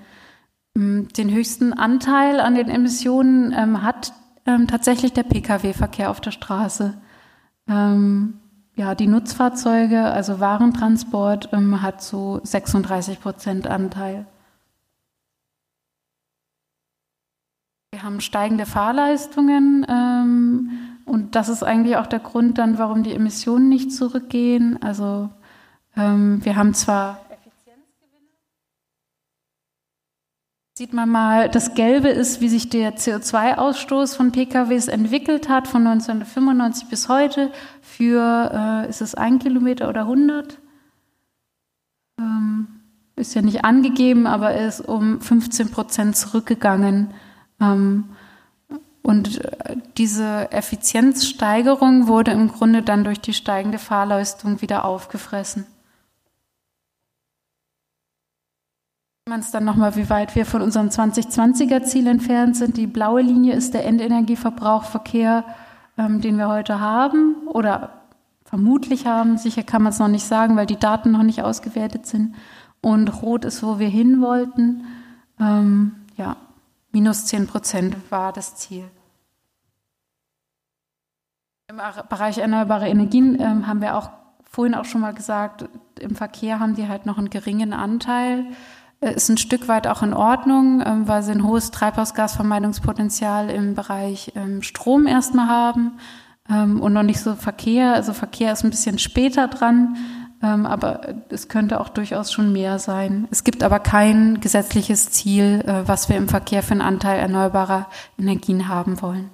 Ähm, 0.76 1.08
den 1.10 1.32
höchsten 1.32 1.74
Anteil 1.74 2.40
an 2.40 2.56
den 2.56 2.70
Emissionen 2.70 3.54
ähm, 3.54 3.82
hat 3.82 4.14
tatsächlich 4.68 5.12
der 5.14 5.24
Pkw-Verkehr 5.24 6.12
auf 6.12 6.22
der 6.22 6.30
Straße. 6.30 6.94
ja, 7.68 8.94
die 8.94 9.08
Nutzfahrzeuge, 9.08 10.04
also 10.04 10.40
Warentransport, 10.40 11.50
hat 11.82 12.04
so 12.04 12.42
36 12.44 13.22
Prozent 13.22 13.66
Anteil. 13.66 14.28
Wir 17.92 18.04
haben 18.04 18.20
steigende 18.20 18.66
Fahrleistungen 18.66 19.86
ähm, 19.90 20.70
und 21.06 21.36
das 21.36 21.48
ist 21.48 21.64
eigentlich 21.64 21.96
auch 21.96 22.08
der 22.08 22.20
Grund 22.20 22.58
dann, 22.58 22.78
warum 22.78 23.04
die 23.04 23.14
Emissionen 23.14 23.70
nicht 23.70 23.94
zurückgehen. 23.94 24.78
Also 24.84 25.30
ähm, 25.96 26.44
wir 26.44 26.58
haben 26.58 26.74
zwar 26.74 27.25
Sieht 30.78 30.92
man 30.92 31.10
mal, 31.10 31.48
das 31.48 31.74
Gelbe 31.74 32.10
ist, 32.10 32.42
wie 32.42 32.50
sich 32.50 32.68
der 32.68 32.98
CO2-Ausstoß 32.98 34.14
von 34.14 34.34
PKWs 34.34 34.90
entwickelt 34.90 35.48
hat 35.48 35.70
von 35.70 35.88
1995 35.88 36.90
bis 36.90 37.08
heute. 37.08 37.50
Für 37.82 38.84
äh, 38.86 38.90
ist 38.90 39.00
es 39.00 39.16
ein 39.16 39.40
Kilometer 39.40 39.88
oder 39.88 40.02
100? 40.02 40.60
Ähm, 42.20 42.68
ist 43.16 43.36
ja 43.36 43.42
nicht 43.42 43.64
angegeben, 43.64 44.28
aber 44.28 44.52
er 44.52 44.68
ist 44.68 44.82
um 44.82 45.22
15 45.22 45.72
Prozent 45.72 46.18
zurückgegangen. 46.18 47.14
Ähm, 47.62 48.10
und 49.02 49.46
äh, 49.46 49.78
diese 49.98 50.52
Effizienzsteigerung 50.52 52.08
wurde 52.08 52.32
im 52.32 52.50
Grunde 52.50 52.82
dann 52.82 53.06
durch 53.06 53.22
die 53.22 53.34
steigende 53.34 53.80
Fahrleistung 53.80 54.62
wieder 54.62 54.84
aufgefressen. 54.84 55.66
Man 59.28 59.40
es 59.40 59.50
dann 59.50 59.64
nochmal, 59.64 59.96
wie 59.96 60.08
weit 60.12 60.36
wir 60.36 60.46
von 60.46 60.62
unserem 60.62 60.90
2020er 60.90 61.82
Ziel 61.82 62.06
entfernt 62.06 62.56
sind. 62.56 62.78
Die 62.78 62.86
blaue 62.86 63.22
Linie 63.24 63.56
ist 63.56 63.74
der 63.74 63.84
Endenergieverbrauchverkehr, 63.84 65.44
ähm, 65.98 66.22
den 66.22 66.38
wir 66.38 66.48
heute 66.48 66.80
haben 66.80 67.48
oder 67.48 68.04
vermutlich 68.44 69.08
haben. 69.08 69.40
Sicher 69.40 69.64
kann 69.64 69.82
man 69.82 69.94
es 69.94 69.98
noch 69.98 70.10
nicht 70.10 70.28
sagen, 70.28 70.56
weil 70.58 70.68
die 70.68 70.78
Daten 70.78 71.10
noch 71.10 71.24
nicht 71.24 71.42
ausgewertet 71.42 72.06
sind. 72.06 72.36
Und 72.82 73.24
rot 73.24 73.46
ist, 73.46 73.64
wo 73.64 73.80
wir 73.80 73.88
hin 73.88 74.22
wollten. 74.22 74.86
Ähm, 75.40 75.96
ja, 76.18 76.38
Minus 76.92 77.26
10 77.26 77.48
Prozent 77.48 77.98
war 78.12 78.32
das 78.32 78.58
Ziel. 78.58 78.88
Im 81.68 81.78
Bereich 82.10 82.38
erneuerbare 82.38 82.88
Energien 82.88 83.42
ähm, 83.42 83.66
haben 83.66 83.82
wir 83.82 83.98
auch 83.98 84.12
vorhin 84.44 84.76
auch 84.76 84.86
schon 84.86 85.02
mal 85.02 85.16
gesagt, 85.16 85.68
im 86.00 86.16
Verkehr 86.16 86.60
haben 86.60 86.76
die 86.76 86.88
halt 86.88 87.08
noch 87.08 87.18
einen 87.18 87.32
geringen 87.32 87.74
Anteil. 87.74 88.46
Äh, 89.06 89.16
ist 89.16 89.30
ein 89.30 89.38
Stück 89.38 89.68
weit 89.68 89.88
auch 89.88 90.02
in 90.02 90.14
Ordnung, 90.14 90.82
ähm, 90.86 91.08
weil 91.08 91.24
sie 91.24 91.32
ein 91.32 91.44
hohes 91.44 91.72
Treibhausgasvermeidungspotenzial 91.72 93.50
im 93.50 93.76
Bereich 93.76 94.34
ähm, 94.36 94.62
Strom 94.62 95.08
erstmal 95.08 95.48
haben 95.48 96.00
ähm, 96.50 96.82
und 96.82 96.94
noch 96.94 97.04
nicht 97.04 97.20
so 97.20 97.36
Verkehr. 97.36 97.94
Also 97.94 98.14
Verkehr 98.14 98.52
ist 98.52 98.64
ein 98.64 98.72
bisschen 98.72 99.00
später 99.00 99.48
dran. 99.48 99.96
Aber 100.42 101.16
es 101.30 101.48
könnte 101.48 101.80
auch 101.80 101.90
durchaus 101.90 102.32
schon 102.32 102.52
mehr 102.52 102.78
sein. 102.78 103.28
Es 103.32 103.44
gibt 103.44 103.64
aber 103.64 103.80
kein 103.80 104.42
gesetzliches 104.42 105.10
Ziel, 105.10 105.64
äh, 105.66 105.88
was 105.88 106.08
wir 106.08 106.18
im 106.18 106.28
Verkehr 106.28 106.62
für 106.62 106.74
einen 106.74 106.82
Anteil 106.82 107.20
erneuerbarer 107.20 107.88
Energien 108.20 108.68
haben 108.68 109.02
wollen. 109.02 109.32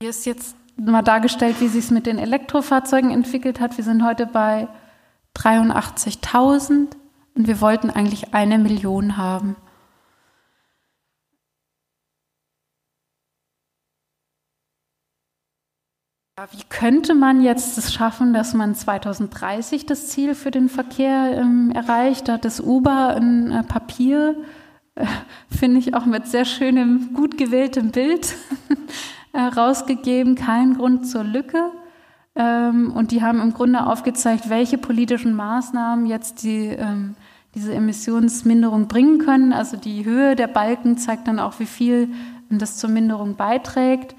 Hier 0.00 0.10
ist 0.10 0.26
jetzt 0.26 0.56
mal 0.76 1.02
dargestellt, 1.02 1.60
wie 1.60 1.68
sich 1.68 1.84
es 1.84 1.90
mit 1.92 2.06
den 2.06 2.18
Elektrofahrzeugen 2.18 3.12
entwickelt 3.12 3.60
hat. 3.60 3.76
Wir 3.76 3.84
sind 3.84 4.02
heute 4.02 4.26
bei 4.26 4.66
83.000 5.36 6.88
und 7.34 7.46
wir 7.46 7.60
wollten 7.60 7.90
eigentlich 7.90 8.34
eine 8.34 8.58
Million 8.58 9.16
haben. 9.16 9.56
Wie 16.50 16.64
könnte 16.68 17.14
man 17.14 17.40
jetzt 17.40 17.78
es 17.78 17.94
schaffen, 17.94 18.34
dass 18.34 18.52
man 18.52 18.74
2030 18.74 19.86
das 19.86 20.08
Ziel 20.08 20.34
für 20.34 20.50
den 20.50 20.68
Verkehr 20.68 21.32
ähm, 21.34 21.72
erreicht? 21.74 22.28
Da 22.28 22.34
hat 22.34 22.44
das 22.44 22.60
Uber 22.60 23.16
ein 23.16 23.52
äh, 23.52 23.62
Papier, 23.62 24.36
äh, 24.96 25.06
finde 25.50 25.78
ich 25.78 25.94
auch 25.94 26.04
mit 26.04 26.26
sehr 26.26 26.44
schönem, 26.44 27.14
gut 27.14 27.38
gewähltem 27.38 27.90
Bild 27.90 28.34
äh, 29.32 29.40
rausgegeben, 29.40 30.34
kein 30.34 30.74
Grund 30.74 31.08
zur 31.08 31.24
Lücke. 31.24 31.70
Ähm, 32.36 32.92
und 32.92 33.10
die 33.10 33.22
haben 33.22 33.40
im 33.40 33.54
Grunde 33.54 33.86
aufgezeigt, 33.86 34.50
welche 34.50 34.78
politischen 34.78 35.34
Maßnahmen 35.34 36.06
jetzt 36.06 36.42
die, 36.42 36.66
ähm, 36.66 37.14
diese 37.54 37.74
Emissionsminderung 37.74 38.88
bringen 38.88 39.18
können. 39.18 39.52
Also 39.52 39.76
die 39.76 40.04
Höhe 40.04 40.36
der 40.36 40.46
Balken 40.46 40.98
zeigt 40.98 41.28
dann 41.28 41.38
auch, 41.38 41.58
wie 41.58 41.66
viel 41.66 42.08
das 42.50 42.76
zur 42.76 42.90
Minderung 42.90 43.36
beiträgt. 43.36 44.14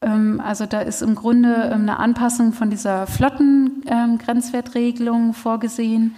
Ähm, 0.00 0.40
also 0.44 0.66
da 0.66 0.80
ist 0.80 1.02
im 1.02 1.16
Grunde 1.16 1.70
ähm, 1.72 1.82
eine 1.82 1.98
Anpassung 1.98 2.52
von 2.52 2.70
dieser 2.70 3.06
Flottengrenzwertregelung 3.06 5.34
vorgesehen. 5.34 6.14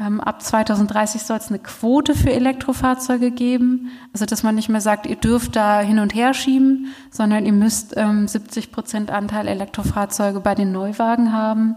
Ähm, 0.00 0.20
ab 0.20 0.40
2030 0.40 1.22
soll 1.22 1.36
es 1.36 1.50
eine 1.50 1.58
Quote 1.58 2.14
für 2.14 2.32
Elektrofahrzeuge 2.32 3.30
geben. 3.30 3.90
Also 4.14 4.24
dass 4.24 4.42
man 4.42 4.54
nicht 4.54 4.70
mehr 4.70 4.80
sagt, 4.80 5.06
ihr 5.06 5.16
dürft 5.16 5.56
da 5.56 5.80
hin 5.80 5.98
und 5.98 6.14
her 6.14 6.32
schieben, 6.32 6.86
sondern 7.10 7.44
ihr 7.44 7.52
müsst 7.52 7.94
70 7.94 8.72
Prozent 8.72 9.10
Anteil 9.10 9.46
Elektrofahrzeuge 9.46 10.40
bei 10.40 10.54
den 10.54 10.72
Neuwagen 10.72 11.32
haben. 11.32 11.76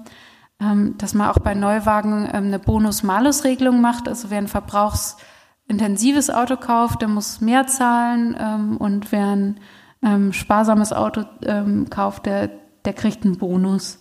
Dass 0.98 1.14
man 1.14 1.30
auch 1.30 1.40
bei 1.40 1.56
Neuwagen 1.56 2.26
eine 2.26 2.60
Bonus-Malus-Regelung 2.60 3.82
macht. 3.82 4.08
Also 4.08 4.30
wer 4.30 4.38
ein 4.38 4.48
verbrauchsintensives 4.48 6.30
Auto 6.30 6.56
kauft, 6.56 7.02
der 7.02 7.10
muss 7.10 7.42
mehr 7.42 7.68
zahlen 7.68 8.78
und 8.78 9.12
wer 9.12 9.36
ein 9.36 9.60
ähm, 10.04 10.34
sparsames 10.34 10.94
Auto 10.94 11.24
ähm, 11.46 11.90
kauft, 11.90 12.26
der, 12.26 12.50
der 12.86 12.94
kriegt 12.94 13.26
einen 13.26 13.38
Bonus, 13.38 14.00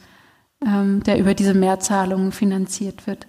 ähm, 0.64 1.02
der 1.02 1.18
über 1.18 1.34
diese 1.34 1.54
Mehrzahlungen 1.54 2.32
finanziert 2.32 3.06
wird. 3.06 3.26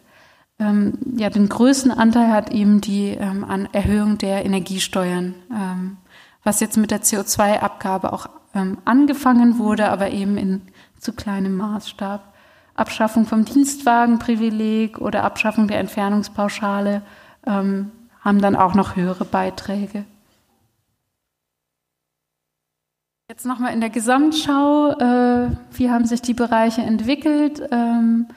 Ähm, 0.63 0.93
ja, 1.17 1.29
den 1.29 1.49
größten 1.49 1.91
Anteil 1.91 2.31
hat 2.31 2.51
eben 2.51 2.79
die 2.79 3.09
ähm, 3.09 3.43
an 3.43 3.67
Erhöhung 3.73 4.17
der 4.17 4.45
Energiesteuern, 4.45 5.35
ähm, 5.51 5.97
was 6.43 6.59
jetzt 6.59 6.77
mit 6.77 6.91
der 6.91 7.01
CO2-Abgabe 7.01 8.13
auch 8.13 8.29
angefangen 8.85 9.57
wurde, 9.57 9.89
aber 9.89 10.11
eben 10.11 10.37
in 10.37 10.61
zu 10.99 11.13
kleinem 11.13 11.57
Maßstab. 11.57 12.21
Abschaffung 12.75 13.25
vom 13.25 13.45
Dienstwagenprivileg 13.45 14.99
oder 14.99 15.23
Abschaffung 15.23 15.67
der 15.67 15.79
Entfernungspauschale 15.79 17.01
haben 17.47 17.91
dann 18.21 18.55
auch 18.55 18.75
noch 18.75 18.95
höhere 18.95 19.25
Beiträge. 19.25 20.05
Jetzt 23.27 23.47
nochmal 23.47 23.73
in 23.73 23.81
der 23.81 23.89
Gesamtschau, 23.89 24.91
äh, 24.91 25.49
wie 25.71 25.89
haben 25.89 26.05
sich 26.05 26.21
die 26.21 26.35
Bereiche 26.35 26.81
entwickelt 26.81 27.63
ähm, 27.71 28.27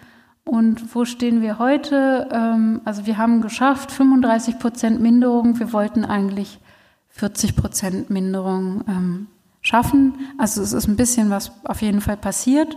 und 0.47 0.95
wo 0.95 1.05
stehen 1.05 1.43
wir 1.43 1.59
heute? 1.59 2.29
Ähm, 2.31 2.81
also 2.85 3.05
wir 3.05 3.19
haben 3.19 3.43
geschafft 3.43 3.91
35 3.91 4.61
Prozent 4.61 5.01
Minderung. 5.01 5.59
Wir 5.59 5.73
wollten 5.73 6.05
eigentlich 6.05 6.61
40 7.09 7.57
Prozent 7.57 8.11
Minderung 8.11 8.85
ähm, 8.87 9.27
schaffen. 9.61 10.15
Also 10.39 10.63
es 10.63 10.73
ist 10.73 10.87
ein 10.87 10.95
bisschen 10.95 11.31
was 11.31 11.51
auf 11.65 11.83
jeden 11.83 12.01
Fall 12.01 12.17
passiert, 12.17 12.77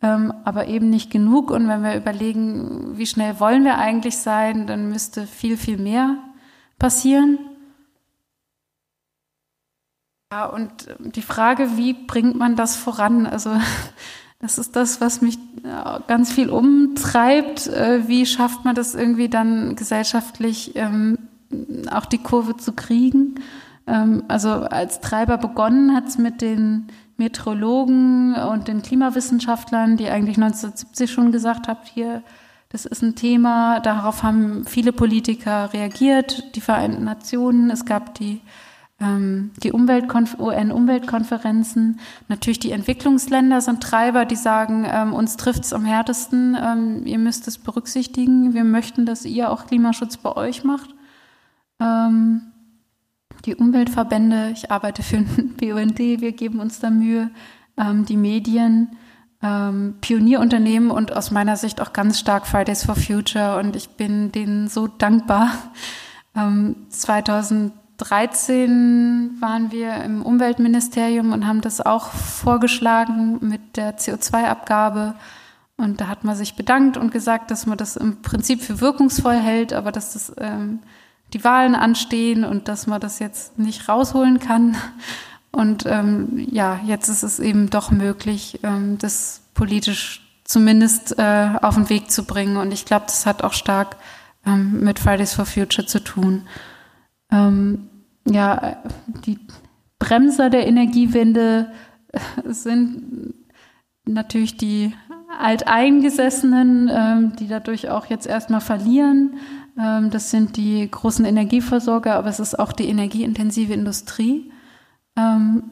ähm, 0.00 0.32
aber 0.44 0.68
eben 0.68 0.88
nicht 0.88 1.10
genug. 1.10 1.50
Und 1.50 1.68
wenn 1.68 1.82
wir 1.82 1.94
überlegen, 1.94 2.96
wie 2.96 3.06
schnell 3.06 3.38
wollen 3.38 3.64
wir 3.64 3.76
eigentlich 3.76 4.16
sein, 4.16 4.66
dann 4.66 4.88
müsste 4.88 5.26
viel, 5.26 5.58
viel 5.58 5.76
mehr 5.76 6.16
passieren. 6.78 7.38
Ja, 10.32 10.46
und 10.46 10.70
die 11.00 11.22
Frage, 11.22 11.76
wie 11.76 11.92
bringt 11.92 12.36
man 12.36 12.56
das 12.56 12.76
voran? 12.76 13.26
Also 13.26 13.50
das 14.40 14.56
ist 14.56 14.74
das, 14.74 15.00
was 15.00 15.20
mich 15.20 15.38
ganz 16.08 16.32
viel 16.32 16.48
umtreibt. 16.48 17.66
Äh, 17.66 18.08
wie 18.08 18.24
schafft 18.24 18.64
man 18.64 18.74
das 18.74 18.94
irgendwie 18.94 19.28
dann 19.28 19.76
gesellschaftlich 19.76 20.72
ähm, 20.76 21.18
auch 21.90 22.06
die 22.06 22.18
Kurve 22.18 22.56
zu 22.56 22.72
kriegen? 22.72 23.34
Ähm, 23.86 24.24
also 24.28 24.50
als 24.50 25.00
Treiber 25.00 25.36
begonnen 25.36 25.94
hat 25.94 26.08
es 26.08 26.16
mit 26.16 26.40
den 26.40 26.88
Meteorologen 27.18 28.34
und 28.34 28.66
den 28.66 28.80
Klimawissenschaftlern, 28.80 29.98
die 29.98 30.08
eigentlich 30.08 30.38
1970 30.38 31.10
schon 31.10 31.32
gesagt 31.32 31.68
haben, 31.68 31.80
hier, 31.84 32.22
das 32.70 32.86
ist 32.86 33.02
ein 33.02 33.16
Thema. 33.16 33.80
Darauf 33.80 34.22
haben 34.22 34.64
viele 34.64 34.92
Politiker 34.92 35.72
reagiert, 35.74 36.56
die 36.56 36.62
Vereinten 36.62 37.04
Nationen. 37.04 37.68
Es 37.68 37.84
gab 37.84 38.14
die, 38.14 38.40
die 39.02 39.72
UN-Umweltkonferenzen. 39.72 42.00
Natürlich 42.28 42.58
die 42.58 42.72
Entwicklungsländer 42.72 43.62
sind 43.62 43.82
Treiber, 43.82 44.26
die 44.26 44.36
sagen, 44.36 44.86
ähm, 44.86 45.14
uns 45.14 45.38
trifft 45.38 45.64
es 45.64 45.72
am 45.72 45.86
härtesten. 45.86 46.54
Ähm, 46.60 47.06
ihr 47.06 47.18
müsst 47.18 47.48
es 47.48 47.56
berücksichtigen. 47.56 48.52
Wir 48.52 48.64
möchten, 48.64 49.06
dass 49.06 49.24
ihr 49.24 49.50
auch 49.50 49.66
Klimaschutz 49.66 50.18
bei 50.18 50.36
euch 50.36 50.64
macht. 50.64 50.90
Ähm, 51.80 52.42
die 53.46 53.54
Umweltverbände, 53.54 54.50
ich 54.52 54.70
arbeite 54.70 55.02
für 55.02 55.16
den 55.18 55.56
BUND, 55.56 55.98
wir 55.98 56.32
geben 56.32 56.60
uns 56.60 56.80
da 56.80 56.90
Mühe, 56.90 57.30
ähm, 57.78 58.04
die 58.04 58.18
Medien, 58.18 58.98
ähm, 59.42 59.94
Pionierunternehmen 60.02 60.90
und 60.90 61.16
aus 61.16 61.30
meiner 61.30 61.56
Sicht 61.56 61.80
auch 61.80 61.94
ganz 61.94 62.18
stark 62.18 62.46
Fridays 62.46 62.84
for 62.84 62.96
Future 62.96 63.58
und 63.58 63.76
ich 63.76 63.88
bin 63.90 64.32
denen 64.32 64.68
so 64.68 64.86
dankbar. 64.86 65.50
Ähm, 66.36 66.76
2013 68.04 69.36
waren 69.40 69.70
wir 69.70 69.94
im 70.02 70.22
Umweltministerium 70.22 71.32
und 71.32 71.46
haben 71.46 71.60
das 71.60 71.80
auch 71.80 72.10
vorgeschlagen 72.10 73.38
mit 73.40 73.76
der 73.76 73.98
CO2-Abgabe. 73.98 75.14
Und 75.76 76.00
da 76.00 76.08
hat 76.08 76.24
man 76.24 76.36
sich 76.36 76.56
bedankt 76.56 76.96
und 76.96 77.10
gesagt, 77.10 77.50
dass 77.50 77.66
man 77.66 77.78
das 77.78 77.96
im 77.96 78.22
Prinzip 78.22 78.62
für 78.62 78.80
wirkungsvoll 78.80 79.36
hält, 79.36 79.72
aber 79.72 79.92
dass 79.92 80.14
das 80.14 80.32
ähm, 80.38 80.80
die 81.32 81.44
Wahlen 81.44 81.74
anstehen 81.74 82.44
und 82.44 82.68
dass 82.68 82.86
man 82.86 83.00
das 83.00 83.18
jetzt 83.18 83.58
nicht 83.58 83.88
rausholen 83.88 84.38
kann. 84.38 84.76
Und 85.52 85.84
ähm, 85.86 86.46
ja, 86.50 86.80
jetzt 86.84 87.08
ist 87.08 87.22
es 87.22 87.38
eben 87.38 87.70
doch 87.70 87.90
möglich, 87.90 88.60
ähm, 88.62 88.98
das 88.98 89.42
politisch 89.54 90.26
zumindest 90.44 91.18
äh, 91.18 91.50
auf 91.60 91.74
den 91.74 91.88
Weg 91.88 92.10
zu 92.10 92.24
bringen. 92.24 92.56
Und 92.56 92.72
ich 92.72 92.84
glaube, 92.84 93.06
das 93.06 93.26
hat 93.26 93.42
auch 93.42 93.52
stark 93.52 93.96
ähm, 94.46 94.80
mit 94.80 94.98
Fridays 94.98 95.34
for 95.34 95.46
Future 95.46 95.86
zu 95.86 96.02
tun. 96.02 96.46
Ähm, 97.30 97.89
ja, 98.30 98.76
die 99.26 99.38
Bremser 99.98 100.50
der 100.50 100.66
Energiewende 100.66 101.70
äh, 102.12 102.20
sind 102.46 103.34
natürlich 104.04 104.56
die 104.56 104.94
Alteingesessenen, 105.38 106.90
ähm, 106.92 107.36
die 107.36 107.48
dadurch 107.48 107.88
auch 107.88 108.06
jetzt 108.06 108.26
erstmal 108.26 108.60
verlieren. 108.60 109.36
Ähm, 109.78 110.10
das 110.10 110.30
sind 110.30 110.56
die 110.56 110.90
großen 110.90 111.24
Energieversorger, 111.24 112.14
aber 112.14 112.28
es 112.28 112.40
ist 112.40 112.58
auch 112.58 112.72
die 112.72 112.88
energieintensive 112.88 113.72
Industrie. 113.72 114.50
Ähm, 115.16 115.70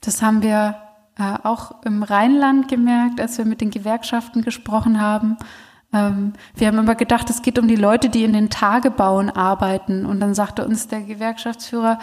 das 0.00 0.22
haben 0.22 0.42
wir 0.42 0.76
äh, 1.16 1.38
auch 1.42 1.82
im 1.84 2.02
Rheinland 2.02 2.68
gemerkt, 2.68 3.20
als 3.20 3.38
wir 3.38 3.44
mit 3.44 3.60
den 3.60 3.70
Gewerkschaften 3.70 4.42
gesprochen 4.42 5.00
haben. 5.00 5.36
Ähm, 5.94 6.34
wir 6.56 6.66
haben 6.66 6.78
immer 6.78 6.96
gedacht, 6.96 7.30
es 7.30 7.40
geht 7.40 7.58
um 7.58 7.68
die 7.68 7.76
Leute, 7.76 8.10
die 8.10 8.24
in 8.24 8.34
den 8.34 8.50
Tagebauen 8.50 9.30
arbeiten. 9.30 10.04
Und 10.04 10.20
dann 10.20 10.34
sagte 10.34 10.66
uns 10.66 10.88
der 10.88 11.02
Gewerkschaftsführer, 11.02 11.98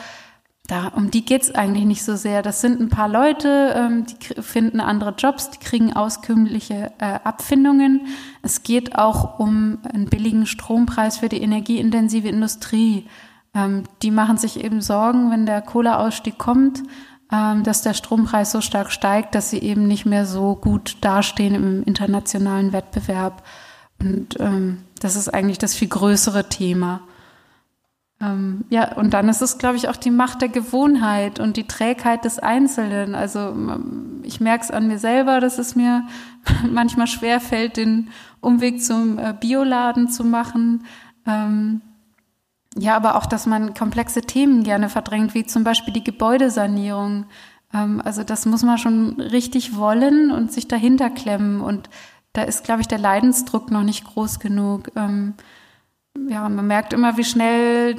da, 0.68 0.88
um 0.96 1.12
die 1.12 1.26
geht's 1.26 1.54
eigentlich 1.54 1.86
nicht 1.86 2.04
so 2.04 2.16
sehr. 2.16 2.42
Das 2.42 2.62
sind 2.62 2.80
ein 2.80 2.88
paar 2.88 3.10
Leute, 3.10 3.74
ähm, 3.76 4.06
die 4.06 4.42
finden 4.42 4.80
andere 4.80 5.14
Jobs, 5.18 5.50
die 5.50 5.60
kriegen 5.60 5.92
auskömmliche 5.92 6.94
äh, 7.00 7.20
Abfindungen. 7.26 8.08
Es 8.42 8.64
geht 8.64 8.96
auch 8.98 9.38
um 9.40 9.80
einen 9.92 10.06
billigen 10.06 10.46
Strompreis 10.46 11.18
für 11.18 11.28
die 11.28 11.42
energieintensive 11.42 12.30
Industrie. 12.30 13.08
Ähm, 13.54 13.84
die 14.02 14.12
machen 14.12 14.38
sich 14.38 14.64
eben 14.64 14.80
Sorgen, 14.80 15.30
wenn 15.30 15.46
der 15.46 15.62
Kohleausstieg 15.62 16.38
kommt, 16.38 16.84
ähm, 17.34 17.64
dass 17.64 17.82
der 17.82 17.94
Strompreis 17.94 18.52
so 18.54 18.62
stark 18.62 18.92
steigt, 18.92 19.36
dass 19.36 19.50
sie 19.50 19.60
eben 19.60 19.88
nicht 19.88 20.06
mehr 20.06 20.26
so 20.26 20.56
gut 20.56 20.98
dastehen 21.02 21.56
im 21.56 21.84
internationalen 21.84 22.72
Wettbewerb. 22.72 23.44
Und 24.02 24.40
ähm, 24.40 24.80
das 25.00 25.16
ist 25.16 25.30
eigentlich 25.30 25.58
das 25.58 25.76
viel 25.76 25.88
größere 25.88 26.50
Thema. 26.50 27.02
Ähm, 28.20 28.66
ja, 28.70 28.96
und 28.96 29.14
dann 29.14 29.30
ist 29.30 29.42
es, 29.42 29.58
glaube 29.58 29.78
ich, 29.78 29.90
auch 29.90 29.96
die 29.96 30.12
Macht 30.12 30.42
der 30.42 30.50
Gewohnheit 30.50 31.40
und 31.40 31.58
die 31.58 31.68
Trägheit 31.68 32.26
des 32.26 32.40
Einzelnen. 32.40 33.16
Also 33.16 33.40
ähm, 33.40 34.22
ich 34.24 34.40
merke 34.40 34.64
es 34.64 34.72
an 34.72 34.88
mir 34.88 35.00
selber, 35.00 35.40
dass 35.40 35.58
es 35.58 35.76
mir 35.76 36.04
manchmal 36.70 37.08
schwer 37.08 37.40
fällt, 37.40 37.78
den 37.78 38.10
Umweg 38.40 38.84
zum 38.84 39.18
äh, 39.18 39.34
Bioladen 39.40 40.10
zu 40.10 40.24
machen. 40.24 40.86
Ähm, 41.26 41.82
ja, 42.78 42.96
aber 42.96 43.16
auch, 43.16 43.26
dass 43.26 43.46
man 43.46 43.74
komplexe 43.74 44.22
Themen 44.22 44.64
gerne 44.64 44.90
verdrängt, 44.90 45.34
wie 45.34 45.46
zum 45.46 45.64
Beispiel 45.64 45.94
die 45.94 46.04
Gebäudesanierung. 46.04 47.26
Ähm, 47.74 48.02
also 48.06 48.24
das 48.24 48.46
muss 48.46 48.64
man 48.64 48.78
schon 48.78 49.20
richtig 49.20 49.76
wollen 49.76 50.32
und 50.32 50.52
sich 50.52 50.68
dahinter 50.68 51.10
klemmen. 51.10 51.62
Und 51.62 51.90
da 52.34 52.44
ist, 52.44 52.64
glaube 52.64 52.82
ich, 52.82 52.88
der 52.88 53.00
Leidensdruck 53.00 53.72
noch 53.72 53.84
nicht 53.84 54.06
groß 54.06 54.40
genug. 54.40 54.92
Ähm, 54.96 55.34
ja, 56.28 56.48
man 56.50 56.68
merkt 56.68 56.94
immer, 56.94 57.18
wie 57.18 57.24
schnell 57.24 57.96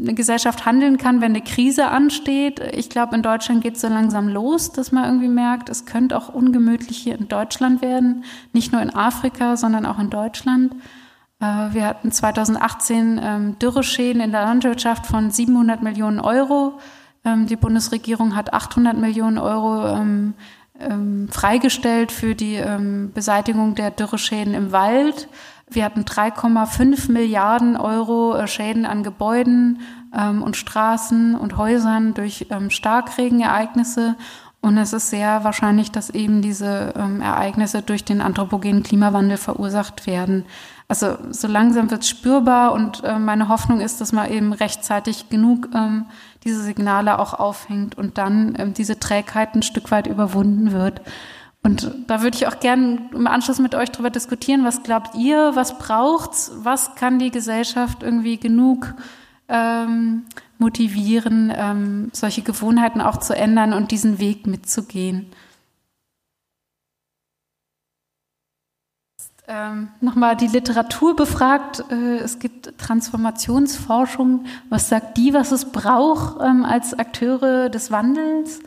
eine 0.00 0.14
Gesellschaft 0.14 0.64
handeln 0.64 0.96
kann, 0.96 1.20
wenn 1.20 1.32
eine 1.32 1.42
Krise 1.42 1.88
ansteht. 1.88 2.60
Ich 2.72 2.88
glaube, 2.88 3.14
in 3.14 3.22
Deutschland 3.22 3.62
geht 3.62 3.76
es 3.76 3.82
so 3.82 3.88
langsam 3.88 4.28
los, 4.28 4.72
dass 4.72 4.92
man 4.92 5.04
irgendwie 5.04 5.28
merkt, 5.28 5.68
es 5.68 5.84
könnte 5.84 6.16
auch 6.16 6.30
ungemütlich 6.30 6.96
hier 6.96 7.18
in 7.18 7.28
Deutschland 7.28 7.82
werden. 7.82 8.24
Nicht 8.52 8.72
nur 8.72 8.80
in 8.80 8.94
Afrika, 8.94 9.56
sondern 9.56 9.84
auch 9.84 9.98
in 9.98 10.08
Deutschland. 10.08 10.74
Äh, 11.40 11.44
wir 11.44 11.86
hatten 11.86 12.10
2018 12.12 13.20
ähm, 13.22 13.58
Dürreschäden 13.58 14.22
in 14.22 14.32
der 14.32 14.42
Landwirtschaft 14.42 15.06
von 15.06 15.30
700 15.30 15.82
Millionen 15.82 16.20
Euro. 16.20 16.78
Ähm, 17.24 17.46
die 17.46 17.56
Bundesregierung 17.56 18.36
hat 18.36 18.54
800 18.54 18.96
Millionen 18.96 19.38
Euro 19.38 19.86
ähm, 19.86 20.34
freigestellt 21.30 22.12
für 22.12 22.34
die 22.34 22.62
Beseitigung 23.12 23.74
der 23.74 23.90
Dürreschäden 23.90 24.54
im 24.54 24.72
Wald. 24.72 25.28
Wir 25.72 25.84
hatten 25.84 26.02
3,5 26.02 27.12
Milliarden 27.12 27.76
Euro 27.76 28.34
äh, 28.34 28.48
Schäden 28.48 28.84
an 28.86 29.04
Gebäuden 29.04 29.80
ähm, 30.16 30.42
und 30.42 30.56
Straßen 30.56 31.36
und 31.36 31.56
Häusern 31.56 32.12
durch 32.12 32.48
ähm, 32.50 32.70
Starkregenereignisse. 32.70 34.16
Und 34.60 34.76
es 34.76 34.92
ist 34.92 35.10
sehr 35.10 35.44
wahrscheinlich, 35.44 35.92
dass 35.92 36.10
eben 36.10 36.42
diese 36.42 36.92
ähm, 36.96 37.20
Ereignisse 37.20 37.82
durch 37.82 38.04
den 38.04 38.20
anthropogenen 38.20 38.82
Klimawandel 38.82 39.36
verursacht 39.36 40.08
werden. 40.08 40.44
Also 40.88 41.16
so 41.30 41.46
langsam 41.46 41.88
wird 41.92 42.02
es 42.02 42.08
spürbar 42.08 42.72
und 42.72 43.04
äh, 43.04 43.20
meine 43.20 43.48
Hoffnung 43.48 43.80
ist, 43.80 44.00
dass 44.00 44.10
man 44.12 44.28
eben 44.28 44.52
rechtzeitig 44.52 45.28
genug 45.28 45.68
ähm, 45.72 46.06
diese 46.44 46.62
Signale 46.62 47.18
auch 47.18 47.34
aufhängt 47.34 47.96
und 47.98 48.18
dann 48.18 48.54
ähm, 48.58 48.74
diese 48.74 48.98
Trägheit 48.98 49.54
ein 49.54 49.62
Stück 49.62 49.90
weit 49.90 50.06
überwunden 50.06 50.72
wird. 50.72 51.02
Und 51.62 51.94
da 52.06 52.22
würde 52.22 52.36
ich 52.36 52.46
auch 52.46 52.58
gerne 52.58 53.10
im 53.12 53.26
Anschluss 53.26 53.58
mit 53.58 53.74
euch 53.74 53.90
darüber 53.90 54.08
diskutieren. 54.08 54.64
Was 54.64 54.82
glaubt 54.82 55.14
ihr? 55.14 55.52
Was 55.54 55.76
braucht's? 55.76 56.52
Was 56.62 56.94
kann 56.94 57.18
die 57.18 57.30
Gesellschaft 57.30 58.02
irgendwie 58.02 58.38
genug 58.38 58.94
ähm, 59.48 60.24
motivieren, 60.58 61.52
ähm, 61.54 62.08
solche 62.12 62.40
Gewohnheiten 62.40 63.02
auch 63.02 63.18
zu 63.18 63.36
ändern 63.36 63.74
und 63.74 63.90
diesen 63.90 64.18
Weg 64.18 64.46
mitzugehen? 64.46 65.26
Ähm, 69.50 69.88
Nochmal 70.00 70.36
die 70.36 70.46
Literatur 70.46 71.16
befragt. 71.16 71.82
Äh, 71.90 72.18
es 72.18 72.38
gibt 72.38 72.78
Transformationsforschung. 72.78 74.44
Was 74.68 74.88
sagt 74.88 75.16
die, 75.16 75.34
was 75.34 75.50
es 75.50 75.72
braucht 75.72 76.40
ähm, 76.40 76.64
als 76.64 76.96
Akteure 76.96 77.68
des 77.68 77.90
Wandels? 77.90 78.60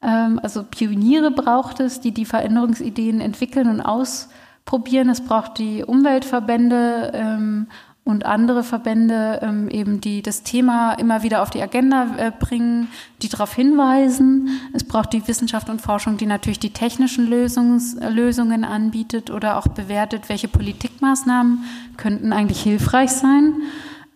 Ähm, 0.00 0.40
also 0.42 0.62
Pioniere 0.62 1.30
braucht 1.30 1.80
es, 1.80 2.00
die 2.00 2.12
die 2.12 2.24
Veränderungsideen 2.24 3.20
entwickeln 3.20 3.68
und 3.68 3.82
ausprobieren. 3.82 5.10
Es 5.10 5.20
braucht 5.20 5.58
die 5.58 5.84
Umweltverbände 5.84 7.10
ähm, 7.12 7.66
und 8.04 8.26
andere 8.26 8.64
Verbände 8.64 9.40
ähm, 9.42 9.68
eben, 9.68 10.00
die 10.00 10.22
das 10.22 10.42
Thema 10.42 10.92
immer 10.94 11.22
wieder 11.22 11.42
auf 11.42 11.50
die 11.50 11.62
Agenda 11.62 12.16
äh, 12.16 12.32
bringen, 12.36 12.88
die 13.22 13.28
darauf 13.28 13.54
hinweisen. 13.54 14.48
Es 14.72 14.84
braucht 14.84 15.12
die 15.12 15.26
Wissenschaft 15.28 15.68
und 15.68 15.80
Forschung, 15.80 16.16
die 16.16 16.26
natürlich 16.26 16.58
die 16.58 16.72
technischen 16.72 17.28
Lösungs 17.28 17.96
Lösungen 18.00 18.64
anbietet 18.64 19.30
oder 19.30 19.58
auch 19.58 19.68
bewertet, 19.68 20.28
welche 20.28 20.48
Politikmaßnahmen 20.48 21.64
könnten 21.96 22.32
eigentlich 22.32 22.62
hilfreich 22.62 23.10
sein. 23.12 23.54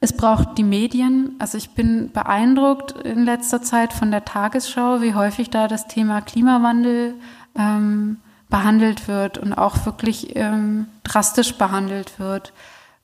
Es 0.00 0.12
braucht 0.12 0.58
die 0.58 0.64
Medien. 0.64 1.32
Also 1.38 1.56
ich 1.56 1.70
bin 1.70 2.10
beeindruckt 2.12 2.92
in 3.06 3.24
letzter 3.24 3.62
Zeit 3.62 3.92
von 3.92 4.10
der 4.10 4.24
Tagesschau, 4.24 5.02
wie 5.02 5.14
häufig 5.14 5.50
da 5.50 5.68
das 5.68 5.86
Thema 5.88 6.20
Klimawandel 6.20 7.14
ähm, 7.56 8.18
behandelt 8.50 9.08
wird 9.08 9.38
und 9.38 9.52
auch 9.52 9.86
wirklich 9.86 10.36
ähm, 10.36 10.86
drastisch 11.04 11.56
behandelt 11.56 12.18
wird. 12.18 12.52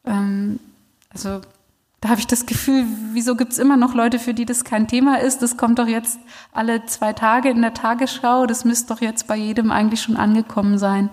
Ähm, 0.04 0.58
also 1.12 1.40
da 2.00 2.08
habe 2.08 2.20
ich 2.20 2.26
das 2.26 2.46
Gefühl, 2.46 2.86
wieso 3.12 3.36
gibt 3.36 3.52
es 3.52 3.58
immer 3.58 3.76
noch 3.76 3.94
Leute, 3.94 4.18
für 4.18 4.32
die 4.32 4.46
das 4.46 4.64
kein 4.64 4.88
Thema 4.88 5.20
ist? 5.20 5.42
Das 5.42 5.58
kommt 5.58 5.78
doch 5.78 5.86
jetzt 5.86 6.18
alle 6.52 6.86
zwei 6.86 7.12
Tage 7.12 7.50
in 7.50 7.60
der 7.60 7.74
Tagesschau. 7.74 8.46
Das 8.46 8.64
müsste 8.64 8.94
doch 8.94 9.02
jetzt 9.02 9.26
bei 9.26 9.36
jedem 9.36 9.70
eigentlich 9.70 10.00
schon 10.00 10.16
angekommen 10.16 10.78
sein. 10.78 11.10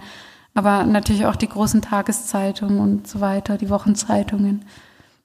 Aber 0.54 0.86
natürlich 0.86 1.26
auch 1.26 1.36
die 1.36 1.50
großen 1.50 1.82
Tageszeitungen 1.82 2.80
und 2.80 3.08
so 3.08 3.20
weiter, 3.20 3.58
die 3.58 3.70
Wochenzeitungen. 3.70 4.64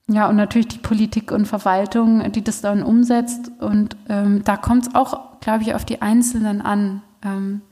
ja, 0.08 0.28
und 0.28 0.34
natürlich 0.34 0.68
die 0.68 0.78
Politik 0.78 1.30
und 1.30 1.46
Verwaltung, 1.46 2.32
die 2.32 2.42
das 2.42 2.60
dann 2.60 2.82
umsetzt. 2.82 3.52
Und 3.60 3.96
ähm, 4.08 4.42
da 4.44 4.56
kommt 4.56 4.88
es 4.88 4.94
auch, 4.96 5.40
glaube 5.40 5.62
ich, 5.62 5.76
auf 5.76 5.84
die 5.84 6.02
Einzelnen 6.02 6.60
an. 6.60 7.02
Ähm, 7.24 7.62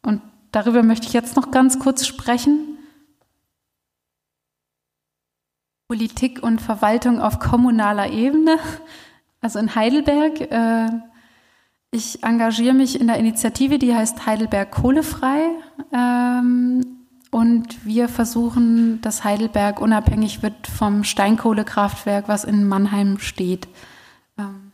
und 0.00 0.22
darüber 0.52 0.84
möchte 0.84 1.08
ich 1.08 1.12
jetzt 1.12 1.34
noch 1.34 1.50
ganz 1.50 1.80
kurz 1.80 2.06
sprechen. 2.06 2.71
Politik 5.92 6.42
und 6.42 6.62
Verwaltung 6.62 7.20
auf 7.20 7.38
kommunaler 7.38 8.08
Ebene, 8.08 8.58
also 9.42 9.58
in 9.58 9.74
Heidelberg. 9.74 10.40
Äh, 10.40 10.88
ich 11.90 12.24
engagiere 12.24 12.72
mich 12.72 12.98
in 12.98 13.08
der 13.08 13.18
Initiative, 13.18 13.78
die 13.78 13.94
heißt 13.94 14.24
Heidelberg 14.24 14.70
Kohlefrei. 14.70 15.50
Ähm, 15.92 16.80
und 17.30 17.84
wir 17.84 18.08
versuchen, 18.08 19.02
dass 19.02 19.22
Heidelberg 19.22 19.82
unabhängig 19.82 20.42
wird 20.42 20.66
vom 20.66 21.04
Steinkohlekraftwerk, 21.04 22.26
was 22.26 22.44
in 22.44 22.66
Mannheim 22.66 23.18
steht. 23.18 23.68
Ähm, 24.38 24.72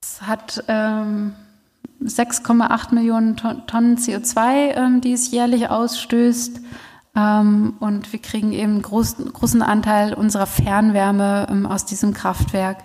es 0.00 0.22
hat 0.22 0.62
ähm, 0.68 1.34
6,8 2.02 2.94
Millionen 2.94 3.36
Tonnen 3.36 3.96
CO2, 3.96 4.76
ähm, 4.76 5.00
die 5.00 5.12
es 5.12 5.30
jährlich 5.30 5.68
ausstößt. 5.68 6.60
Ähm, 7.16 7.74
und 7.80 8.12
wir 8.12 8.20
kriegen 8.20 8.52
eben 8.52 8.72
einen 8.72 8.82
großen, 8.82 9.32
großen 9.32 9.62
Anteil 9.62 10.14
unserer 10.14 10.46
Fernwärme 10.46 11.46
ähm, 11.50 11.66
aus 11.66 11.84
diesem 11.84 12.14
Kraftwerk. 12.14 12.78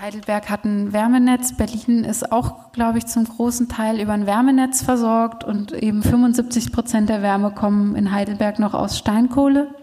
Heidelberg 0.00 0.48
hat 0.48 0.64
ein 0.64 0.92
Wärmenetz, 0.92 1.56
Berlin 1.56 2.04
ist 2.04 2.32
auch, 2.32 2.72
glaube 2.72 2.98
ich, 2.98 3.06
zum 3.06 3.24
großen 3.24 3.68
Teil 3.68 4.00
über 4.00 4.12
ein 4.12 4.26
Wärmenetz 4.26 4.82
versorgt 4.82 5.44
und 5.44 5.72
eben 5.72 6.02
75 6.02 6.72
Prozent 6.72 7.08
der 7.08 7.22
Wärme 7.22 7.52
kommen 7.52 7.94
in 7.94 8.10
Heidelberg 8.10 8.58
noch 8.58 8.74
aus 8.74 8.98
Steinkohle. 8.98 9.74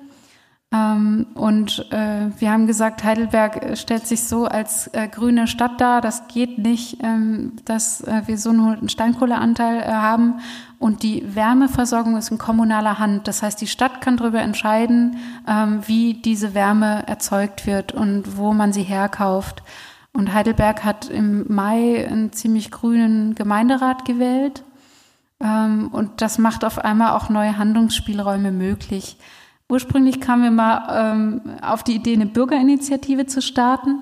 Ähm, 0.72 1.26
und 1.34 1.92
äh, 1.92 2.28
wir 2.38 2.52
haben 2.52 2.68
gesagt, 2.68 3.04
Heidelberg 3.04 3.76
stellt 3.76 4.06
sich 4.06 4.24
so 4.24 4.46
als 4.46 4.88
äh, 4.94 5.08
grüne 5.08 5.48
Stadt 5.48 5.82
dar. 5.82 6.00
Das 6.00 6.28
geht 6.28 6.60
nicht, 6.60 7.00
ähm, 7.04 7.54
dass 7.66 8.02
äh, 8.02 8.22
wir 8.28 8.38
so 8.38 8.52
einen 8.52 8.88
Steinkohleanteil 8.88 9.82
äh, 9.82 9.86
haben. 9.88 10.42
Und 10.78 11.02
die 11.02 11.36
Wärmeversorgung 11.36 12.18
ist 12.18 12.30
in 12.30 12.38
kommunaler 12.38 13.00
Hand. 13.00 13.28
Das 13.28 13.42
heißt, 13.42 13.60
die 13.60 13.68
Stadt 13.68 14.02
kann 14.02 14.18
darüber 14.18 14.42
entscheiden, 14.42 15.18
ähm, 15.48 15.82
wie 15.88 16.14
diese 16.14 16.54
Wärme 16.54 17.08
erzeugt 17.08 17.66
wird 17.66 17.92
und 17.92 18.38
wo 18.38 18.54
man 18.54 18.72
sie 18.72 18.84
herkauft. 18.84 19.64
Und 20.14 20.34
Heidelberg 20.34 20.84
hat 20.84 21.10
im 21.10 21.52
Mai 21.52 22.08
einen 22.08 22.32
ziemlich 22.32 22.70
grünen 22.70 23.34
Gemeinderat 23.34 24.06
gewählt. 24.06 24.64
Ähm, 25.42 25.90
und 25.92 26.22
das 26.22 26.38
macht 26.38 26.64
auf 26.64 26.78
einmal 26.78 27.14
auch 27.14 27.30
neue 27.30 27.58
Handlungsspielräume 27.58 28.52
möglich. 28.52 29.18
Ursprünglich 29.72 30.20
kamen 30.20 30.44
wir 30.44 30.52
mal 30.52 31.14
ähm, 31.14 31.42
auf 31.62 31.84
die 31.84 31.96
Idee, 31.96 32.14
eine 32.14 32.26
Bürgerinitiative 32.26 33.28
zu 33.28 33.40
starten. 33.40 34.02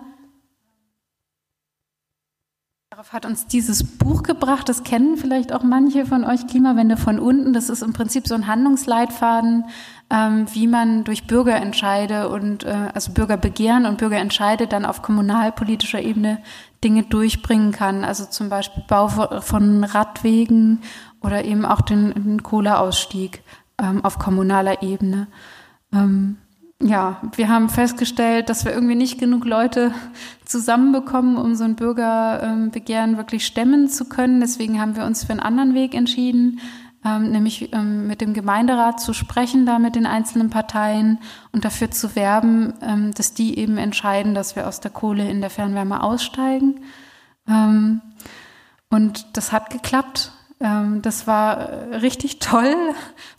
Darauf 2.89 3.11
hat 3.11 3.26
uns 3.26 3.45
dieses 3.45 3.84
Buch 3.84 4.24
gebracht, 4.24 4.70
das 4.70 4.84
kennen 4.84 5.18
vielleicht 5.18 5.53
auch 5.53 5.63
manche 5.63 6.05
von 6.05 6.24
euch, 6.24 6.47
Klimawende 6.47 6.95
von 6.95 7.20
unten. 7.20 7.51
Das 7.51 7.70
ist 7.70 7.84
im 7.84 7.91
Prinzip 7.91 8.28
so 8.28 8.34
ein 8.34 8.47
Handlungsleitfaden, 8.47 9.65
ähm, 10.09 10.47
wie 10.53 10.68
man 10.68 11.03
durch 11.03 11.28
Bürgerentscheide 11.28 12.30
und 12.30 12.63
äh, 12.63 12.89
also 12.93 13.11
Bürgerbegehren 13.11 13.86
und 13.86 13.97
Bürgerentscheide 13.97 14.68
dann 14.68 14.86
auf 14.86 15.01
kommunalpolitischer 15.01 16.01
Ebene 16.01 16.41
Dinge 16.82 17.03
durchbringen 17.03 17.74
kann. 17.74 18.05
Also 18.05 18.26
zum 18.26 18.47
Beispiel 18.47 18.84
Bau 18.88 19.09
von 19.41 19.84
Radwegen 19.84 20.82
oder 21.22 21.43
eben 21.43 21.65
auch 21.65 21.82
den, 21.82 22.13
den 22.13 22.41
Kohleausstieg 22.41 23.43
ähm, 23.80 24.03
auf 24.03 24.18
kommunaler 24.18 24.82
Ebene. 24.82 25.28
Ähm, 25.97 26.37
ja, 26.81 27.21
wir 27.35 27.49
haben 27.49 27.69
festgestellt, 27.69 28.49
dass 28.49 28.63
wir 28.63 28.71
irgendwie 28.71 28.95
nicht 28.95 29.19
genug 29.19 29.45
Leute 29.45 29.91
zusammenbekommen, 30.45 31.37
um 31.37 31.55
so 31.55 31.63
ein 31.63 31.75
Bürgerbegehren 31.75 33.17
wirklich 33.17 33.47
stemmen 33.47 33.89
zu 33.89 34.05
können. 34.05 34.39
Deswegen 34.41 34.79
haben 34.79 34.95
wir 34.95 35.05
uns 35.05 35.23
für 35.23 35.31
einen 35.31 35.39
anderen 35.39 35.73
Weg 35.73 35.95
entschieden, 35.95 36.59
ähm, 37.03 37.31
nämlich 37.31 37.73
ähm, 37.73 38.05
mit 38.05 38.21
dem 38.21 38.35
Gemeinderat 38.35 39.01
zu 39.01 39.13
sprechen, 39.13 39.65
da 39.65 39.79
mit 39.79 39.95
den 39.95 40.05
einzelnen 40.05 40.51
Parteien 40.51 41.17
und 41.51 41.65
dafür 41.65 41.89
zu 41.89 42.15
werben, 42.15 42.73
ähm, 42.81 43.11
dass 43.15 43.33
die 43.33 43.57
eben 43.57 43.77
entscheiden, 43.77 44.35
dass 44.35 44.55
wir 44.55 44.67
aus 44.67 44.79
der 44.79 44.91
Kohle 44.91 45.27
in 45.27 45.41
der 45.41 45.49
Fernwärme 45.49 46.03
aussteigen. 46.03 46.81
Und 48.89 49.37
das 49.37 49.53
hat 49.53 49.69
geklappt. 49.69 50.33
Ähm, 50.60 51.03
das 51.03 51.28
war 51.28 51.58
äh, 51.58 51.95
richtig 51.97 52.39
toll, 52.39 52.76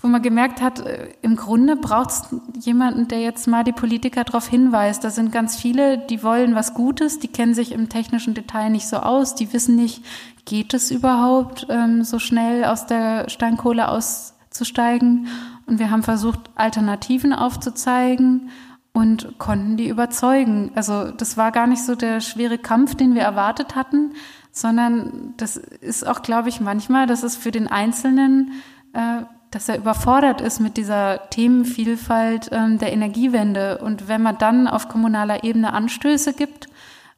wo 0.00 0.08
man 0.08 0.22
gemerkt 0.22 0.62
hat, 0.62 0.80
äh, 0.80 1.08
im 1.20 1.34
Grunde 1.34 1.74
braucht 1.74 2.10
es 2.10 2.22
jemanden, 2.60 3.08
der 3.08 3.20
jetzt 3.20 3.48
mal 3.48 3.64
die 3.64 3.72
Politiker 3.72 4.22
darauf 4.22 4.46
hinweist. 4.46 5.02
Da 5.02 5.10
sind 5.10 5.32
ganz 5.32 5.56
viele, 5.56 5.98
die 5.98 6.22
wollen 6.22 6.54
was 6.54 6.74
Gutes, 6.74 7.18
die 7.18 7.28
kennen 7.28 7.54
sich 7.54 7.72
im 7.72 7.88
technischen 7.88 8.34
Detail 8.34 8.70
nicht 8.70 8.86
so 8.86 8.98
aus, 8.98 9.34
die 9.34 9.52
wissen 9.52 9.74
nicht, 9.74 10.04
geht 10.44 10.74
es 10.74 10.92
überhaupt 10.92 11.66
ähm, 11.70 12.04
so 12.04 12.20
schnell 12.20 12.64
aus 12.64 12.86
der 12.86 13.28
Steinkohle 13.28 13.88
auszusteigen. 13.88 15.26
Und 15.66 15.80
wir 15.80 15.90
haben 15.90 16.04
versucht, 16.04 16.38
Alternativen 16.54 17.32
aufzuzeigen 17.32 18.50
und 18.92 19.38
konnten 19.38 19.76
die 19.76 19.88
überzeugen. 19.88 20.70
Also 20.76 21.10
das 21.10 21.36
war 21.36 21.50
gar 21.50 21.66
nicht 21.66 21.84
so 21.84 21.94
der 21.94 22.20
schwere 22.20 22.58
Kampf, 22.58 22.94
den 22.94 23.14
wir 23.14 23.22
erwartet 23.22 23.74
hatten, 23.74 24.12
sondern 24.60 25.34
das 25.36 25.56
ist 25.56 26.06
auch, 26.06 26.22
glaube 26.22 26.48
ich, 26.48 26.60
manchmal, 26.60 27.06
dass 27.06 27.22
es 27.22 27.36
für 27.36 27.50
den 27.50 27.68
Einzelnen, 27.68 28.52
äh, 28.92 29.22
dass 29.50 29.68
er 29.68 29.78
überfordert 29.78 30.40
ist 30.40 30.60
mit 30.60 30.76
dieser 30.76 31.30
Themenvielfalt 31.30 32.50
ähm, 32.52 32.78
der 32.78 32.92
Energiewende. 32.92 33.78
Und 33.78 34.08
wenn 34.08 34.22
man 34.22 34.38
dann 34.38 34.66
auf 34.68 34.88
kommunaler 34.88 35.44
Ebene 35.44 35.72
Anstöße 35.72 36.32
gibt, 36.32 36.68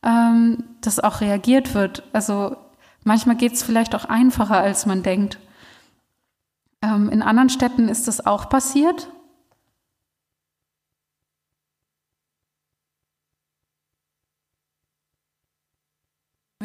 ähm, 0.03 0.65
dass 0.81 1.01
auch 1.01 1.21
reagiert 1.21 1.75
wird. 1.75 2.03
Also 2.13 2.57
manchmal 3.05 3.37
geht 3.37 3.55
es 3.55 3.63
vielleicht 3.63 3.95
auch 3.95 4.05
einfacher, 4.05 4.59
als 4.59 4.87
man 4.87 5.03
denkt. 5.03 5.39
Ähm, 6.83 7.09
in 7.11 7.23
anderen 7.23 7.51
Städten 7.51 7.89
ist 7.89 8.09
das 8.09 8.25
auch 8.25 8.49
passiert. 8.49 9.11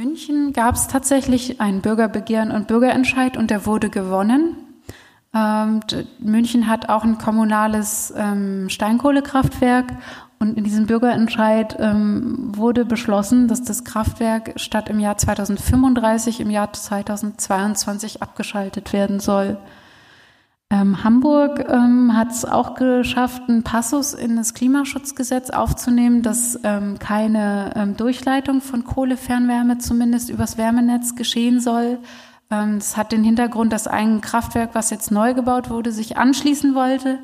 München 0.05 0.53
gab 0.53 0.75
es 0.75 0.87
tatsächlich 0.87 1.59
ein 1.59 1.81
Bürgerbegehren 1.81 2.51
und 2.51 2.67
Bürgerentscheid 2.67 3.37
und 3.37 3.49
der 3.49 3.65
wurde 3.65 3.89
gewonnen. 3.89 4.55
Ähm, 5.33 5.79
München 6.19 6.67
hat 6.67 6.89
auch 6.89 7.03
ein 7.03 7.17
kommunales 7.17 8.13
ähm, 8.15 8.69
Steinkohlekraftwerk 8.69 9.85
und 10.37 10.59
in 10.59 10.63
diesem 10.63 10.85
Bürgerentscheid 10.85 11.77
ähm, 11.79 12.55
wurde 12.55 12.85
beschlossen, 12.85 13.47
dass 13.47 13.63
das 13.63 13.83
Kraftwerk 13.83 14.53
statt 14.57 14.89
im 14.89 14.99
Jahr 14.99 15.17
2035 15.17 16.39
im 16.39 16.51
Jahr 16.51 16.71
2022 16.71 18.21
abgeschaltet 18.21 18.93
werden 18.93 19.19
soll. 19.19 19.57
Ähm, 20.71 21.03
Hamburg 21.03 21.69
ähm, 21.69 22.17
hat 22.17 22.31
es 22.31 22.43
auch 22.43 22.73
geschafft, 22.73 23.43
einen 23.47 23.61
Passus 23.61 24.13
in 24.13 24.35
das 24.35 24.55
Klimaschutzgesetz 24.55 25.51
aufzunehmen, 25.51 26.23
dass 26.23 26.59
ähm, 26.63 26.97
keine 26.97 27.71
ähm, 27.75 27.95
Durchleitung 27.95 28.61
von 28.61 28.83
Kohlefernwärme 28.83 29.77
zumindest 29.77 30.31
übers 30.31 30.57
Wärmenetz 30.57 31.15
geschehen 31.15 31.59
soll. 31.59 31.99
Ähm, 32.49 32.79
das 32.79 32.97
hat 32.97 33.11
den 33.11 33.23
Hintergrund, 33.23 33.73
dass 33.73 33.85
ein 33.85 34.21
Kraftwerk, 34.21 34.73
was 34.73 34.89
jetzt 34.89 35.11
neu 35.11 35.35
gebaut 35.35 35.69
wurde, 35.69 35.91
sich 35.91 36.17
anschließen 36.17 36.73
wollte. 36.73 37.19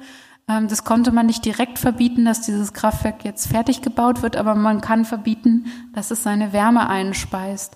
Ähm, 0.48 0.68
das 0.68 0.84
konnte 0.84 1.12
man 1.12 1.26
nicht 1.26 1.44
direkt 1.44 1.80
verbieten, 1.80 2.26
dass 2.26 2.42
dieses 2.42 2.74
Kraftwerk 2.74 3.26
jetzt 3.26 3.48
fertig 3.48 3.82
gebaut 3.82 4.22
wird, 4.22 4.38
aber 4.38 4.54
man 4.54 4.82
kann 4.82 5.04
verbieten, 5.04 5.66
dass 5.94 6.12
es 6.12 6.22
seine 6.22 6.54
Wärme 6.54 6.88
einspeist, 6.90 7.76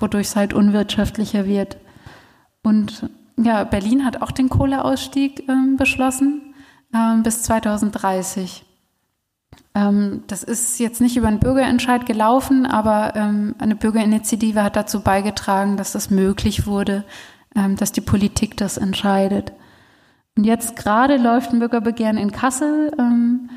wodurch 0.00 0.28
es 0.28 0.36
halt 0.36 0.54
unwirtschaftlicher 0.54 1.44
wird. 1.44 1.76
Und 2.62 3.10
ja, 3.44 3.64
Berlin 3.64 4.04
hat 4.04 4.22
auch 4.22 4.30
den 4.30 4.48
Kohleausstieg 4.48 5.48
ähm, 5.48 5.76
beschlossen 5.76 6.54
ähm, 6.94 7.22
bis 7.22 7.42
2030. 7.42 8.64
Ähm, 9.74 10.24
das 10.26 10.42
ist 10.42 10.78
jetzt 10.78 11.00
nicht 11.00 11.16
über 11.16 11.28
einen 11.28 11.40
Bürgerentscheid 11.40 12.06
gelaufen, 12.06 12.66
aber 12.66 13.14
ähm, 13.16 13.54
eine 13.58 13.76
Bürgerinitiative 13.76 14.62
hat 14.62 14.76
dazu 14.76 15.00
beigetragen, 15.00 15.76
dass 15.76 15.92
das 15.92 16.10
möglich 16.10 16.66
wurde, 16.66 17.04
ähm, 17.54 17.76
dass 17.76 17.92
die 17.92 18.00
Politik 18.00 18.56
das 18.56 18.76
entscheidet. 18.76 19.52
Und 20.36 20.44
jetzt 20.44 20.76
gerade 20.76 21.16
läuft 21.16 21.52
ein 21.52 21.58
Bürgerbegehren 21.58 22.16
in 22.16 22.32
Kassel, 22.32 22.92
ähm, 22.98 23.50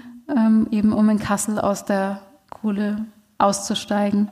eben 0.71 0.93
um 0.93 1.09
in 1.09 1.19
Kassel 1.19 1.59
aus 1.59 1.85
der 1.85 2.21
Kohle 2.49 3.05
auszusteigen. 3.37 4.29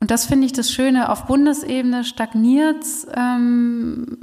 Und 0.00 0.10
das 0.10 0.26
finde 0.26 0.46
ich 0.46 0.52
das 0.52 0.72
Schöne. 0.72 1.10
Auf 1.10 1.26
Bundesebene 1.26 2.04
stagniert 2.04 2.84
ähm, 3.14 4.18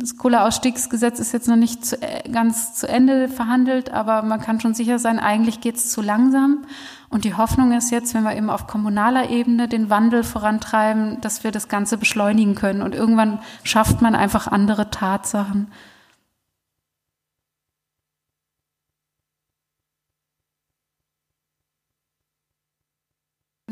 das 0.00 0.16
Kohleausstiegsgesetz 0.16 1.18
ist 1.18 1.32
jetzt 1.32 1.48
noch 1.48 1.56
nicht 1.56 1.84
zu, 1.84 2.00
äh, 2.00 2.28
ganz 2.30 2.74
zu 2.74 2.88
Ende 2.88 3.28
verhandelt, 3.28 3.90
aber 3.92 4.22
man 4.22 4.40
kann 4.40 4.60
schon 4.60 4.74
sicher 4.74 4.98
sein, 4.98 5.18
eigentlich 5.18 5.60
geht 5.60 5.76
es 5.76 5.90
zu 5.90 6.02
langsam. 6.02 6.64
Und 7.10 7.24
die 7.24 7.34
Hoffnung 7.34 7.72
ist 7.72 7.90
jetzt, 7.90 8.14
wenn 8.14 8.22
wir 8.22 8.36
eben 8.36 8.50
auf 8.50 8.66
kommunaler 8.66 9.30
Ebene 9.30 9.68
den 9.68 9.90
Wandel 9.90 10.24
vorantreiben, 10.24 11.20
dass 11.20 11.42
wir 11.42 11.50
das 11.50 11.68
Ganze 11.68 11.96
beschleunigen 11.96 12.54
können. 12.54 12.82
Und 12.82 12.94
irgendwann 12.94 13.40
schafft 13.64 14.02
man 14.02 14.14
einfach 14.14 14.46
andere 14.46 14.90
Tatsachen. 14.90 15.68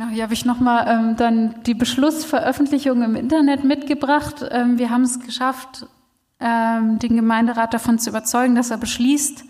Genau, 0.06 0.14
hier 0.14 0.22
habe 0.24 0.34
ich 0.34 0.44
nochmal 0.44 0.86
ähm, 0.88 1.16
dann 1.16 1.62
die 1.64 1.74
Beschlussveröffentlichung 1.74 3.02
im 3.02 3.16
Internet 3.16 3.64
mitgebracht. 3.64 4.44
Ähm, 4.50 4.78
wir 4.78 4.90
haben 4.90 5.02
es 5.02 5.20
geschafft, 5.20 5.86
ähm, 6.38 6.98
den 6.98 7.16
Gemeinderat 7.16 7.74
davon 7.74 7.98
zu 7.98 8.10
überzeugen, 8.10 8.54
dass 8.54 8.70
er 8.70 8.76
beschließt, 8.76 9.44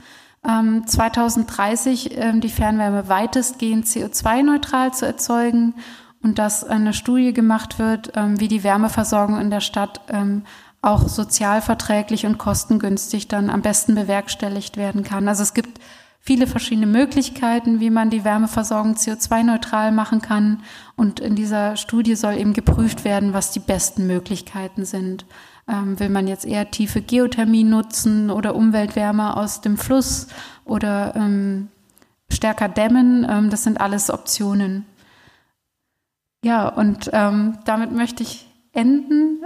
ähm, 0.49 0.87
2030 0.87 2.17
ähm, 2.17 2.41
die 2.41 2.49
Fernwärme 2.49 3.09
weitestgehend 3.09 3.87
CO2-neutral 3.87 4.95
zu 4.95 5.07
erzeugen 5.07 5.75
und 6.23 6.39
dass 6.39 6.65
eine 6.65 6.95
Studie 6.95 7.33
gemacht 7.33 7.79
wird, 7.79 8.13
ähm, 8.15 8.41
wie 8.41 8.49
die 8.49 8.65
Wärmeversorgung 8.65 9.39
in 9.39 9.51
der 9.51 9.61
Stadt 9.61 10.01
ähm, 10.09 10.45
auch 10.81 11.09
sozialverträglich 11.09 12.25
und 12.25 12.39
kostengünstig 12.39 13.29
dann 13.29 13.51
am 13.51 13.63
besten 13.63 13.95
bewerkstelligt 13.95 14.77
werden 14.77 15.03
kann. 15.03 15.29
Also 15.29 15.43
es 15.43 15.53
gibt 15.53 15.81
viele 16.27 16.49
verschiedene 16.49 16.89
Möglichkeiten, 16.89 17.79
wie 17.79 17.89
man 17.89 18.11
die 18.11 18.25
Wärmeversorgung 18.25 18.95
CO2-neutral 18.95 19.93
machen 19.93 20.21
kann. 20.21 20.63
Und 20.97 21.21
in 21.21 21.37
dieser 21.37 21.77
Studie 21.77 22.17
soll 22.17 22.35
eben 22.35 22.53
geprüft 22.53 23.05
werden, 23.05 23.33
was 23.33 23.53
die 23.53 23.61
besten 23.61 24.09
Möglichkeiten 24.09 24.85
sind. 24.85 25.25
Ähm, 25.69 25.99
will 26.01 26.09
man 26.09 26.27
jetzt 26.27 26.45
eher 26.45 26.71
tiefe 26.71 27.01
Geothermie 27.01 27.65
nutzen 27.65 28.31
oder 28.31 28.57
Umweltwärme 28.57 29.37
aus 29.37 29.61
dem 29.61 29.77
Fluss 29.77 30.27
oder 30.65 31.15
ähm, 31.15 31.69
stärker 32.31 32.69
dämmen? 32.69 33.25
Ähm, 33.29 33.51
das 33.51 33.63
sind 33.63 33.81
alles 33.81 34.11
Optionen. 34.11 34.85
Ja, 36.45 36.69
und 36.69 37.09
ähm, 37.13 37.59
damit 37.65 37.93
möchte 37.93 38.25
ich 38.25 38.47
enden. 38.73 39.39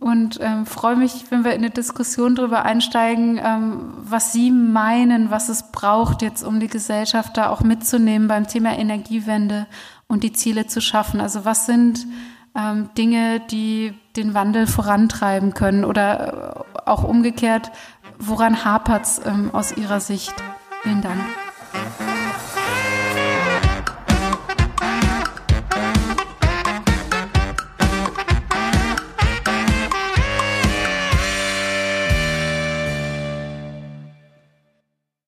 Und 0.00 0.38
ähm, 0.42 0.66
freue 0.66 0.96
mich, 0.96 1.24
wenn 1.30 1.44
wir 1.44 1.52
in 1.52 1.58
eine 1.58 1.70
Diskussion 1.70 2.34
darüber 2.34 2.64
einsteigen, 2.64 3.40
ähm, 3.42 3.94
was 4.02 4.32
Sie 4.32 4.50
meinen, 4.50 5.30
was 5.30 5.48
es 5.48 5.72
braucht 5.72 6.22
jetzt, 6.22 6.42
um 6.42 6.60
die 6.60 6.68
Gesellschaft 6.68 7.36
da 7.36 7.48
auch 7.50 7.62
mitzunehmen 7.62 8.28
beim 8.28 8.46
Thema 8.46 8.78
Energiewende 8.78 9.66
und 10.06 10.22
die 10.22 10.32
Ziele 10.32 10.66
zu 10.66 10.80
schaffen. 10.80 11.20
Also 11.20 11.44
was 11.44 11.66
sind 11.66 12.06
ähm, 12.54 12.90
Dinge, 12.96 13.40
die 13.50 13.94
den 14.16 14.34
Wandel 14.34 14.66
vorantreiben 14.66 15.54
können 15.54 15.84
oder 15.84 16.64
äh, 16.76 16.78
auch 16.86 17.04
umgekehrt, 17.04 17.70
woran 18.18 18.64
hapert 18.64 19.04
es 19.04 19.20
ähm, 19.24 19.50
aus 19.52 19.76
Ihrer 19.76 20.00
Sicht? 20.00 20.34
Vielen 20.82 21.02
Dank. 21.02 21.20